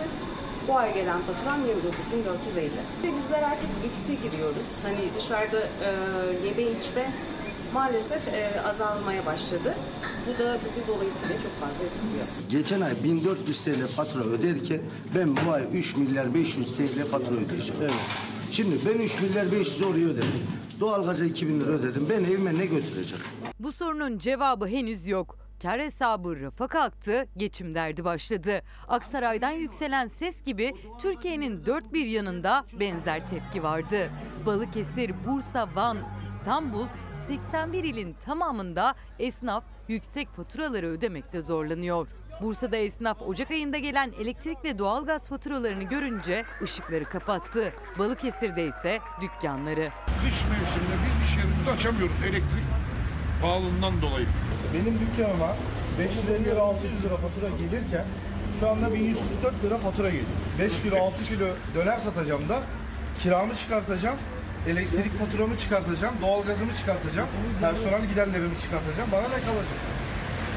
Bu 0.68 0.76
ay 0.76 0.94
gelen 0.94 1.20
faturam 1.20 1.60
29.450. 1.60 2.68
Ve 3.02 3.16
bizler 3.16 3.42
artık 3.42 3.70
lükse 3.84 4.14
giriyoruz. 4.28 4.68
Hani 4.82 4.98
dışarıda 5.18 5.60
e, 5.60 5.90
yeme 6.46 6.70
içme 6.78 7.10
maalesef 7.74 8.28
e, 8.28 8.60
azalmaya 8.68 9.26
başladı. 9.26 9.74
Bu 10.26 10.44
da 10.44 10.58
bizi 10.64 10.86
dolayısıyla 10.88 11.34
çok 11.40 11.52
fazla 11.60 11.84
etkiliyor. 11.84 12.26
Geçen 12.50 12.80
ay 12.80 12.92
1400 13.04 13.60
TL 13.64 13.86
fatura 13.86 14.24
öderken 14.24 14.80
ben 15.14 15.36
bu 15.36 15.52
ay 15.52 15.62
3 15.72 15.96
milyar 15.96 16.34
500 16.34 16.76
TL 16.76 17.04
fatura 17.04 17.36
ödeyeceğim. 17.36 17.80
Evet. 17.82 17.94
Şimdi 18.52 18.76
ben 18.86 18.98
3 19.02 19.20
milyar 19.20 19.52
500 19.52 19.82
oraya 19.82 20.06
ödedim. 20.06 20.42
Doğalgaza 20.80 21.24
2000 21.24 21.60
lira 21.60 21.70
ödedim. 21.70 22.06
Ben 22.10 22.24
evime 22.24 22.58
ne 22.58 22.66
götüreceğim? 22.66 23.24
Bu 23.60 23.72
sorunun 23.72 24.18
cevabı 24.18 24.66
henüz 24.66 25.06
yok. 25.06 25.41
Kar 25.62 25.80
hesabı 25.80 26.40
rafa 26.40 26.68
kalktı, 26.68 27.26
geçim 27.36 27.74
derdi 27.74 28.04
başladı. 28.04 28.62
Aksaray'dan 28.88 29.50
yükselen 29.50 30.06
ses 30.06 30.42
gibi 30.42 30.74
Türkiye'nin 31.00 31.66
dört 31.66 31.92
bir 31.92 32.06
yanında 32.06 32.64
benzer 32.80 33.28
tepki 33.28 33.62
vardı. 33.62 34.10
Balıkesir, 34.46 35.12
Bursa, 35.26 35.68
Van, 35.74 35.98
İstanbul 36.24 36.86
81 37.26 37.84
ilin 37.84 38.16
tamamında 38.24 38.94
esnaf 39.18 39.64
yüksek 39.88 40.28
faturaları 40.28 40.86
ödemekte 40.86 41.40
zorlanıyor. 41.40 42.08
Bursa'da 42.42 42.76
esnaf 42.76 43.22
Ocak 43.22 43.50
ayında 43.50 43.78
gelen 43.78 44.12
elektrik 44.20 44.64
ve 44.64 44.78
doğalgaz 44.78 45.28
faturalarını 45.28 45.82
görünce 45.82 46.44
ışıkları 46.62 47.04
kapattı. 47.04 47.72
Balıkesir'de 47.98 48.66
ise 48.66 48.98
dükkanları. 49.20 49.90
Kış 50.06 50.42
mevsiminde 50.50 50.96
biz 51.04 51.28
iş 51.28 51.36
yerimizi 51.36 51.70
açamıyoruz 51.70 52.16
elektrik 52.22 52.64
pahalılığından 53.42 54.02
dolayı. 54.02 54.26
Benim 54.74 54.98
dükkanıma 55.00 55.56
550 55.98 56.44
lira 56.44 56.60
600 56.60 57.04
lira 57.04 57.16
fatura 57.16 57.48
gelirken 57.58 58.04
şu 58.60 58.68
anda 58.68 58.94
1144 58.94 59.64
lira 59.64 59.78
fatura 59.78 60.08
geliyor. 60.08 60.26
5 60.58 60.82
kilo 60.82 60.96
6 60.96 61.24
kilo 61.24 61.46
döner 61.74 61.98
satacağım 61.98 62.48
da 62.48 62.62
Kiramı 63.18 63.56
çıkartacağım. 63.56 64.16
Elektrik 64.68 65.18
faturamı 65.18 65.58
çıkartacağım. 65.58 66.14
Doğalgazımı 66.22 66.76
çıkartacağım. 66.76 67.28
Personel 67.60 68.06
giderlerimi 68.08 68.58
çıkartacağım. 68.58 69.12
Bana 69.12 69.22
ne 69.22 69.28
kalacak? 69.28 69.78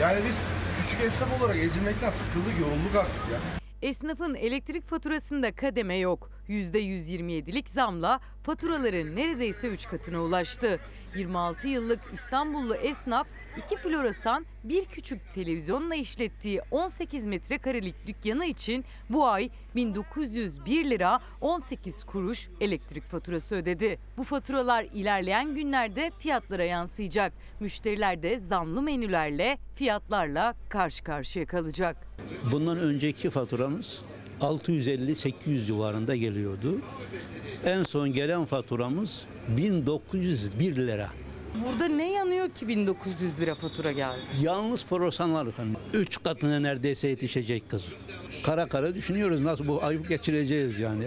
Yani 0.01 0.19
biz 0.27 0.37
küçük 0.81 1.01
esnaf 1.01 1.41
olarak 1.41 1.57
ezilmekten 1.57 2.11
sıkıldık, 2.11 2.59
yorulduk 2.59 2.95
artık 2.95 3.21
ya. 3.33 3.39
Esnafın 3.81 4.35
elektrik 4.35 4.87
faturasında 4.87 5.55
kademe 5.55 5.95
yok. 5.95 6.29
%127'lik 6.49 7.69
zamla 7.69 8.19
faturaları 8.43 9.15
neredeyse 9.15 9.67
3 9.67 9.87
katına 9.87 10.21
ulaştı. 10.21 10.79
26 11.15 11.67
yıllık 11.67 11.99
İstanbullu 12.13 12.75
esnaf 12.75 13.27
iki 13.57 13.77
floresan 13.77 14.45
bir 14.63 14.85
küçük 14.85 15.31
televizyonla 15.31 15.95
işlettiği 15.95 16.61
18 16.71 17.27
metrekarelik 17.27 17.95
dükkanı 18.07 18.45
için 18.45 18.85
bu 19.09 19.27
ay 19.27 19.49
1901 19.75 20.89
lira 20.89 21.19
18 21.41 22.03
kuruş 22.03 22.49
elektrik 22.61 23.03
faturası 23.03 23.55
ödedi. 23.55 23.99
Bu 24.17 24.23
faturalar 24.23 24.83
ilerleyen 24.93 25.55
günlerde 25.55 26.11
fiyatlara 26.19 26.63
yansıyacak. 26.63 27.33
Müşteriler 27.59 28.23
de 28.23 28.39
zamlı 28.39 28.81
menülerle 28.81 29.57
fiyatlarla 29.75 30.55
karşı 30.69 31.03
karşıya 31.03 31.45
kalacak. 31.45 32.07
Bundan 32.51 32.77
önceki 32.77 33.29
faturamız 33.29 34.01
650-800 34.41 35.65
civarında 35.65 36.15
geliyordu. 36.15 36.81
En 37.65 37.83
son 37.83 38.13
gelen 38.13 38.45
faturamız 38.45 39.21
1901 39.57 40.75
lira. 40.75 41.09
Burada 41.65 41.87
ne 41.87 42.13
yanıyor 42.13 42.49
ki 42.49 42.67
1900 42.67 43.39
lira 43.39 43.55
fatura 43.55 43.91
geldi? 43.91 44.19
Yalnız 44.41 44.85
floresanlar 44.85 45.47
efendim. 45.47 45.75
Üç 45.93 46.23
katına 46.23 46.59
neredeyse 46.59 47.07
yetişecek 47.07 47.69
kız. 47.69 47.85
Kara 48.43 48.65
kara 48.67 48.95
düşünüyoruz 48.95 49.41
nasıl 49.41 49.67
bu 49.67 49.83
ayıp 49.83 50.09
geçireceğiz 50.09 50.79
yani. 50.79 51.03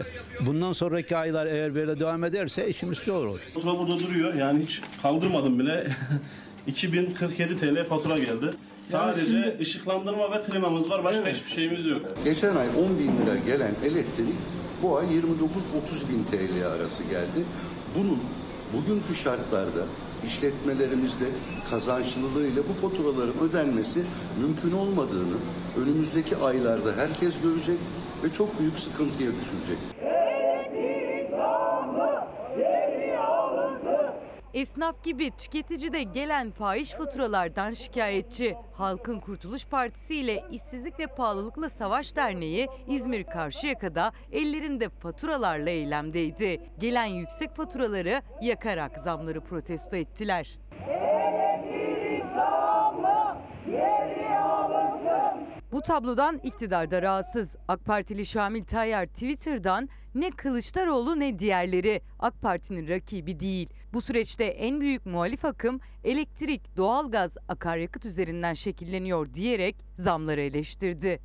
Bundan 0.47 0.73
sonraki 0.73 1.17
aylar 1.17 1.47
eğer 1.47 1.75
böyle 1.75 2.01
devam 2.01 2.25
ederse 2.25 2.69
işimiz 2.69 2.99
zor 2.99 3.27
olur. 3.27 3.41
Fatura 3.55 3.79
burada 3.79 3.99
duruyor. 3.99 4.35
Yani 4.35 4.63
hiç 4.63 4.81
kaldırmadım 5.03 5.59
bile. 5.59 5.87
2047 6.69 7.57
TL 7.57 7.85
fatura 7.89 8.19
geldi. 8.19 8.51
Sadece 8.79 9.27
şimdi- 9.27 9.57
ışıklandırma 9.61 10.31
ve 10.31 10.43
klimamız 10.43 10.91
var. 10.91 11.05
Başka 11.05 11.29
hiçbir 11.29 11.51
şeyimiz 11.51 11.87
yok. 11.87 12.01
Geçen 12.25 12.57
ay 12.57 12.67
10 12.69 12.99
bin 12.99 13.07
lira 13.27 13.37
gelen 13.47 13.73
elektrik 13.85 14.35
bu 14.83 14.97
ay 14.99 15.07
29-30 15.15 16.09
bin 16.09 16.25
TL 16.25 16.67
arası 16.67 17.03
geldi. 17.03 17.45
Bunun 17.99 18.19
bugünkü 18.75 19.15
şartlarda 19.15 19.83
işletmelerimizde 20.27 21.25
kazançlılığıyla 21.71 22.63
bu 22.69 22.73
faturaların 22.73 23.39
ödenmesi 23.51 24.03
mümkün 24.41 24.73
olmadığını 24.79 25.37
önümüzdeki 25.83 26.37
aylarda 26.37 26.93
herkes 26.97 27.41
görecek 27.43 27.79
ve 28.25 28.33
çok 28.33 28.61
büyük 28.61 28.79
sıkıntıya 28.79 29.31
düşülecek. 29.31 29.79
Esnaf 34.55 35.05
gibi 35.05 35.31
tüketici 35.31 35.93
de 35.93 36.03
gelen 36.03 36.51
fahiş 36.51 36.93
faturalardan 36.93 37.75
şikayetçi. 37.75 38.57
Halkın 38.73 39.21
Kurtuluş 39.21 39.67
Partisi 39.67 40.15
ile 40.15 40.45
İşsizlik 40.51 41.01
ve 41.01 41.07
Pahalılıkla 41.07 41.69
Savaş 41.69 42.17
Derneği 42.17 42.69
İzmir 42.89 43.25
Karşıyaka'da 43.25 44.13
ellerinde 44.33 44.89
faturalarla 44.89 45.71
eylemdeydi. 45.71 46.61
Gelen 46.79 47.07
yüksek 47.07 47.57
faturaları 47.57 48.23
yakarak 48.43 48.99
zamları 48.99 49.41
protesto 49.41 49.97
ettiler. 49.97 50.59
Bu 55.79 55.83
tablodan 55.83 56.41
iktidar 56.45 56.91
da 56.91 57.03
rahatsız. 57.03 57.57
AK 57.69 57.85
Partili 57.85 58.27
Şamil 58.27 58.63
Tayyar 58.63 59.07
Twitter'dan 59.07 59.89
ne 60.15 60.31
Kılıçdaroğlu 60.31 61.21
ne 61.21 61.39
diğerleri 61.39 62.01
AK 62.19 62.43
Parti'nin 62.43 62.89
rakibi 62.89 63.41
değil. 63.41 63.71
Bu 63.93 64.01
süreçte 64.01 64.45
en 64.45 64.81
büyük 64.81 65.07
muhalif 65.07 65.45
akım 65.45 65.81
elektrik, 66.05 66.77
doğalgaz, 66.77 67.37
akaryakıt 67.49 68.07
üzerinden 68.07 68.55
şekilleniyor 68.55 69.35
diyerek 69.35 69.77
zamları 69.95 70.41
eleştirdi. 70.41 71.21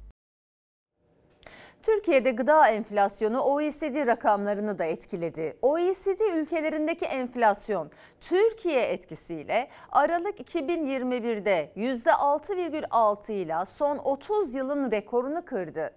Türkiye'de 1.83 2.31
gıda 2.31 2.67
enflasyonu 2.67 3.39
OECD 3.41 4.07
rakamlarını 4.07 4.79
da 4.79 4.83
etkiledi. 4.83 5.57
OECD 5.61 6.19
ülkelerindeki 6.35 7.05
enflasyon 7.05 7.91
Türkiye 8.21 8.81
etkisiyle 8.81 9.69
Aralık 9.91 10.53
2021'de 10.53 11.71
%6,6 11.77 13.31
ile 13.31 13.65
son 13.65 13.97
30 13.97 14.55
yılın 14.55 14.91
rekorunu 14.91 15.45
kırdı. 15.45 15.91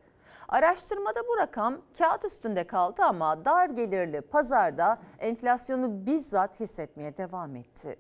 Araştırmada 0.49 1.21
bu 1.29 1.37
rakam 1.37 1.79
kağıt 1.99 2.25
üstünde 2.25 2.67
kaldı 2.67 3.03
ama 3.03 3.45
dar 3.45 3.71
gelirli 3.71 4.21
pazarda 4.21 4.99
enflasyonu 5.19 6.07
bizzat 6.07 6.61
hissetmeye 6.61 7.17
devam 7.17 7.57
etti. 7.57 7.99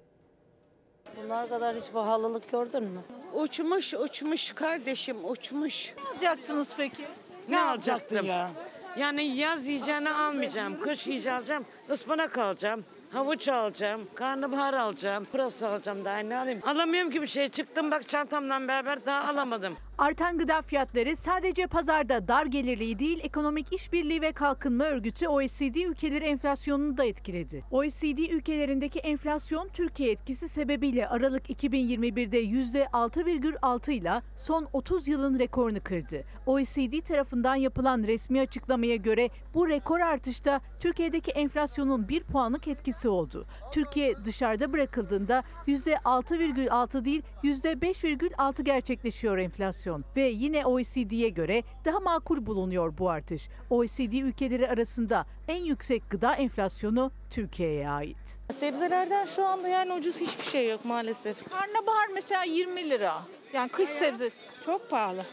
Bunlar 1.22 1.48
kadar 1.48 1.76
hiç 1.76 1.92
pahalılık 1.92 2.50
gördün 2.50 2.82
mü? 2.82 3.00
Uçmuş 3.34 3.94
uçmuş 3.94 4.52
kardeşim 4.52 5.16
uçmuş. 5.30 5.94
Ne 5.96 6.10
alacaktınız 6.10 6.74
peki? 6.76 7.04
Ne 7.48 7.60
alacaktın 7.60 8.22
ya? 8.22 8.48
Yani 8.96 9.36
yaz 9.36 9.68
yiyeceğini 9.68 10.10
almayacağım. 10.10 10.80
Kış 10.80 11.06
yiyeceğim 11.06 11.38
alacağım. 11.38 11.64
ıspanak 11.90 12.38
alacağım. 12.38 12.84
Havuç 13.12 13.48
alacağım, 13.48 14.00
karnabahar 14.14 14.74
alacağım, 14.74 15.24
pırasa 15.32 15.68
alacağım 15.68 16.04
daha 16.04 16.18
ne 16.18 16.38
alayım? 16.38 16.60
Alamıyorum 16.66 17.10
ki 17.10 17.22
bir 17.22 17.26
şey. 17.26 17.48
Çıktım 17.48 17.90
bak 17.90 18.08
çantamdan 18.08 18.68
beraber 18.68 19.06
daha 19.06 19.28
alamadım. 19.30 19.76
Artan 19.98 20.38
gıda 20.38 20.62
fiyatları 20.62 21.16
sadece 21.16 21.66
pazarda 21.66 22.28
dar 22.28 22.46
gelirliği 22.46 22.98
değil, 22.98 23.20
Ekonomik 23.22 23.72
İşbirliği 23.72 24.22
ve 24.22 24.32
Kalkınma 24.32 24.84
Örgütü 24.84 25.28
OECD 25.28 25.74
ülkeleri 25.74 26.24
enflasyonunu 26.24 26.96
da 26.96 27.04
etkiledi. 27.04 27.64
OECD 27.70 28.18
ülkelerindeki 28.18 28.98
enflasyon 28.98 29.68
Türkiye 29.68 30.10
etkisi 30.10 30.48
sebebiyle 30.48 31.08
Aralık 31.08 31.50
2021'de 31.50 32.44
%6,6 32.44 33.92
ile 33.92 34.22
son 34.36 34.68
30 34.72 35.08
yılın 35.08 35.38
rekorunu 35.38 35.80
kırdı. 35.80 36.24
OECD 36.46 37.00
tarafından 37.00 37.54
yapılan 37.54 38.02
resmi 38.02 38.40
açıklamaya 38.40 38.96
göre 38.96 39.30
bu 39.54 39.68
rekor 39.68 40.00
artışta 40.00 40.60
Türkiye'deki 40.80 41.30
enflasyonun 41.30 42.08
bir 42.08 42.24
puanlık 42.24 42.68
etkisi 42.68 43.08
oldu. 43.08 43.46
Türkiye 43.72 44.24
dışarıda 44.24 44.72
bırakıldığında 44.72 45.42
%6,6 45.66 47.04
değil 47.04 47.22
%5,6 47.44 48.62
gerçekleşiyor 48.62 49.38
enflasyon 49.38 49.85
ve 50.16 50.22
yine 50.22 50.66
OECD'ye 50.66 51.28
göre 51.28 51.62
daha 51.84 52.00
makul 52.00 52.46
bulunuyor 52.46 52.98
bu 52.98 53.10
artış. 53.10 53.48
OECD 53.70 54.12
ülkeleri 54.12 54.68
arasında 54.68 55.26
en 55.48 55.64
yüksek 55.64 56.10
gıda 56.10 56.34
enflasyonu 56.34 57.10
Türkiye'ye 57.30 57.88
ait. 57.90 58.16
Sebzelerden 58.60 59.24
şu 59.26 59.46
anda 59.46 59.68
yani 59.68 59.92
ucuz 59.92 60.20
hiçbir 60.20 60.44
şey 60.44 60.70
yok 60.70 60.84
maalesef. 60.84 61.50
Karnabahar 61.50 62.08
mesela 62.14 62.44
20 62.44 62.90
lira. 62.90 63.22
Yani 63.52 63.68
kış 63.68 63.88
sebzesi. 63.90 64.36
Çok 64.66 64.90
pahalı. 64.90 65.24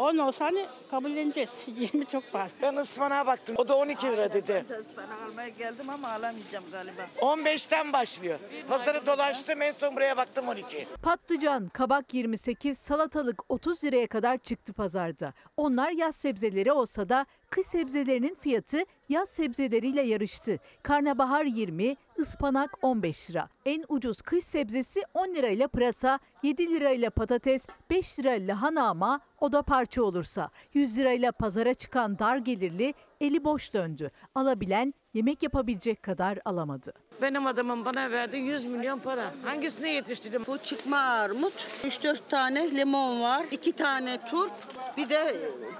10 0.00 0.18
olsa 0.18 0.44
hani 0.44 0.66
kabulleneceğiz. 0.90 1.58
20 1.78 2.06
çok 2.06 2.32
pahalı. 2.32 2.50
Ben 2.62 2.76
ıspanağa 2.76 3.26
baktım. 3.26 3.54
O 3.58 3.68
da 3.68 3.76
12 3.76 4.06
lira 4.06 4.32
dedi. 4.32 4.64
Ispanak 4.80 5.22
almaya 5.30 5.48
geldim 5.48 5.90
ama 5.90 6.08
alamayacağım 6.08 6.64
galiba. 6.72 7.02
15'ten 7.18 7.92
başlıyor. 7.92 8.38
Pazarı 8.68 9.06
dolaştım 9.06 9.62
en 9.62 9.72
son 9.72 9.96
buraya 9.96 10.16
baktım 10.16 10.48
12. 10.48 10.86
Patlıcan, 11.02 11.68
kabak 11.68 12.14
28, 12.14 12.78
salatalık 12.78 13.50
30 13.50 13.84
liraya 13.84 14.06
kadar 14.06 14.38
çıktı 14.38 14.72
pazarda. 14.72 15.32
Onlar 15.56 15.90
yaz 15.90 16.16
sebzeleri 16.16 16.72
olsa 16.72 17.08
da 17.08 17.26
kış 17.50 17.66
sebzelerinin 17.66 18.34
fiyatı 18.40 18.84
yaz 19.08 19.28
sebzeleriyle 19.28 20.02
yarıştı. 20.02 20.58
Karnabahar 20.82 21.44
20, 21.44 21.96
ıspanak 22.18 22.78
15 22.82 23.30
lira. 23.30 23.48
En 23.64 23.84
ucuz 23.88 24.22
kış 24.22 24.44
sebzesi 24.44 25.02
10 25.14 25.28
lirayla 25.34 25.68
pırasa, 25.68 26.18
7 26.42 26.70
lirayla 26.70 27.10
patates, 27.10 27.66
5 27.90 28.18
lira 28.18 28.30
lahana 28.30 28.88
ama 28.88 29.20
o 29.40 29.52
da 29.52 29.62
parça 29.62 30.02
olursa. 30.02 30.50
100 30.74 30.98
lirayla 30.98 31.32
pazara 31.32 31.74
çıkan 31.74 32.18
dar 32.18 32.36
gelirli 32.36 32.94
eli 33.20 33.44
boş 33.44 33.74
döndü. 33.74 34.10
Alabilen 34.34 34.94
yemek 35.14 35.42
yapabilecek 35.42 36.02
kadar 36.02 36.38
alamadı. 36.44 36.92
Benim 37.22 37.46
adamım 37.46 37.84
bana 37.84 38.10
verdi 38.10 38.36
100 38.36 38.64
milyon 38.64 38.98
para. 38.98 39.32
Hangisine 39.44 39.92
yetiştirdim? 39.92 40.42
Bu 40.46 40.58
çıkma 40.58 40.96
armut, 40.98 41.52
3-4 41.84 42.18
tane 42.28 42.70
limon 42.70 43.22
var, 43.22 43.44
2 43.50 43.72
tane 43.72 44.18
turp, 44.30 44.52
bir 44.96 45.08
de 45.08 45.36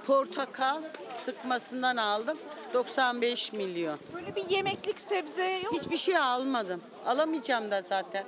portakal 0.07 0.81
sıkmasından 1.09 1.97
aldım. 1.97 2.37
95 2.73 3.53
milyon. 3.53 3.97
Böyle 4.13 4.35
bir 4.35 4.49
yemeklik 4.49 5.01
sebze 5.01 5.45
yok 5.63 5.73
Hiçbir 5.73 5.97
şey 5.97 6.17
almadım. 6.17 6.81
Alamayacağım 7.05 7.71
da 7.71 7.81
zaten. 7.81 8.25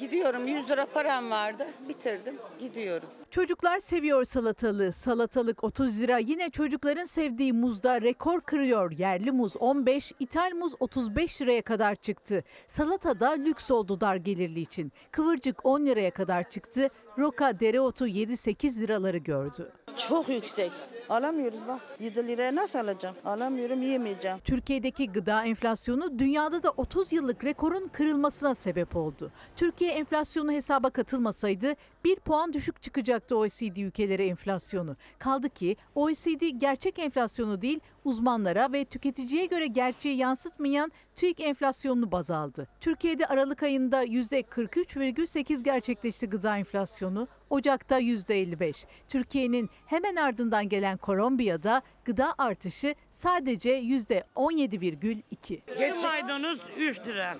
Gidiyorum 0.00 0.48
100 0.48 0.70
lira 0.70 0.86
param 0.86 1.30
vardı. 1.30 1.66
Bitirdim. 1.88 2.36
Gidiyorum. 2.58 3.08
Çocuklar 3.30 3.78
seviyor 3.78 4.24
salatalığı. 4.24 4.92
Salatalık 4.92 5.64
30 5.64 6.02
lira. 6.02 6.18
Yine 6.18 6.50
çocukların 6.50 7.04
sevdiği 7.04 7.52
muzda 7.52 8.00
rekor 8.02 8.40
kırıyor. 8.40 8.90
Yerli 8.92 9.32
muz 9.32 9.56
15, 9.56 10.12
ithal 10.20 10.52
muz 10.52 10.72
35 10.80 11.42
liraya 11.42 11.62
kadar 11.62 11.94
çıktı. 11.94 12.44
Salata 12.66 13.20
da 13.20 13.30
lüks 13.30 13.70
oldu 13.70 14.00
dar 14.00 14.16
gelirli 14.16 14.60
için. 14.60 14.92
Kıvırcık 15.10 15.66
10 15.66 15.86
liraya 15.86 16.10
kadar 16.10 16.50
çıktı 16.50 16.88
Roka 17.18 17.60
dereotu 17.60 18.06
7-8 18.06 18.80
liraları 18.80 19.18
gördü. 19.18 19.72
Çok 20.08 20.28
yüksek. 20.28 20.72
Alamıyoruz 21.10 21.60
bak. 21.68 21.80
7 22.00 22.28
liraya 22.28 22.54
nasıl 22.54 22.78
alacağım? 22.78 23.16
Alamıyorum, 23.24 23.82
yiyemeyeceğim. 23.82 24.38
Türkiye'deki 24.44 25.12
gıda 25.12 25.44
enflasyonu 25.44 26.18
dünyada 26.18 26.62
da 26.62 26.70
30 26.76 27.12
yıllık 27.12 27.44
rekorun 27.44 27.88
kırılmasına 27.88 28.54
sebep 28.54 28.96
oldu. 28.96 29.32
Türkiye 29.56 29.90
enflasyonu 29.90 30.52
hesaba 30.52 30.90
katılmasaydı 30.90 31.74
1 32.04 32.16
puan 32.16 32.52
düşük 32.52 32.82
çıkacaktı 32.82 33.36
OECD 33.36 33.76
ülkeleri 33.76 34.26
enflasyonu. 34.26 34.96
Kaldı 35.18 35.48
ki 35.48 35.76
OECD 35.94 36.48
gerçek 36.56 36.98
enflasyonu 36.98 37.62
değil 37.62 37.80
uzmanlara 38.04 38.72
ve 38.72 38.84
tüketiciye 38.84 39.46
göre 39.46 39.66
gerçeği 39.66 40.16
yansıtmayan 40.16 40.92
TÜİK 41.14 41.40
enflasyonunu 41.40 42.12
baz 42.12 42.30
aldı. 42.30 42.68
Türkiye'de 42.80 43.26
Aralık 43.26 43.62
ayında 43.62 44.04
%43,8 44.04 45.62
gerçekleşti 45.62 46.26
gıda 46.26 46.58
enflasyonu. 46.58 47.28
Ocak'ta 47.50 48.00
%55. 48.00 48.86
Türkiye'nin 49.08 49.70
hemen 49.86 50.16
ardından 50.16 50.68
gelen 50.68 50.96
Kolombiya'da 50.98 51.82
gıda 52.04 52.34
artışı 52.38 52.94
sadece 53.10 53.80
%17,2. 53.80 55.60
Şu 55.74 56.02
maydanoz 56.06 56.70
3 56.76 57.06
lira. 57.06 57.36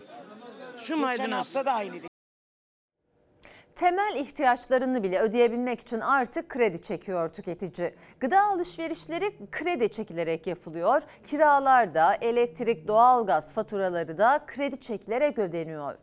Şu 0.78 0.96
maydanoz. 0.96 1.36
hafta 1.36 1.66
da 1.66 1.72
aynıydı. 1.72 2.08
Temel 3.76 4.16
ihtiyaçlarını 4.16 5.02
bile 5.02 5.20
ödeyebilmek 5.20 5.80
için 5.80 6.00
artık 6.00 6.48
kredi 6.48 6.82
çekiyor 6.82 7.28
tüketici. 7.28 7.94
Gıda 8.20 8.42
alışverişleri 8.42 9.50
kredi 9.52 9.88
çekilerek 9.92 10.46
yapılıyor. 10.46 11.02
Kiralar 11.26 11.94
da, 11.94 12.14
elektrik, 12.14 12.88
doğalgaz 12.88 13.52
faturaları 13.52 14.18
da 14.18 14.44
kredi 14.46 14.80
çekilerek 14.80 15.38
ödeniyor. 15.38 15.94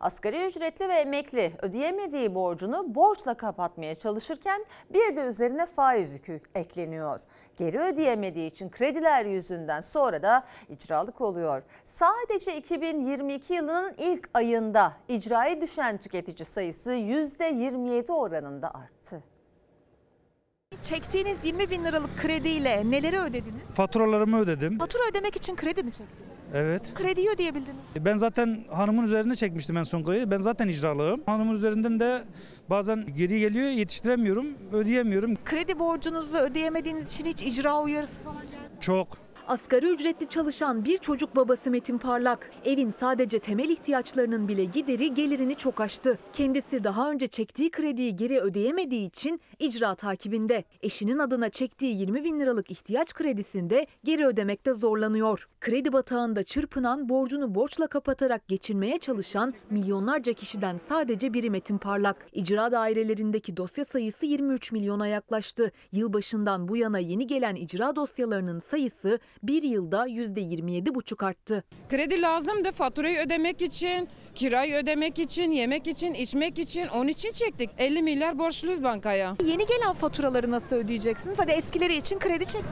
Asgari 0.00 0.46
ücretli 0.46 0.88
ve 0.88 0.94
emekli 0.94 1.52
ödeyemediği 1.62 2.34
borcunu 2.34 2.94
borçla 2.94 3.34
kapatmaya 3.34 3.94
çalışırken 3.94 4.64
bir 4.90 5.16
de 5.16 5.20
üzerine 5.20 5.66
faiz 5.66 6.12
yükü 6.12 6.40
ekleniyor. 6.54 7.20
Geri 7.56 7.80
ödeyemediği 7.80 8.50
için 8.50 8.70
krediler 8.70 9.24
yüzünden 9.24 9.80
sonra 9.80 10.22
da 10.22 10.44
icralık 10.68 11.20
oluyor. 11.20 11.62
Sadece 11.84 12.56
2022 12.56 13.54
yılının 13.54 13.94
ilk 13.98 14.30
ayında 14.34 14.92
icraya 15.08 15.60
düşen 15.60 15.98
tüketici 15.98 16.46
sayısı 16.46 16.90
%27 16.90 18.12
oranında 18.12 18.74
arttı. 18.74 19.22
Çektiğiniz 20.82 21.44
20 21.44 21.70
bin 21.70 21.84
liralık 21.84 22.18
krediyle 22.18 22.90
neleri 22.90 23.18
ödediniz? 23.20 23.62
Faturalarımı 23.74 24.40
ödedim. 24.40 24.78
Fatura 24.78 25.02
ödemek 25.10 25.36
için 25.36 25.56
kredi 25.56 25.82
mi 25.82 25.92
çektiniz? 25.92 26.33
Evet. 26.54 26.94
Krediyi 26.94 27.30
ödeyebildiniz. 27.30 27.76
Ben 28.00 28.16
zaten 28.16 28.64
hanımın 28.72 29.02
üzerine 29.04 29.34
çekmiştim 29.34 29.76
en 29.76 29.82
son 29.82 30.04
krediyi. 30.04 30.30
Ben 30.30 30.40
zaten 30.40 30.68
icralığım. 30.68 31.22
Hanımın 31.26 31.54
üzerinden 31.54 32.00
de 32.00 32.24
bazen 32.70 33.06
geri 33.16 33.40
geliyor 33.40 33.68
yetiştiremiyorum, 33.68 34.46
ödeyemiyorum. 34.72 35.34
Kredi 35.44 35.78
borcunuzu 35.78 36.38
ödeyemediğiniz 36.38 37.04
için 37.12 37.24
hiç 37.24 37.42
icra 37.42 37.82
uyarısı 37.82 38.24
falan 38.24 38.42
geldi 38.42 38.54
mi? 38.56 38.80
Çok. 38.80 39.08
Asgari 39.48 39.86
ücretli 39.86 40.28
çalışan 40.28 40.84
bir 40.84 40.98
çocuk 40.98 41.36
babası 41.36 41.70
Metin 41.70 41.98
Parlak, 41.98 42.50
evin 42.64 42.90
sadece 42.90 43.38
temel 43.38 43.68
ihtiyaçlarının 43.68 44.48
bile 44.48 44.64
gideri 44.64 45.14
gelirini 45.14 45.54
çok 45.54 45.80
aştı. 45.80 46.18
Kendisi 46.32 46.84
daha 46.84 47.10
önce 47.10 47.26
çektiği 47.26 47.70
krediyi 47.70 48.16
geri 48.16 48.40
ödeyemediği 48.40 49.08
için 49.08 49.40
icra 49.58 49.94
takibinde. 49.94 50.64
Eşinin 50.82 51.18
adına 51.18 51.48
çektiği 51.48 51.98
20 52.00 52.24
bin 52.24 52.40
liralık 52.40 52.70
ihtiyaç 52.70 53.14
kredisinde 53.14 53.86
geri 54.04 54.26
ödemekte 54.26 54.74
zorlanıyor. 54.74 55.48
Kredi 55.60 55.92
batağında 55.92 56.42
çırpınan, 56.42 57.08
borcunu 57.08 57.54
borçla 57.54 57.86
kapatarak 57.86 58.48
geçinmeye 58.48 58.98
çalışan 58.98 59.54
milyonlarca 59.70 60.32
kişiden 60.32 60.76
sadece 60.76 61.34
biri 61.34 61.50
Metin 61.50 61.78
Parlak. 61.78 62.26
İcra 62.32 62.72
dairelerindeki 62.72 63.56
dosya 63.56 63.84
sayısı 63.84 64.26
23 64.26 64.72
milyona 64.72 65.06
yaklaştı. 65.06 65.72
Yılbaşından 65.92 66.68
bu 66.68 66.76
yana 66.76 66.98
yeni 66.98 67.26
gelen 67.26 67.54
icra 67.54 67.96
dosyalarının 67.96 68.58
sayısı 68.58 69.18
bir 69.42 69.62
yılda 69.62 70.08
%27,5 70.08 71.26
arttı. 71.26 71.64
Kredi 71.88 72.22
lazımdı 72.22 72.72
faturayı 72.72 73.18
ödemek 73.18 73.62
için, 73.62 74.08
kirayı 74.34 74.74
ödemek 74.74 75.18
için, 75.18 75.50
yemek 75.52 75.88
için, 75.88 76.14
içmek 76.14 76.58
için. 76.58 76.86
Onun 76.86 77.08
için 77.08 77.30
çektik. 77.30 77.70
50 77.78 78.02
milyar 78.02 78.38
borçluyuz 78.38 78.82
bankaya. 78.82 79.36
Yeni 79.44 79.66
gelen 79.66 79.92
faturaları 79.92 80.50
nasıl 80.50 80.76
ödeyeceksiniz? 80.76 81.38
Hadi 81.38 81.50
eskileri 81.50 81.96
için 81.96 82.18
kredi 82.18 82.44
çektiniz. 82.44 82.64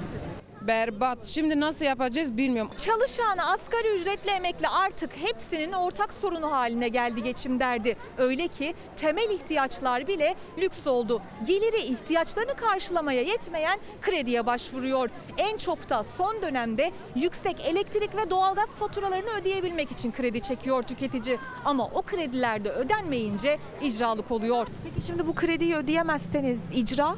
Berbat. 0.67 1.27
Şimdi 1.27 1.61
nasıl 1.61 1.85
yapacağız 1.85 2.37
bilmiyorum. 2.37 2.73
Çalışan, 2.77 3.39
asgari 3.39 3.95
ücretli 4.01 4.31
emekli 4.31 4.69
artık 4.69 5.11
hepsinin 5.17 5.73
ortak 5.73 6.13
sorunu 6.13 6.53
haline 6.53 6.89
geldi 6.89 7.23
geçim 7.23 7.61
derdi. 7.61 7.97
Öyle 8.19 8.49
ki 8.49 8.75
temel 8.97 9.31
ihtiyaçlar 9.31 10.07
bile 10.07 10.35
lüks 10.59 10.87
oldu. 10.87 11.23
Geliri 11.47 11.81
ihtiyaçlarını 11.83 12.55
karşılamaya 12.55 13.23
yetmeyen 13.23 13.79
krediye 14.01 14.47
başvuruyor. 14.47 15.11
En 15.39 15.57
çok 15.57 15.91
da 15.91 16.05
son 16.05 16.43
dönemde 16.43 16.93
yüksek 17.17 17.61
elektrik 17.67 18.17
ve 18.17 18.31
doğalgaz 18.31 18.67
faturalarını 18.67 19.31
ödeyebilmek 19.41 19.91
için 19.91 20.13
kredi 20.13 20.41
çekiyor 20.41 20.83
tüketici. 20.83 21.39
Ama 21.65 21.87
o 21.87 22.03
krediler 22.03 22.65
de 22.65 22.71
ödenmeyince 22.71 23.59
icralık 23.81 24.31
oluyor. 24.31 24.67
Peki 24.85 25.07
şimdi 25.07 25.27
bu 25.27 25.35
krediyi 25.35 25.75
ödeyemezseniz 25.77 26.61
icra? 26.75 27.17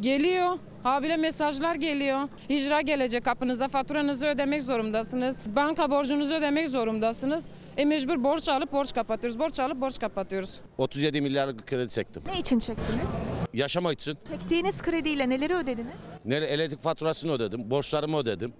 Geliyor. 0.00 0.58
Habire 0.84 1.16
mesajlar 1.16 1.74
geliyor. 1.74 2.18
İcra 2.48 2.80
gelecek 2.80 3.24
kapınıza 3.24 3.68
faturanızı 3.68 4.26
ödemek 4.26 4.62
zorundasınız. 4.62 5.40
Banka 5.46 5.90
borcunuzu 5.90 6.34
ödemek 6.34 6.68
zorundasınız. 6.68 7.48
E 7.76 7.84
mecbur 7.84 8.24
borç 8.24 8.48
alıp 8.48 8.72
borç 8.72 8.94
kapatıyoruz. 8.94 9.38
Borç 9.38 9.60
alıp 9.60 9.80
borç 9.80 9.98
kapatıyoruz. 10.00 10.60
37 10.78 11.20
milyarlık 11.20 11.66
kredi 11.66 11.88
çektim. 11.88 12.22
Ne 12.34 12.40
için 12.40 12.58
çektiniz? 12.58 13.00
Yaşamak 13.54 13.92
için. 13.92 14.18
Çektiğiniz 14.28 14.82
krediyle 14.82 15.28
neleri 15.28 15.54
ödediniz? 15.54 15.94
Ne 16.24 16.36
elektrik 16.36 16.80
faturasını 16.80 17.32
ödedim, 17.32 17.70
borçlarımı 17.70 18.16
ödedim. 18.18 18.52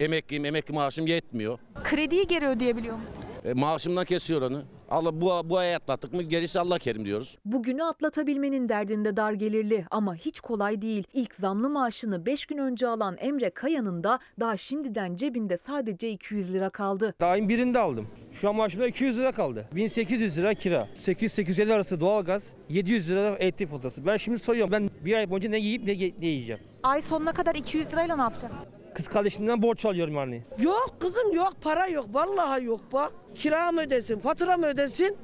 Emekliyim, 0.00 0.44
emekli 0.44 0.74
maaşım 0.74 1.06
yetmiyor. 1.06 1.58
Krediyi 1.84 2.26
geri 2.26 2.46
ödeyebiliyor 2.46 2.96
musunuz? 2.96 3.18
E, 3.44 3.52
maaşımdan 3.52 4.04
kesiyor 4.04 4.42
onu. 4.42 4.62
Allah 4.90 5.20
bu, 5.20 5.50
bu 5.50 5.58
ay 5.58 5.74
atlattık 5.74 6.12
mı 6.12 6.22
gerisi 6.22 6.60
Allah 6.60 6.78
kerim 6.78 7.04
diyoruz. 7.04 7.38
Bugünü 7.44 7.84
atlatabilmenin 7.84 8.68
derdinde 8.68 9.16
dar 9.16 9.32
gelirli 9.32 9.86
ama 9.90 10.14
hiç 10.14 10.40
kolay 10.40 10.82
değil. 10.82 11.04
İlk 11.12 11.34
zamlı 11.34 11.70
maaşını 11.70 12.26
5 12.26 12.46
gün 12.46 12.58
önce 12.58 12.86
alan 12.88 13.16
Emre 13.20 13.50
Kaya'nın 13.50 14.04
da 14.04 14.18
daha 14.40 14.56
şimdiden 14.56 15.16
cebinde 15.16 15.56
sadece 15.56 16.10
200 16.10 16.54
lira 16.54 16.70
kaldı. 16.70 17.14
Ayın 17.20 17.48
birinde 17.48 17.78
aldım. 17.78 18.06
Şu 18.32 18.48
an 18.48 18.54
maaşımda 18.56 18.86
200 18.86 19.18
lira 19.18 19.32
kaldı. 19.32 19.68
1800 19.72 20.38
lira 20.38 20.54
kira. 20.54 20.88
800-850 21.06 21.72
arası 21.74 22.00
doğalgaz. 22.00 22.42
700 22.68 23.10
lira 23.10 23.28
elektrik 23.36 23.70
faturası. 23.70 24.06
Ben 24.06 24.16
şimdi 24.16 24.38
soruyorum 24.38 24.72
ben 24.72 24.90
bir 25.04 25.14
ay 25.14 25.30
boyunca 25.30 25.48
ne 25.48 25.58
yiyip 25.58 25.84
ne, 25.84 25.92
ne 26.20 26.26
yiyeceğim? 26.26 26.62
Ay 26.82 27.00
sonuna 27.02 27.32
kadar 27.32 27.54
200 27.54 27.92
lirayla 27.92 28.16
ne 28.16 28.22
yapacaksın? 28.22 28.58
Kız 28.94 29.08
kardeşimden 29.08 29.62
borç 29.62 29.84
alıyorum 29.84 30.14
yani. 30.14 30.42
Yok 30.58 30.96
kızım 31.00 31.32
yok 31.32 31.52
para 31.62 31.86
yok 31.86 32.06
vallahi 32.12 32.64
yok 32.64 32.80
bak. 32.92 33.12
Kira 33.34 33.72
mı 33.72 33.80
ödesin 33.80 34.18
fatura 34.18 34.56
mı 34.56 34.66
ödesin? 34.66 35.16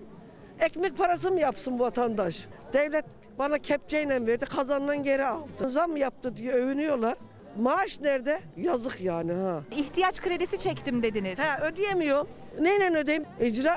Ekmek 0.60 0.96
parası 0.96 1.32
mı 1.32 1.40
yapsın 1.40 1.78
vatandaş? 1.78 2.46
Devlet 2.72 3.04
bana 3.38 3.58
kepçeyle 3.58 4.26
verdi 4.26 4.44
kazandan 4.44 5.02
geri 5.02 5.24
aldı. 5.24 5.70
Zam 5.70 5.96
yaptı 5.96 6.36
diye 6.36 6.52
övünüyorlar. 6.52 7.14
Maaş 7.58 8.00
nerede? 8.00 8.40
Yazık 8.56 9.00
yani 9.00 9.32
ha. 9.32 9.60
İhtiyaç 9.76 10.20
kredisi 10.20 10.58
çektim 10.58 11.02
dediniz. 11.02 11.38
He 11.38 11.64
ödeyemiyorum. 11.68 12.28
Neyle 12.60 12.98
ödeyeyim? 12.98 13.24
İcra 13.40 13.76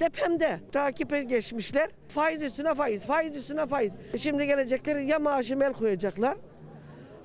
depemde. 0.00 0.60
Takipe 0.72 1.22
geçmişler. 1.22 1.90
Faiz 2.08 2.42
üstüne 2.42 2.74
faiz, 2.74 3.06
faiz 3.06 3.36
üstüne 3.36 3.66
faiz. 3.66 3.92
Şimdi 4.18 4.46
gelecekler 4.46 4.96
ya 4.96 5.18
maaşıma 5.18 5.64
el 5.64 5.72
koyacaklar. 5.72 6.36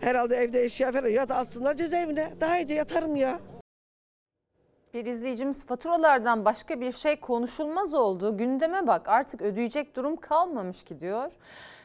Herhalde 0.01 0.35
evde 0.35 0.63
eşya 0.63 0.91
falan 0.91 1.07
ya 1.07 1.29
da 1.29 1.35
atsınlar 1.35 1.75
cezaevine. 1.75 2.33
Daha 2.41 2.57
iyi 2.57 2.69
de 2.69 2.73
yatarım 2.73 3.15
ya. 3.15 3.39
Bir 4.93 5.05
izleyicimiz 5.05 5.65
faturalardan 5.65 6.45
başka 6.45 6.81
bir 6.81 6.91
şey 6.91 7.19
konuşulmaz 7.19 7.93
oldu. 7.93 8.37
Gündeme 8.37 8.87
bak 8.87 9.09
artık 9.09 9.41
ödeyecek 9.41 9.95
durum 9.95 10.15
kalmamış 10.15 10.83
ki 10.83 10.99
diyor. 10.99 11.31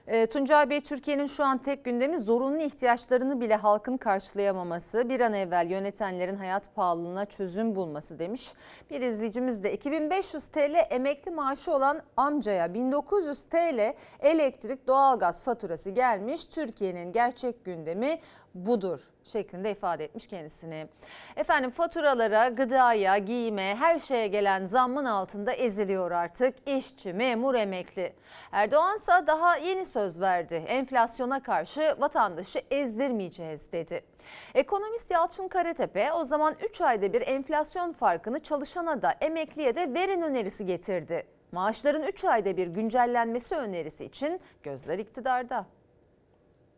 E, 0.07 0.27
Tuncay 0.27 0.71
Bey 0.71 0.81
Türkiye'nin 0.81 1.27
şu 1.27 1.45
an 1.45 1.59
tek 1.59 1.85
gündemi 1.85 2.19
zorunlu 2.19 2.63
ihtiyaçlarını 2.63 3.41
bile 3.41 3.57
halkın 3.57 3.97
karşılayamaması. 3.97 5.09
Bir 5.09 5.21
an 5.21 5.33
evvel 5.33 5.71
yönetenlerin 5.71 6.37
hayat 6.37 6.75
pahalılığına 6.75 7.27
çözüm 7.27 7.75
bulması 7.75 8.19
demiş. 8.19 8.53
Bir 8.91 9.01
izleyicimiz 9.01 9.63
de 9.63 9.73
2500 9.73 10.47
TL 10.47 10.87
emekli 10.91 11.31
maaşı 11.31 11.75
olan 11.75 12.01
amcaya 12.17 12.75
1900 12.75 13.45
TL 13.45 13.95
elektrik 14.21 14.87
doğalgaz 14.87 15.43
faturası 15.43 15.91
gelmiş. 15.91 16.45
Türkiye'nin 16.45 17.13
gerçek 17.13 17.65
gündemi 17.65 18.19
budur 18.55 19.12
şeklinde 19.25 19.71
ifade 19.71 20.05
etmiş 20.05 20.27
kendisini. 20.27 20.87
Efendim 21.37 21.71
faturalara, 21.71 22.49
gıdaya, 22.49 23.19
giyime, 23.19 23.77
her 23.79 23.99
şeye 23.99 24.27
gelen 24.27 24.65
zammın 24.65 25.05
altında 25.05 25.53
eziliyor 25.53 26.11
artık 26.11 26.69
işçi, 26.69 27.13
memur, 27.13 27.55
emekli. 27.55 28.13
Erdoğan 28.53 28.97
ise 28.97 29.13
daha 29.27 29.57
yeni 29.57 29.87
söz 29.87 30.21
verdi. 30.21 30.55
Enflasyona 30.55 31.43
karşı 31.43 31.97
vatandaşı 31.99 32.63
ezdirmeyeceğiz 32.71 33.73
dedi. 33.73 34.05
Ekonomist 34.55 35.11
Yalçın 35.11 35.49
Karatepe 35.49 36.13
o 36.13 36.25
zaman 36.25 36.57
3 36.71 36.81
ayda 36.81 37.13
bir 37.13 37.23
enflasyon 37.23 37.93
farkını 37.93 38.41
çalışana 38.41 39.03
da 39.03 39.15
emekliye 39.21 39.77
de 39.77 39.95
verin 39.95 40.23
önerisi 40.23 40.67
getirdi. 40.67 41.27
Maaşların 41.53 42.03
3 42.03 42.25
ayda 42.25 42.57
bir 42.57 42.67
güncellenmesi 42.67 43.55
önerisi 43.55 44.05
için 44.05 44.41
gözler 44.63 44.99
iktidarda. 44.99 45.67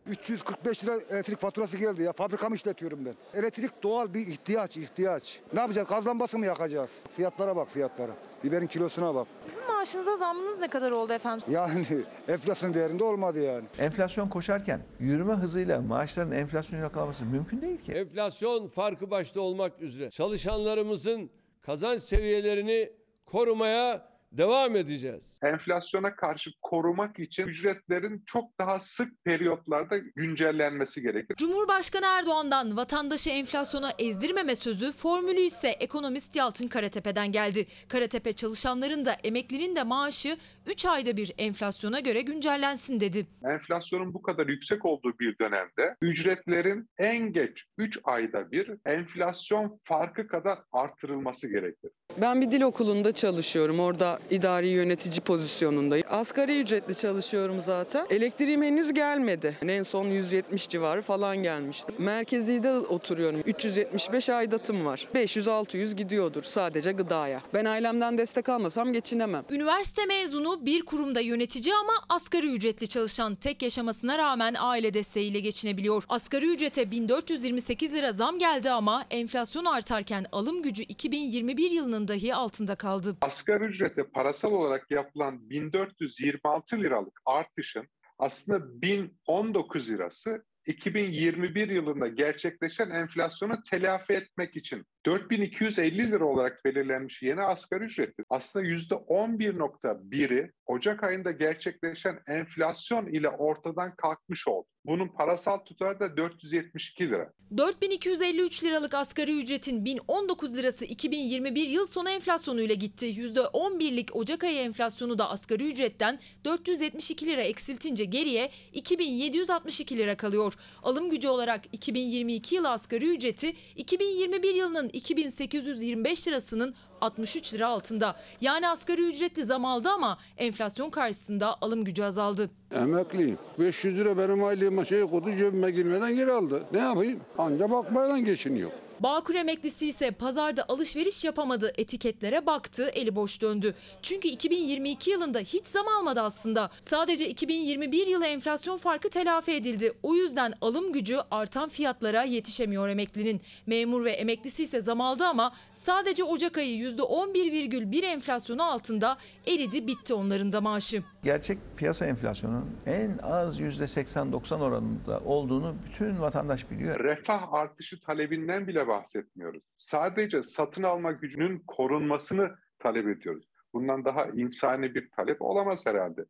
345 0.06 0.84
lira 0.84 0.96
elektrik 1.10 1.40
faturası 1.40 1.76
geldi 1.76 2.02
ya. 2.02 2.12
Fabrikamı 2.12 2.54
işletiyorum 2.54 2.98
ben. 3.04 3.40
Elektrik 3.40 3.82
doğal 3.82 4.14
bir 4.14 4.26
ihtiyaç, 4.26 4.76
ihtiyaç. 4.76 5.40
Ne 5.52 5.60
yapacağız? 5.60 5.88
Gaz 5.88 6.06
lambası 6.06 6.38
mı 6.38 6.46
yakacağız? 6.46 6.90
Fiyatlara 7.16 7.56
bak 7.56 7.70
fiyatlara. 7.70 8.12
Biberin 8.44 8.66
kilosuna 8.66 9.14
bak. 9.14 9.26
Maaşınıza 9.68 10.16
zammınız 10.16 10.58
ne 10.58 10.68
kadar 10.68 10.90
oldu 10.90 11.12
efendim? 11.12 11.46
Yani 11.50 11.86
enflasyon 12.28 12.74
değerinde 12.74 13.04
olmadı 13.04 13.42
yani. 13.42 13.64
Enflasyon 13.78 14.28
koşarken 14.28 14.80
yürüme 15.00 15.34
hızıyla 15.34 15.80
maaşların 15.80 16.32
enflasyonu 16.32 16.82
yakalaması 16.82 17.24
mümkün 17.24 17.60
değil 17.60 17.78
ki. 17.78 17.92
Enflasyon 17.92 18.66
farkı 18.66 19.10
başta 19.10 19.40
olmak 19.40 19.80
üzere 19.80 20.10
çalışanlarımızın 20.10 21.30
kazanç 21.60 22.02
seviyelerini 22.02 22.92
korumaya 23.26 24.13
devam 24.38 24.76
edeceğiz. 24.76 25.38
Enflasyona 25.42 26.16
karşı 26.16 26.50
korumak 26.62 27.18
için 27.18 27.46
ücretlerin 27.46 28.22
çok 28.26 28.58
daha 28.58 28.80
sık 28.80 29.24
periyotlarda 29.24 29.98
güncellenmesi 29.98 31.02
gerekir. 31.02 31.36
Cumhurbaşkanı 31.36 32.06
Erdoğan'dan 32.06 32.76
vatandaşı 32.76 33.30
enflasyona 33.30 33.92
ezdirmeme 33.98 34.56
sözü 34.56 34.92
formülü 34.92 35.40
ise 35.40 35.68
ekonomist 35.68 36.36
Yalçın 36.36 36.68
Karatepe'den 36.68 37.32
geldi. 37.32 37.66
Karatepe 37.88 38.32
çalışanların 38.32 39.04
da 39.04 39.12
emeklinin 39.12 39.76
de 39.76 39.82
maaşı 39.82 40.36
3 40.66 40.84
ayda 40.84 41.16
bir 41.16 41.32
enflasyona 41.38 42.00
göre 42.00 42.20
güncellensin 42.20 43.00
dedi. 43.00 43.26
Enflasyonun 43.44 44.14
bu 44.14 44.22
kadar 44.22 44.46
yüksek 44.46 44.84
olduğu 44.84 45.18
bir 45.20 45.38
dönemde 45.38 45.96
ücretlerin 46.02 46.88
en 46.98 47.32
geç 47.32 47.64
3 47.78 47.98
ayda 48.04 48.52
bir 48.52 48.70
enflasyon 48.86 49.80
farkı 49.84 50.28
kadar 50.28 50.58
artırılması 50.72 51.48
gerekir. 51.48 51.90
Ben 52.20 52.40
bir 52.40 52.50
dil 52.50 52.62
okulunda 52.62 53.12
çalışıyorum. 53.12 53.80
Orada 53.80 54.18
idari 54.30 54.68
yönetici 54.68 55.20
pozisyonundayım. 55.20 56.06
Asgari 56.10 56.60
ücretli 56.60 56.94
çalışıyorum 56.94 57.60
zaten. 57.60 58.06
Elektriğim 58.10 58.62
henüz 58.62 58.92
gelmedi. 58.92 59.56
En 59.68 59.82
son 59.82 60.04
170 60.04 60.68
civarı 60.68 61.02
falan 61.02 61.36
gelmişti. 61.36 61.92
Merkezide 61.98 62.72
oturuyorum. 62.72 63.40
375 63.40 64.28
aidatım 64.28 64.84
var. 64.84 65.08
500-600 65.14 65.94
gidiyordur 65.94 66.42
sadece 66.42 66.92
gıdaya. 66.92 67.40
Ben 67.54 67.64
ailemden 67.64 68.18
destek 68.18 68.48
almasam 68.48 68.92
geçinemem. 68.92 69.44
Üniversite 69.50 70.06
mezunu 70.06 70.66
bir 70.66 70.82
kurumda 70.84 71.20
yönetici 71.20 71.74
ama 71.74 71.92
asgari 72.08 72.46
ücretli 72.46 72.88
çalışan 72.88 73.34
tek 73.34 73.62
yaşamasına 73.62 74.18
rağmen 74.18 74.54
aile 74.58 74.94
desteğiyle 74.94 75.40
geçinebiliyor. 75.40 76.04
Asgari 76.08 76.46
ücrete 76.46 76.90
1428 76.90 77.94
lira 77.94 78.12
zam 78.12 78.38
geldi 78.38 78.70
ama 78.70 79.04
enflasyon 79.10 79.64
artarken 79.64 80.26
alım 80.32 80.62
gücü 80.62 80.82
2021 80.82 81.70
yılının 81.70 82.08
dahi 82.08 82.34
altında 82.34 82.74
kaldı. 82.74 83.16
Asgari 83.20 83.64
ücrete 83.64 84.04
parasal 84.14 84.52
olarak 84.52 84.90
yapılan 84.90 85.50
1426 85.50 86.80
liralık 86.80 87.20
artışın 87.26 87.88
aslında 88.18 88.82
1019 88.82 89.90
lirası 89.90 90.44
2021 90.66 91.68
yılında 91.68 92.08
gerçekleşen 92.08 92.90
enflasyonu 92.90 93.62
telafi 93.70 94.12
etmek 94.12 94.56
için 94.56 94.84
4250 95.06 96.10
lira 96.10 96.24
olarak 96.24 96.64
belirlenmiş 96.64 97.22
yeni 97.22 97.42
asgari 97.42 97.84
ücreti 97.84 98.24
aslında 98.30 98.66
%11.1'i 98.66 100.52
Ocak 100.66 101.04
ayında 101.04 101.30
gerçekleşen 101.30 102.18
enflasyon 102.26 103.06
ile 103.06 103.28
ortadan 103.28 103.96
kalkmış 103.96 104.48
oldu. 104.48 104.66
Bunun 104.86 105.08
parasal 105.08 105.58
tutarı 105.58 106.00
da 106.00 106.16
472 106.16 107.10
lira. 107.10 107.32
4253 107.56 108.64
liralık 108.64 108.94
asgari 108.94 109.40
ücretin 109.40 109.84
1019 109.84 110.56
lirası 110.56 110.84
2021 110.84 111.68
yıl 111.68 111.86
sonu 111.86 112.10
enflasyonuyla 112.10 112.74
gitti. 112.74 113.06
%11'lik 113.06 114.16
Ocak 114.16 114.44
ayı 114.44 114.58
enflasyonu 114.58 115.18
da 115.18 115.30
asgari 115.30 115.68
ücretten 115.68 116.18
472 116.44 117.26
lira 117.26 117.42
eksiltince 117.42 118.04
geriye 118.04 118.50
2762 118.72 119.96
lira 119.96 120.16
kalıyor. 120.16 120.54
Alım 120.82 121.10
gücü 121.10 121.28
olarak 121.28 121.60
2022 121.72 122.54
yılı 122.54 122.70
asgari 122.70 123.06
ücreti 123.14 123.52
2021 123.76 124.54
yılının 124.54 124.90
2825 124.94 126.28
lirasının 126.28 126.74
63 127.00 127.54
lira 127.54 127.68
altında. 127.68 128.16
Yani 128.40 128.68
asgari 128.68 129.02
ücretli 129.02 129.44
zam 129.44 129.64
aldı 129.64 129.88
ama 129.88 130.18
enflasyon 130.36 130.90
karşısında 130.90 131.56
alım 131.60 131.84
gücü 131.84 132.02
azaldı. 132.02 132.50
Emekliyim. 132.74 133.38
500 133.58 133.96
lira 133.98 134.18
benim 134.18 134.44
aylığıma 134.44 134.84
şey 134.84 135.00
kodu 135.00 135.36
cebime 135.36 135.70
girmeden 135.70 136.16
geri 136.16 136.32
aldı. 136.32 136.64
Ne 136.72 136.80
yapayım? 136.80 137.20
Anca 137.38 137.70
bakmayla 137.70 138.18
geçiniyor. 138.18 138.70
Bağkur 139.00 139.34
emeklisi 139.34 139.86
ise 139.86 140.10
pazarda 140.10 140.64
alışveriş 140.68 141.24
yapamadı. 141.24 141.72
Etiketlere 141.78 142.46
baktı, 142.46 142.90
eli 142.94 143.16
boş 143.16 143.42
döndü. 143.42 143.74
Çünkü 144.02 144.28
2022 144.28 145.10
yılında 145.10 145.38
hiç 145.38 145.66
zam 145.66 145.88
almadı 145.88 146.20
aslında. 146.20 146.70
Sadece 146.80 147.28
2021 147.28 148.06
yılı 148.06 148.26
enflasyon 148.26 148.76
farkı 148.76 149.10
telafi 149.10 149.52
edildi. 149.52 149.92
O 150.02 150.14
yüzden 150.14 150.54
alım 150.60 150.92
gücü 150.92 151.18
artan 151.30 151.68
fiyatlara 151.68 152.22
yetişemiyor 152.22 152.88
emeklinin. 152.88 153.40
Memur 153.66 154.04
ve 154.04 154.10
emeklisi 154.10 154.62
ise 154.62 154.80
zam 154.80 155.00
aldı 155.00 155.24
ama 155.24 155.52
sadece 155.72 156.24
Ocak 156.24 156.58
ayı 156.58 156.76
%11,1 156.84 158.04
enflasyonu 158.04 158.62
altında 158.62 159.16
eridi 159.46 159.86
bitti 159.86 160.14
onların 160.14 160.52
da 160.52 160.60
maaşı. 160.60 161.02
Gerçek 161.22 161.58
piyasa 161.76 162.06
enflasyonunun 162.06 162.70
en 162.86 163.18
az 163.22 163.60
%80-90 163.60 164.62
oranında 164.62 165.20
olduğunu 165.20 165.76
bütün 165.86 166.20
vatandaş 166.20 166.70
biliyor. 166.70 166.98
Refah 167.04 167.52
artışı 167.52 168.00
talebinden 168.00 168.66
bile 168.66 168.88
bahsetmiyoruz. 168.88 169.62
Sadece 169.76 170.42
satın 170.42 170.82
alma 170.82 171.12
gücünün 171.12 171.62
korunmasını 171.66 172.50
talep 172.78 173.08
ediyoruz. 173.08 173.44
Bundan 173.74 174.04
daha 174.04 174.24
insani 174.24 174.94
bir 174.94 175.10
talep 175.10 175.42
olamaz 175.42 175.86
herhalde. 175.86 176.24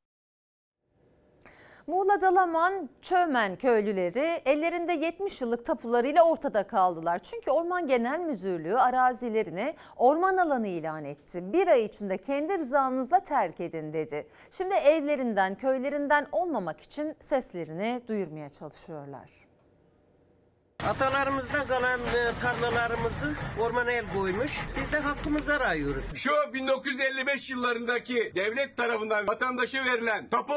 Muğla 1.87 2.21
Dalaman 2.21 2.89
Çömen 3.03 3.57
köylüleri 3.57 4.43
ellerinde 4.45 4.93
70 4.93 5.41
yıllık 5.41 5.67
tapularıyla 5.67 6.23
ortada 6.25 6.67
kaldılar. 6.67 7.19
Çünkü 7.19 7.51
Orman 7.51 7.87
Genel 7.87 8.21
Müdürlüğü 8.21 8.77
arazilerini 8.77 9.75
orman 9.97 10.37
alanı 10.37 10.69
ilan 10.69 11.05
etti. 11.05 11.53
Bir 11.53 11.69
ay 11.69 11.85
içinde 11.85 12.19
kendi 12.19 12.59
rızanızla 12.59 13.21
terk 13.21 13.61
edin 13.61 13.93
dedi. 13.93 14.27
Şimdi 14.51 14.75
evlerinden, 14.75 15.55
köylerinden 15.55 16.27
olmamak 16.33 16.81
için 16.81 17.17
seslerini 17.21 18.03
duyurmaya 18.09 18.53
çalışıyorlar. 18.53 19.31
Atalarımızdan 20.89 21.67
kalan 21.67 22.01
e, 22.01 22.39
tarlalarımızı 22.43 23.35
ormana 23.61 23.93
el 23.93 24.05
koymuş. 24.15 24.53
Biz 24.81 24.93
de 24.93 24.99
hakkımızı 24.99 25.55
arıyoruz. 25.55 26.05
Şu 26.15 26.31
1955 26.55 27.51
yıllarındaki 27.51 28.33
devlet 28.35 28.77
tarafından 28.77 29.29
vatandaşa 29.29 29.85
verilen 29.85 30.29
tapu 30.29 30.55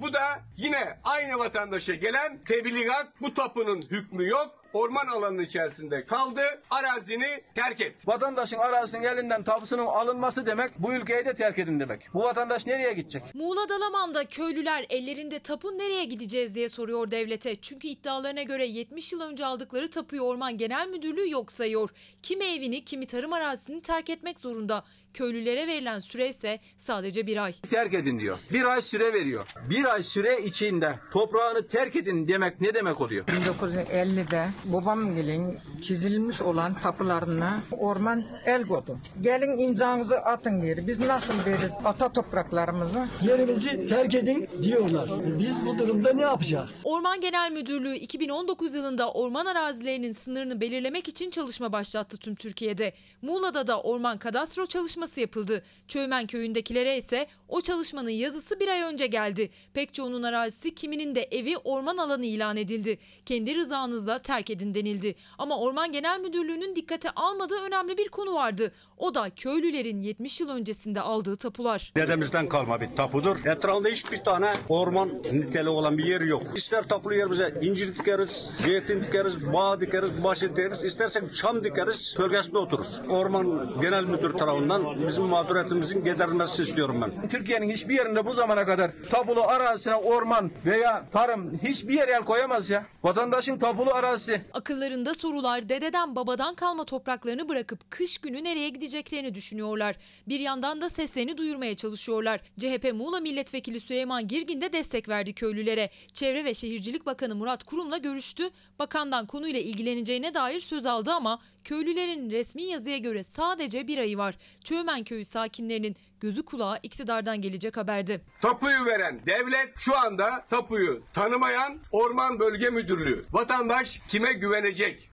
bu 0.00 0.12
da 0.12 0.40
yine 0.56 0.98
aynı 1.04 1.38
vatandaşa 1.38 1.94
gelen 1.94 2.44
tebligat. 2.44 3.06
Bu 3.20 3.34
tapunun 3.34 3.82
hükmü 3.82 4.28
yok. 4.28 4.59
Orman 4.72 5.06
alanının 5.06 5.42
içerisinde 5.42 6.04
kaldı. 6.06 6.42
Arazini 6.70 7.42
terk 7.54 7.80
et. 7.80 8.08
Vatandaşın 8.08 8.56
arazisinin 8.58 9.02
elinden 9.02 9.42
tapusunun 9.42 9.86
alınması 9.86 10.46
demek 10.46 10.70
bu 10.78 10.92
ülkeyi 10.92 11.24
de 11.24 11.34
terk 11.34 11.58
edin 11.58 11.80
demek. 11.80 12.08
Bu 12.14 12.22
vatandaş 12.22 12.66
nereye 12.66 12.92
gidecek? 12.92 13.34
Muğla 13.34 13.68
Dalaman'da 13.68 14.24
köylüler 14.24 14.86
ellerinde 14.90 15.38
tapu 15.38 15.78
nereye 15.78 16.04
gideceğiz 16.04 16.54
diye 16.54 16.68
soruyor 16.68 17.10
devlete. 17.10 17.56
Çünkü 17.56 17.88
iddialarına 17.88 18.42
göre 18.42 18.66
70 18.66 19.12
yıl 19.12 19.20
önce 19.20 19.46
aldıkları 19.46 19.90
tapuyu 19.90 20.22
Orman 20.22 20.58
Genel 20.58 20.88
Müdürlüğü 20.88 21.30
yok 21.30 21.52
sayıyor. 21.52 21.90
Kimi 22.22 22.44
evini 22.44 22.84
kimi 22.84 23.06
tarım 23.06 23.32
arazisini 23.32 23.80
terk 23.80 24.10
etmek 24.10 24.40
zorunda. 24.40 24.84
Köylülere 25.14 25.66
verilen 25.66 25.98
süre 25.98 26.28
ise 26.28 26.58
sadece 26.76 27.26
bir 27.26 27.44
ay. 27.44 27.52
Terk 27.52 27.94
edin 27.94 28.18
diyor. 28.20 28.38
Bir 28.52 28.64
ay 28.64 28.82
süre 28.82 29.12
veriyor. 29.12 29.46
Bir 29.70 29.84
ay 29.94 30.02
süre 30.02 30.42
içinde 30.42 30.94
toprağını 31.12 31.66
terk 31.68 31.96
edin 31.96 32.28
demek 32.28 32.60
ne 32.60 32.74
demek 32.74 33.00
oluyor? 33.00 33.26
1950'de 33.26 34.48
babamgilin 34.64 35.58
çizilmiş 35.82 36.42
olan 36.42 36.74
tapularına 36.74 37.62
orman 37.72 38.24
el 38.46 38.62
koydu. 38.62 38.98
Gelin 39.20 39.58
imzanızı 39.58 40.16
atın 40.16 40.62
diyor. 40.62 40.76
Biz 40.86 40.98
nasıl 40.98 41.34
veririz 41.46 41.72
ata 41.84 42.12
topraklarımızı? 42.12 43.08
Yerimizi 43.22 43.86
terk 43.86 44.14
edin 44.14 44.48
diyorlar. 44.62 45.08
Biz 45.38 45.66
bu 45.66 45.78
durumda 45.78 46.12
ne 46.12 46.22
yapacağız? 46.22 46.80
Orman 46.84 47.20
Genel 47.20 47.52
Müdürlüğü 47.52 47.96
2019 47.96 48.74
yılında 48.74 49.12
orman 49.12 49.46
arazilerinin 49.46 50.12
sınırını 50.12 50.60
belirlemek 50.60 51.08
için 51.08 51.30
çalışma 51.30 51.72
başlattı 51.72 52.16
tüm 52.16 52.34
Türkiye'de. 52.34 52.92
Muğla'da 53.22 53.66
da 53.66 53.80
orman 53.80 54.18
kadastro 54.18 54.66
çalışması 54.66 55.20
yapıldı. 55.20 55.62
Çöymen 55.88 56.26
köyündekilere 56.26 56.96
ise 56.96 57.26
o 57.48 57.60
çalışmanın 57.60 58.10
yazısı 58.10 58.60
bir 58.60 58.68
ay 58.68 58.82
önce 58.82 59.06
geldi. 59.06 59.50
Pek 59.74 59.94
çoğunun 59.94 60.22
arazisi 60.22 60.74
kiminin 60.74 61.14
de 61.14 61.22
evi 61.22 61.56
orman 61.56 61.96
alanı 61.96 62.26
ilan 62.26 62.56
edildi. 62.56 62.98
Kendi 63.26 63.56
rızanızla 63.56 64.18
terk 64.18 64.49
edin 64.50 64.74
denildi. 64.74 65.14
Ama 65.38 65.58
Orman 65.58 65.92
Genel 65.92 66.20
Müdürlüğü'nün 66.20 66.76
dikkate 66.76 67.10
almadığı 67.10 67.60
önemli 67.60 67.98
bir 67.98 68.08
konu 68.08 68.34
vardı. 68.34 68.72
O 69.00 69.14
da 69.14 69.30
köylülerin 69.30 70.00
70 70.00 70.40
yıl 70.40 70.48
öncesinde 70.48 71.00
aldığı 71.00 71.36
tapular. 71.36 71.92
Dedemizden 71.96 72.48
kalma 72.48 72.80
bir 72.80 72.96
tapudur. 72.96 73.36
Etrafında 73.46 73.88
hiçbir 73.88 74.24
tane 74.24 74.52
orman 74.68 75.08
niteliği 75.32 75.68
olan 75.68 75.98
bir 75.98 76.04
yer 76.04 76.20
yok. 76.20 76.42
İster 76.56 76.88
tapulu 76.88 77.14
yerimize 77.14 77.54
incir 77.62 77.98
dikeriz, 77.98 78.50
zeytin 78.62 79.02
dikeriz, 79.02 79.52
bağ 79.52 79.80
dikeriz, 79.80 80.24
bahçe 80.24 80.50
dikeriz. 80.50 80.82
İstersek 80.84 81.36
çam 81.36 81.64
dikeriz, 81.64 82.14
gölgesinde 82.18 82.58
otururuz. 82.58 83.00
Orman 83.08 83.74
Genel 83.80 84.04
Müdür 84.04 84.32
tarafından 84.32 85.06
bizim 85.08 85.22
mağduriyetimizin 85.22 86.04
giderilmesi 86.04 86.62
istiyorum 86.62 87.00
ben. 87.02 87.28
Türkiye'nin 87.28 87.70
hiçbir 87.70 87.94
yerinde 87.94 88.26
bu 88.26 88.32
zamana 88.32 88.66
kadar 88.66 88.90
tapulu 89.10 89.42
arazisine 89.42 89.94
orman 89.94 90.50
veya 90.66 91.04
tarım 91.12 91.58
hiçbir 91.62 91.94
yer 91.94 92.08
el 92.08 92.24
koyamaz 92.24 92.70
ya. 92.70 92.86
Vatandaşın 93.02 93.58
tapulu 93.58 93.90
arazisi. 93.92 94.42
Akıllarında 94.52 95.14
sorular 95.14 95.68
dededen 95.68 96.16
babadan 96.16 96.54
kalma 96.54 96.84
topraklarını 96.84 97.48
bırakıp 97.48 97.90
kış 97.90 98.18
günü 98.18 98.44
nereye 98.44 98.68
gideceklerini 98.90 99.34
düşünüyorlar. 99.34 99.96
Bir 100.28 100.40
yandan 100.40 100.80
da 100.80 100.88
seslerini 100.88 101.38
duyurmaya 101.38 101.76
çalışıyorlar. 101.76 102.40
CHP 102.58 102.92
Muğla 102.94 103.20
Milletvekili 103.20 103.80
Süleyman 103.80 104.28
Girgin 104.28 104.60
de 104.60 104.72
destek 104.72 105.08
verdi 105.08 105.32
köylülere. 105.32 105.90
Çevre 106.12 106.44
ve 106.44 106.54
Şehircilik 106.54 107.06
Bakanı 107.06 107.34
Murat 107.34 107.64
Kurum'la 107.64 107.98
görüştü. 107.98 108.50
Bakandan 108.78 109.26
konuyla 109.26 109.60
ilgileneceğine 109.60 110.34
dair 110.34 110.60
söz 110.60 110.86
aldı 110.86 111.12
ama 111.12 111.38
köylülerin 111.64 112.30
resmi 112.30 112.62
yazıya 112.62 112.96
göre 112.98 113.22
sadece 113.22 113.86
bir 113.86 113.98
ayı 113.98 114.18
var. 114.18 114.34
Çömen 114.64 115.04
köyü 115.04 115.24
sakinlerinin 115.24 115.96
gözü 116.20 116.42
kulağı 116.42 116.78
iktidardan 116.82 117.40
gelecek 117.40 117.76
haberdi. 117.76 118.20
Tapuyu 118.40 118.86
veren 118.86 119.20
devlet 119.26 119.78
şu 119.78 119.98
anda 119.98 120.46
tapuyu 120.50 121.02
tanımayan 121.14 121.78
Orman 121.92 122.40
Bölge 122.40 122.70
Müdürlüğü. 122.70 123.24
Vatandaş 123.32 124.00
kime 124.08 124.32
güvenecek? 124.32 125.09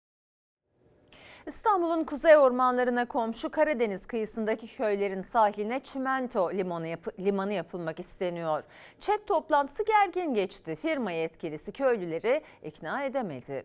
İstanbul'un 1.46 2.04
kuzey 2.04 2.36
ormanlarına 2.36 3.04
komşu 3.08 3.50
Karadeniz 3.50 4.06
kıyısındaki 4.06 4.66
köylerin 4.76 5.20
sahiline 5.22 5.80
çimento 5.80 6.52
limanı, 6.52 6.86
yapı- 6.88 7.12
limanı 7.24 7.52
yapılmak 7.52 8.00
isteniyor. 8.00 8.64
Çet 9.00 9.26
toplantısı 9.26 9.84
gergin 9.84 10.34
geçti. 10.34 10.76
Firma 10.76 11.10
yetkilisi 11.12 11.72
köylüleri 11.72 12.42
ikna 12.62 13.04
edemedi. 13.04 13.64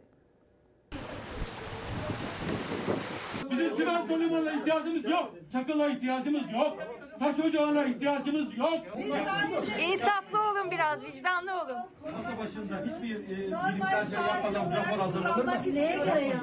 Bizim 3.52 3.76
çimento 3.76 4.20
limanına 4.20 4.52
ihtiyacımız 4.52 5.06
yok. 5.10 5.34
Çakıla 5.52 5.90
ihtiyacımız 5.90 6.52
yok. 6.52 6.78
Taş 7.20 7.40
ocağına 7.40 7.86
ihtiyacımız 7.86 8.58
yok. 8.58 8.78
İnsaflı 9.94 10.40
olun 10.42 10.72
biraz, 10.72 11.04
vicdanlı 11.04 11.52
olun. 11.54 11.78
Masa 12.14 12.38
başında 12.38 12.84
hiçbir 12.86 13.16
e, 13.16 13.30
bilimsel 13.30 14.10
şey 14.10 14.20
yapmadan 14.20 14.72
rapor 14.72 15.00
hazırlanır 15.00 15.46
mı? 15.46 15.52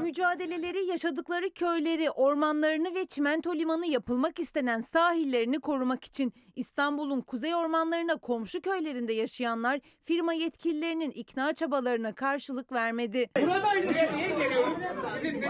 Mücadeleleri 0.02 0.84
yaşadıkları 0.86 1.50
köyleri, 1.50 2.10
ormanlarını 2.10 2.94
ve 2.94 3.04
çimento 3.04 3.54
limanı 3.54 3.86
yapılmak 3.86 4.38
istenen 4.38 4.80
sahillerini 4.80 5.60
korumak 5.60 6.04
için 6.04 6.32
İstanbul'un 6.56 7.20
kuzey 7.20 7.54
ormanlarına 7.54 8.16
komşu 8.16 8.60
köylerinde 8.60 9.12
yaşayanlar 9.12 9.80
firma 10.02 10.32
yetkililerinin 10.32 11.10
ikna 11.10 11.54
çabalarına 11.54 12.14
karşılık 12.14 12.72
vermedi. 12.72 13.30
Buradaydı 13.40 13.94
şimdi. 13.94 14.16
Niye 14.16 14.28
geliyoruz? 14.28 14.78
Sizin 15.22 15.42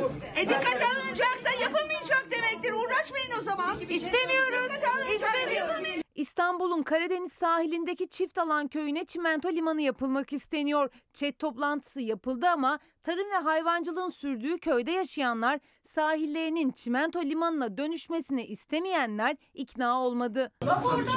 bu 0.00 0.10
E 0.36 0.40
dikkat 0.40 0.82
alınacaksa 0.82 1.50
yapılmayacak 1.62 2.26
demektir. 2.30 2.72
Uğraşmayın 2.72 3.32
o 3.40 3.42
zaman. 3.42 3.80
İstemiyoruz. 3.80 4.72
İstemiyoruz. 5.14 6.05
İstanbul'un 6.16 6.82
Karadeniz 6.82 7.32
sahilindeki 7.32 8.08
çift 8.08 8.38
alan 8.38 8.68
köyüne 8.68 9.04
çimento 9.04 9.52
limanı 9.52 9.82
yapılmak 9.82 10.32
isteniyor. 10.32 10.90
ÇED 11.12 11.34
toplantısı 11.38 12.00
yapıldı 12.00 12.46
ama 12.48 12.78
tarım 13.02 13.30
ve 13.30 13.34
hayvancılığın 13.34 14.08
sürdüğü 14.08 14.58
köyde 14.58 14.90
yaşayanlar 14.90 15.60
sahillerinin 15.82 16.70
çimento 16.70 17.22
limanına 17.22 17.78
dönüşmesini 17.78 18.44
istemeyenler 18.46 19.36
ikna 19.54 20.00
olmadı. 20.02 20.52
Raporda 20.66 21.10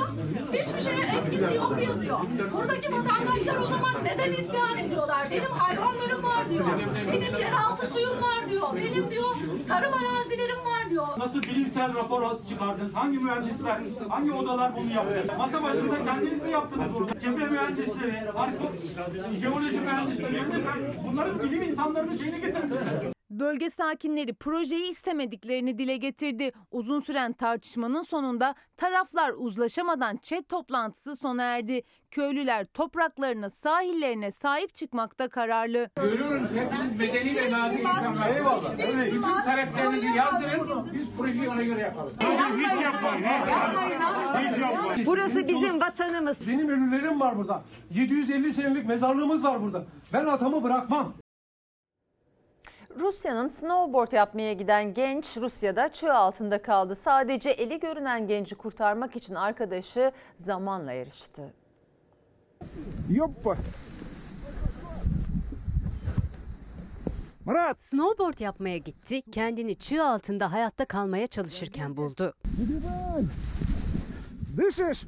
hiçbir 0.53 0.79
şeye 0.79 1.01
etkisi 1.01 1.55
yok 1.55 1.83
yazıyor. 1.83 2.19
Buradaki 2.53 2.93
vatandaşlar 2.93 3.57
o 3.57 3.65
zaman 3.65 4.03
neden 4.03 4.31
isyan 4.31 4.77
ediyorlar? 4.77 5.31
Benim 5.31 5.51
hayvanlarım 5.51 6.23
var 6.23 6.49
diyor. 6.49 6.65
Benim 7.11 7.37
yeraltı 7.37 7.87
suyum 7.87 8.21
var 8.21 8.49
diyor. 8.49 8.75
Benim 8.75 9.11
diyor 9.11 9.35
tarım 9.67 9.93
arazilerim 9.93 10.65
var 10.65 10.89
diyor. 10.89 11.07
Nasıl 11.17 11.41
bilimsel 11.43 11.93
rapor 11.95 12.41
çıkardınız? 12.49 12.95
Hangi 12.95 13.17
mühendisler, 13.17 13.79
hangi 14.09 14.31
odalar 14.31 14.75
bunu 14.75 14.88
yaptı? 14.95 15.33
Masa 15.37 15.63
başında 15.63 16.05
kendiniz 16.05 16.41
mi 16.41 16.51
yaptınız 16.51 16.93
bunu? 16.93 17.07
Çevre 17.21 17.45
mühendisleri, 17.49 18.13
arko- 18.15 19.35
jeoloji 19.41 19.79
mühendisleri, 19.79 20.43
bunların 21.07 21.39
bilim 21.39 21.61
insanlarının 21.61 22.17
şeyini 22.17 22.41
getirin 22.41 22.71
bize. 22.71 23.18
Bölge 23.29 23.69
sakinleri 23.69 24.33
projeyi 24.33 24.91
istemediklerini 24.91 25.77
dile 25.77 25.97
getirdi. 25.97 26.51
Uzun 26.71 26.99
süren 26.99 27.33
tartışmanın 27.33 28.03
sonunda 28.03 28.55
taraflar 28.77 29.33
uzlaşamadan 29.37 30.17
ÇED 30.17 30.43
toplantısı 30.43 31.15
sona 31.15 31.43
erdi. 31.43 31.81
Köylüler 32.11 32.65
topraklarına, 32.65 33.49
sahillerine 33.49 34.31
sahip 34.31 34.75
çıkmakta 34.75 35.29
kararlı. 35.29 35.89
Görüyoruz 35.95 36.47
hepimiz 36.53 36.97
medeni 36.97 37.35
ve 37.35 37.51
nazik 37.51 37.79
insanlar. 37.79 38.35
Eyvallah. 38.35 38.71
Öyle 38.87 39.05
bizim 39.05 39.21
taleplerinizi 39.21 40.07
yazdırın. 40.17 40.89
Biz 40.93 41.07
projeyi 41.17 41.49
ona 41.49 41.63
göre 41.63 41.79
yapalım. 41.81 42.13
Hiç 42.19 42.81
yapmayın. 42.81 43.23
Hiç 44.51 44.59
yapmayın. 44.59 45.05
Burası 45.05 45.47
bizim 45.47 45.81
vatanımız. 45.81 46.47
Benim 46.47 46.69
ölülerim 46.69 47.19
var 47.19 47.37
burada. 47.37 47.63
750 47.91 48.53
senelik 48.53 48.85
mezarlığımız 48.85 49.43
var 49.43 49.61
burada. 49.61 49.83
Ben 50.13 50.25
atamı 50.25 50.63
bırakmam. 50.63 51.13
Rusya'nın 52.99 53.47
snowboard 53.47 54.11
yapmaya 54.11 54.53
giden 54.53 54.93
genç 54.93 55.37
Rusya'da 55.37 55.91
çığ 55.91 56.13
altında 56.13 56.61
kaldı. 56.61 56.95
Sadece 56.95 57.49
eli 57.49 57.79
görünen 57.79 58.27
genci 58.27 58.55
kurtarmak 58.55 59.15
için 59.15 59.35
arkadaşı 59.35 60.11
zamanla 60.35 60.91
erişti. 60.93 61.53
Yoppa. 63.09 63.55
Murat. 67.45 67.83
Snowboard 67.83 68.39
yapmaya 68.39 68.77
gitti, 68.77 69.21
kendini 69.31 69.75
çığ 69.75 70.03
altında 70.03 70.51
hayatta 70.51 70.85
kalmaya 70.85 71.27
çalışırken 71.27 71.97
buldu. 71.97 72.33
Düşüş. 74.57 75.03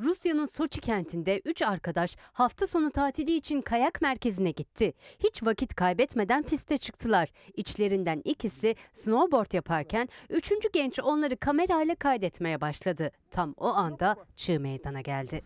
Rusya'nın 0.00 0.46
Soçi 0.46 0.80
kentinde 0.80 1.40
3 1.44 1.62
arkadaş 1.62 2.16
hafta 2.32 2.66
sonu 2.66 2.90
tatili 2.90 3.34
için 3.34 3.60
kayak 3.60 4.02
merkezine 4.02 4.50
gitti. 4.50 4.92
Hiç 5.18 5.42
vakit 5.42 5.74
kaybetmeden 5.74 6.42
piste 6.42 6.78
çıktılar. 6.78 7.28
İçlerinden 7.54 8.22
ikisi 8.24 8.76
snowboard 8.92 9.52
yaparken 9.52 10.08
üçüncü 10.30 10.68
genç 10.72 11.00
onları 11.00 11.36
kamerayla 11.36 11.94
kaydetmeye 11.94 12.60
başladı. 12.60 13.10
Tam 13.30 13.54
o 13.56 13.66
anda 13.66 14.16
çığ 14.36 14.60
meydana 14.60 15.00
geldi. 15.00 15.42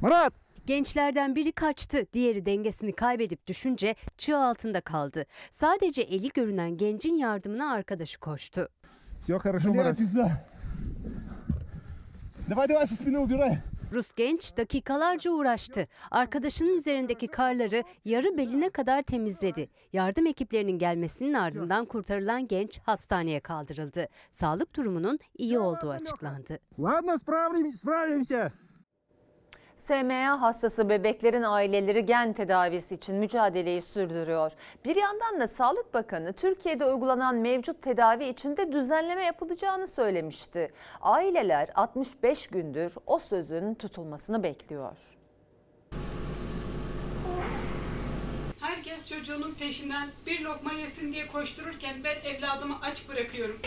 Murat! 0.00 0.32
Gençlerden 0.66 1.34
biri 1.34 1.52
kaçtı, 1.52 2.06
diğeri 2.12 2.46
dengesini 2.46 2.92
kaybedip 2.92 3.46
düşünce 3.46 3.94
çığ 4.18 4.38
altında 4.38 4.80
kaldı. 4.80 5.26
Sadece 5.50 6.02
eli 6.02 6.28
görünen 6.28 6.76
gencin 6.76 7.16
yardımına 7.16 7.72
arkadaşı 7.72 8.20
koştu. 8.20 8.68
Все 9.23 9.39
хорошо, 9.39 9.69
Murat. 9.73 9.97
Давай, 12.49 12.67
давай, 12.67 12.85
со 12.87 12.95
спины 12.95 13.19
убирай. 13.19 13.59
Rus 13.93 14.13
genç 14.13 14.57
dakikalarca 14.57 15.31
uğraştı. 15.31 15.87
Arkadaşının 16.11 16.77
üzerindeki 16.77 17.27
karları 17.27 17.83
yarı 18.05 18.37
beline 18.37 18.69
kadar 18.69 19.01
temizledi. 19.01 19.69
Yardım 19.93 20.27
ekiplerinin 20.27 20.77
gelmesinin 20.77 21.33
ardından 21.33 21.85
kurtarılan 21.85 22.47
genç 22.47 22.79
hastaneye 22.79 23.39
kaldırıldı. 23.39 24.07
Sağlık 24.31 24.75
durumunun 24.75 25.19
iyi 25.37 25.59
olduğu 25.59 25.89
açıklandı. 25.89 26.59
Ладно, 26.79 27.11
справим- 27.11 27.77
справимся. 27.77 28.51
SMA 29.78 30.40
hastası 30.40 30.88
bebeklerin 30.88 31.42
aileleri 31.42 32.06
gen 32.06 32.32
tedavisi 32.32 32.94
için 32.94 33.16
mücadeleyi 33.16 33.82
sürdürüyor. 33.82 34.52
Bir 34.84 34.96
yandan 34.96 35.40
da 35.40 35.48
Sağlık 35.48 35.94
Bakanı 35.94 36.32
Türkiye'de 36.32 36.84
uygulanan 36.84 37.34
mevcut 37.36 37.82
tedavi 37.82 38.24
için 38.24 38.56
de 38.56 38.72
düzenleme 38.72 39.24
yapılacağını 39.24 39.88
söylemişti. 39.88 40.72
Aileler 41.00 41.68
65 41.74 42.46
gündür 42.46 42.94
o 43.06 43.18
sözün 43.18 43.74
tutulmasını 43.74 44.42
bekliyor. 44.42 45.17
Herkes 48.60 49.06
çocuğunun 49.08 49.54
peşinden 49.54 50.10
bir 50.26 50.40
lokma 50.40 50.72
yesin 50.72 51.12
diye 51.12 51.28
koştururken 51.28 52.04
ben 52.04 52.16
evladımı 52.24 52.80
aç 52.82 53.08
bırakıyorum. 53.08 53.60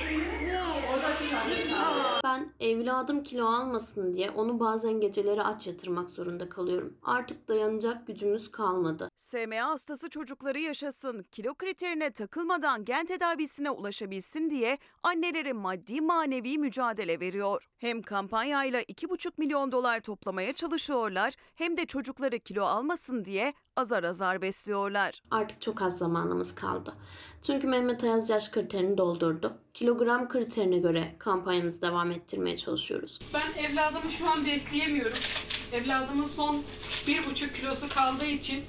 Ben 2.24 2.54
evladım 2.60 3.24
kilo 3.24 3.46
almasın 3.46 4.14
diye 4.14 4.30
onu 4.30 4.60
bazen 4.60 5.00
geceleri 5.00 5.42
aç 5.44 5.68
yatırmak 5.68 6.10
zorunda 6.10 6.50
kalıyorum. 6.50 6.98
Artık 7.04 7.48
dayanacak 7.48 8.08
gücümüz 8.08 8.52
kalmadı. 8.52 9.10
SMA 9.18 9.66
hastası 9.70 10.10
çocukları 10.10 10.60
yaşasın, 10.60 11.24
kilo 11.32 11.54
kriterine 11.56 12.12
takılmadan 12.12 12.86
gen 12.86 13.06
tedavisine 13.06 13.70
ulaşabilsin 13.70 14.50
diye 14.50 14.78
anneleri 15.04 15.54
maddi 15.54 16.02
manevi 16.02 16.58
mücadele 16.58 17.20
veriyor. 17.20 17.68
Hem 17.78 18.02
kampanyayla 18.02 18.82
2,5 18.82 19.32
milyon 19.38 19.72
dolar 19.72 20.00
toplamaya 20.00 20.54
çalışıyorlar 20.54 21.34
hem 21.56 21.78
de 21.78 21.86
çocukları 21.86 22.40
kilo 22.40 22.64
almasın 22.64 23.26
diye 23.26 23.54
azar 23.76 24.04
azar 24.04 24.42
besliyorlar. 24.82 25.22
Artık 25.32 25.62
çok 25.62 25.82
az 25.82 25.98
zamanımız 25.98 26.56
kaldı. 26.56 26.94
Çünkü 27.42 27.68
Mehmet 27.68 28.04
Ayaz 28.04 28.30
yaş 28.30 28.52
kriterini 28.52 28.98
doldurdu. 28.98 29.54
Kilogram 29.74 30.30
kriterine 30.30 30.78
göre 30.78 31.16
kampanyamızı 31.20 31.82
devam 31.82 32.12
ettirmeye 32.12 32.58
çalışıyoruz. 32.58 33.20
Ben 33.34 33.64
evladımı 33.64 34.12
şu 34.12 34.30
an 34.30 34.46
besleyemiyorum. 34.46 35.18
Evladımın 35.72 36.26
son 36.26 36.64
bir 37.08 37.26
buçuk 37.26 37.56
kilosu 37.56 37.90
kaldığı 37.90 38.26
için 38.26 38.64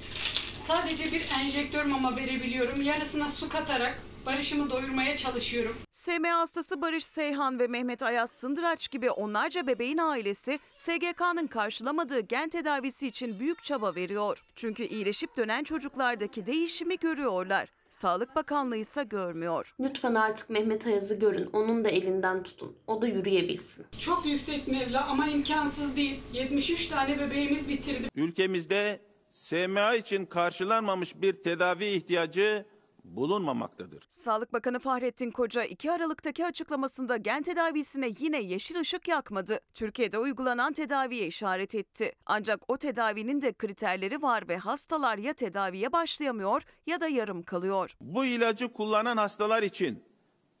sadece 0.67 1.11
bir 1.11 1.29
enjektör 1.41 1.85
mama 1.85 2.15
verebiliyorum. 2.15 2.81
Yarısına 2.81 3.29
su 3.29 3.49
katarak 3.49 3.99
Barış'ımı 4.25 4.69
doyurmaya 4.69 5.17
çalışıyorum. 5.17 5.75
SMA 5.91 6.39
hastası 6.39 6.81
Barış 6.81 7.05
Seyhan 7.05 7.59
ve 7.59 7.67
Mehmet 7.67 8.03
Ayaz 8.03 8.31
Sındıraç 8.31 8.91
gibi 8.91 9.11
onlarca 9.11 9.67
bebeğin 9.67 9.97
ailesi 9.97 10.59
SGK'nın 10.77 11.47
karşılamadığı 11.47 12.19
gen 12.19 12.49
tedavisi 12.49 13.07
için 13.07 13.39
büyük 13.39 13.63
çaba 13.63 13.95
veriyor. 13.95 14.43
Çünkü 14.55 14.83
iyileşip 14.83 15.37
dönen 15.37 15.63
çocuklardaki 15.63 16.45
değişimi 16.45 16.97
görüyorlar. 16.97 17.69
Sağlık 17.89 18.35
Bakanlığı 18.35 18.77
ise 18.77 19.03
görmüyor. 19.03 19.75
Lütfen 19.79 20.15
artık 20.15 20.49
Mehmet 20.49 20.87
Ayaz'ı 20.87 21.15
görün. 21.19 21.49
Onun 21.53 21.85
da 21.85 21.89
elinden 21.89 22.43
tutun. 22.43 22.75
O 22.87 23.01
da 23.01 23.07
yürüyebilsin. 23.07 23.85
Çok 23.99 24.25
yüksek 24.25 24.67
mevla 24.67 25.05
ama 25.07 25.27
imkansız 25.27 25.95
değil. 25.95 26.19
73 26.33 26.87
tane 26.87 27.19
bebeğimiz 27.19 27.69
bitirdi. 27.69 28.09
Ülkemizde 28.15 28.99
SMA 29.31 29.95
için 29.95 30.25
karşılanmamış 30.25 31.21
bir 31.21 31.33
tedavi 31.43 31.85
ihtiyacı 31.85 32.65
bulunmamaktadır. 33.03 34.03
Sağlık 34.09 34.53
Bakanı 34.53 34.79
Fahrettin 34.79 35.31
Koca 35.31 35.63
2 35.63 35.91
Aralık'taki 35.91 36.45
açıklamasında 36.45 37.17
gen 37.17 37.43
tedavisine 37.43 38.11
yine 38.19 38.41
yeşil 38.41 38.79
ışık 38.79 39.07
yakmadı. 39.07 39.59
Türkiye'de 39.73 40.17
uygulanan 40.17 40.73
tedaviye 40.73 41.27
işaret 41.27 41.75
etti. 41.75 42.13
Ancak 42.25 42.61
o 42.67 42.77
tedavinin 42.77 43.41
de 43.41 43.53
kriterleri 43.53 44.21
var 44.21 44.49
ve 44.49 44.57
hastalar 44.57 45.17
ya 45.17 45.33
tedaviye 45.33 45.91
başlayamıyor 45.91 46.63
ya 46.87 47.01
da 47.01 47.07
yarım 47.07 47.43
kalıyor. 47.43 47.95
Bu 48.01 48.25
ilacı 48.25 48.73
kullanan 48.73 49.17
hastalar 49.17 49.63
için 49.63 50.03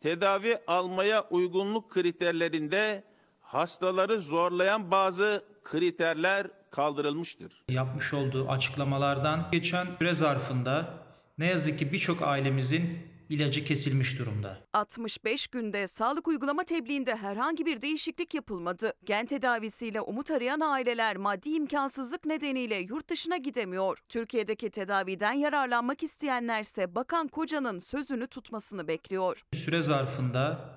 tedavi 0.01 0.57
almaya 0.67 1.27
uygunluk 1.29 1.91
kriterlerinde 1.91 3.03
hastaları 3.41 4.19
zorlayan 4.19 4.91
bazı 4.91 5.43
kriterler 5.63 6.47
kaldırılmıştır. 6.71 7.63
Yapmış 7.69 8.13
olduğu 8.13 8.49
açıklamalardan 8.49 9.47
geçen 9.51 9.87
süre 9.99 10.13
zarfında 10.13 11.02
ne 11.37 11.45
yazık 11.45 11.79
ki 11.79 11.91
birçok 11.91 12.21
ailemizin 12.21 13.13
ilacı 13.29 13.65
kesilmiş 13.65 14.19
durumda. 14.19 14.57
65 14.73 15.47
günde 15.47 15.87
sağlık 15.87 16.27
uygulama 16.27 16.63
tebliğinde 16.63 17.15
herhangi 17.15 17.65
bir 17.65 17.81
değişiklik 17.81 18.33
yapılmadı. 18.33 18.93
Gen 19.03 19.25
tedavisiyle 19.25 20.01
umut 20.01 20.31
arayan 20.31 20.59
aileler 20.59 21.17
maddi 21.17 21.49
imkansızlık 21.49 22.25
nedeniyle 22.25 22.75
yurt 22.75 23.09
dışına 23.09 23.37
gidemiyor. 23.37 23.97
Türkiye'deki 24.09 24.69
tedaviden 24.69 25.33
yararlanmak 25.33 26.03
isteyenlerse 26.03 26.95
Bakan 26.95 27.27
Koca'nın 27.27 27.79
sözünü 27.79 28.27
tutmasını 28.27 28.87
bekliyor. 28.87 29.41
Süre 29.53 29.81
zarfında 29.81 30.69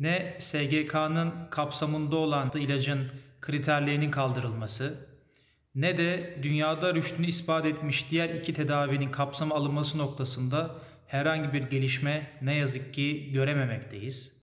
ne 0.00 0.36
SGK'nın 0.38 1.32
kapsamında 1.50 2.16
olan 2.16 2.50
ilacın 2.54 3.10
kriterlerinin 3.40 4.10
kaldırılması 4.10 5.13
ne 5.74 5.98
de 5.98 6.38
dünyada 6.42 6.94
rüştünü 6.94 7.26
ispat 7.26 7.66
etmiş 7.66 8.10
diğer 8.10 8.28
iki 8.28 8.54
tedavinin 8.54 9.10
kapsama 9.10 9.54
alınması 9.54 9.98
noktasında 9.98 10.74
herhangi 11.06 11.52
bir 11.52 11.62
gelişme 11.62 12.30
ne 12.42 12.54
yazık 12.54 12.94
ki 12.94 13.32
görememekteyiz. 13.32 14.33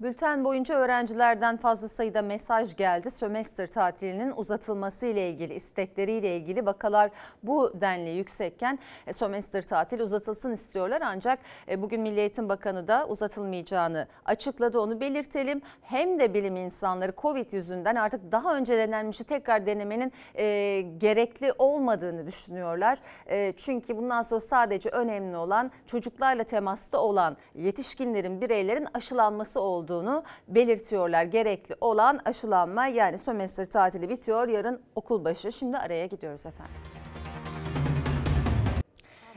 Bülten 0.00 0.44
boyunca 0.44 0.74
öğrencilerden 0.74 1.56
fazla 1.56 1.88
sayıda 1.88 2.22
mesaj 2.22 2.76
geldi. 2.76 3.10
Sömestr 3.10 3.66
tatilinin 3.66 4.32
uzatılması 4.36 5.06
ile 5.06 5.30
ilgili, 5.30 5.54
istekleriyle 5.54 6.36
ilgili 6.36 6.66
vakalar 6.66 7.10
bu 7.42 7.80
denli 7.80 8.10
yüksekken 8.10 8.78
e, 9.06 9.12
sömestr 9.12 9.62
tatili 9.62 10.02
uzatılsın 10.02 10.52
istiyorlar. 10.52 11.02
Ancak 11.04 11.38
e, 11.68 11.82
bugün 11.82 12.00
Milli 12.00 12.20
Eğitim 12.20 12.48
Bakanı 12.48 12.88
da 12.88 13.06
uzatılmayacağını 13.08 14.06
açıkladı. 14.24 14.80
Onu 14.80 15.00
belirtelim. 15.00 15.62
Hem 15.82 16.18
de 16.18 16.34
bilim 16.34 16.56
insanları 16.56 17.12
Covid 17.18 17.52
yüzünden 17.52 17.94
artık 17.94 18.32
daha 18.32 18.56
önce 18.56 18.78
denenmişi 18.78 19.24
tekrar 19.24 19.66
denemenin 19.66 20.12
e, 20.34 20.80
gerekli 20.98 21.52
olmadığını 21.58 22.26
düşünüyorlar. 22.26 22.98
E, 23.26 23.52
çünkü 23.56 23.96
bundan 23.96 24.22
sonra 24.22 24.40
sadece 24.40 24.88
önemli 24.88 25.36
olan 25.36 25.70
çocuklarla 25.86 26.44
temasta 26.44 26.98
olan 27.00 27.36
yetişkinlerin, 27.54 28.40
bireylerin 28.40 28.86
aşılanması 28.94 29.60
olduğunu 29.90 30.22
belirtiyorlar. 30.48 31.24
Gerekli 31.24 31.74
olan 31.80 32.20
aşılanma 32.24 32.86
yani 32.86 33.18
sömestr 33.18 33.66
tatili 33.66 34.08
bitiyor. 34.08 34.48
Yarın 34.48 34.80
okul 34.94 35.24
başı. 35.24 35.52
Şimdi 35.52 35.78
araya 35.78 36.06
gidiyoruz 36.06 36.46
efendim. 36.46 36.74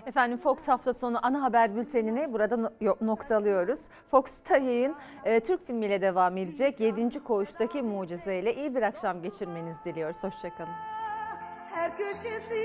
Efendim 0.06 0.38
Fox 0.38 0.68
hafta 0.68 0.94
sonu 0.94 1.20
ana 1.24 1.44
haber 1.44 1.76
bültenini 1.76 2.34
burada 2.34 2.58
no- 2.58 2.96
noktalıyoruz. 3.02 3.88
Fox'ta 4.12 4.58
yayın 4.58 4.96
e, 5.26 5.40
Türk 5.40 5.68
filmiyle 5.68 6.02
devam 6.02 6.38
edecek. 6.38 6.80
7. 6.80 7.24
Koğuş'taki 7.24 7.82
mucizeyle 7.82 8.56
iyi 8.56 8.76
bir 8.76 8.82
akşam 8.82 9.22
geçirmenizi 9.22 9.84
diliyoruz. 9.84 10.24
Hoşçakalın. 10.24 10.70
Her 11.74 11.98
köşesi 11.98 12.64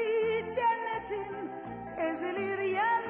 cennetin 0.54 1.50
ezilir 1.98 2.58
yerler 2.58 3.08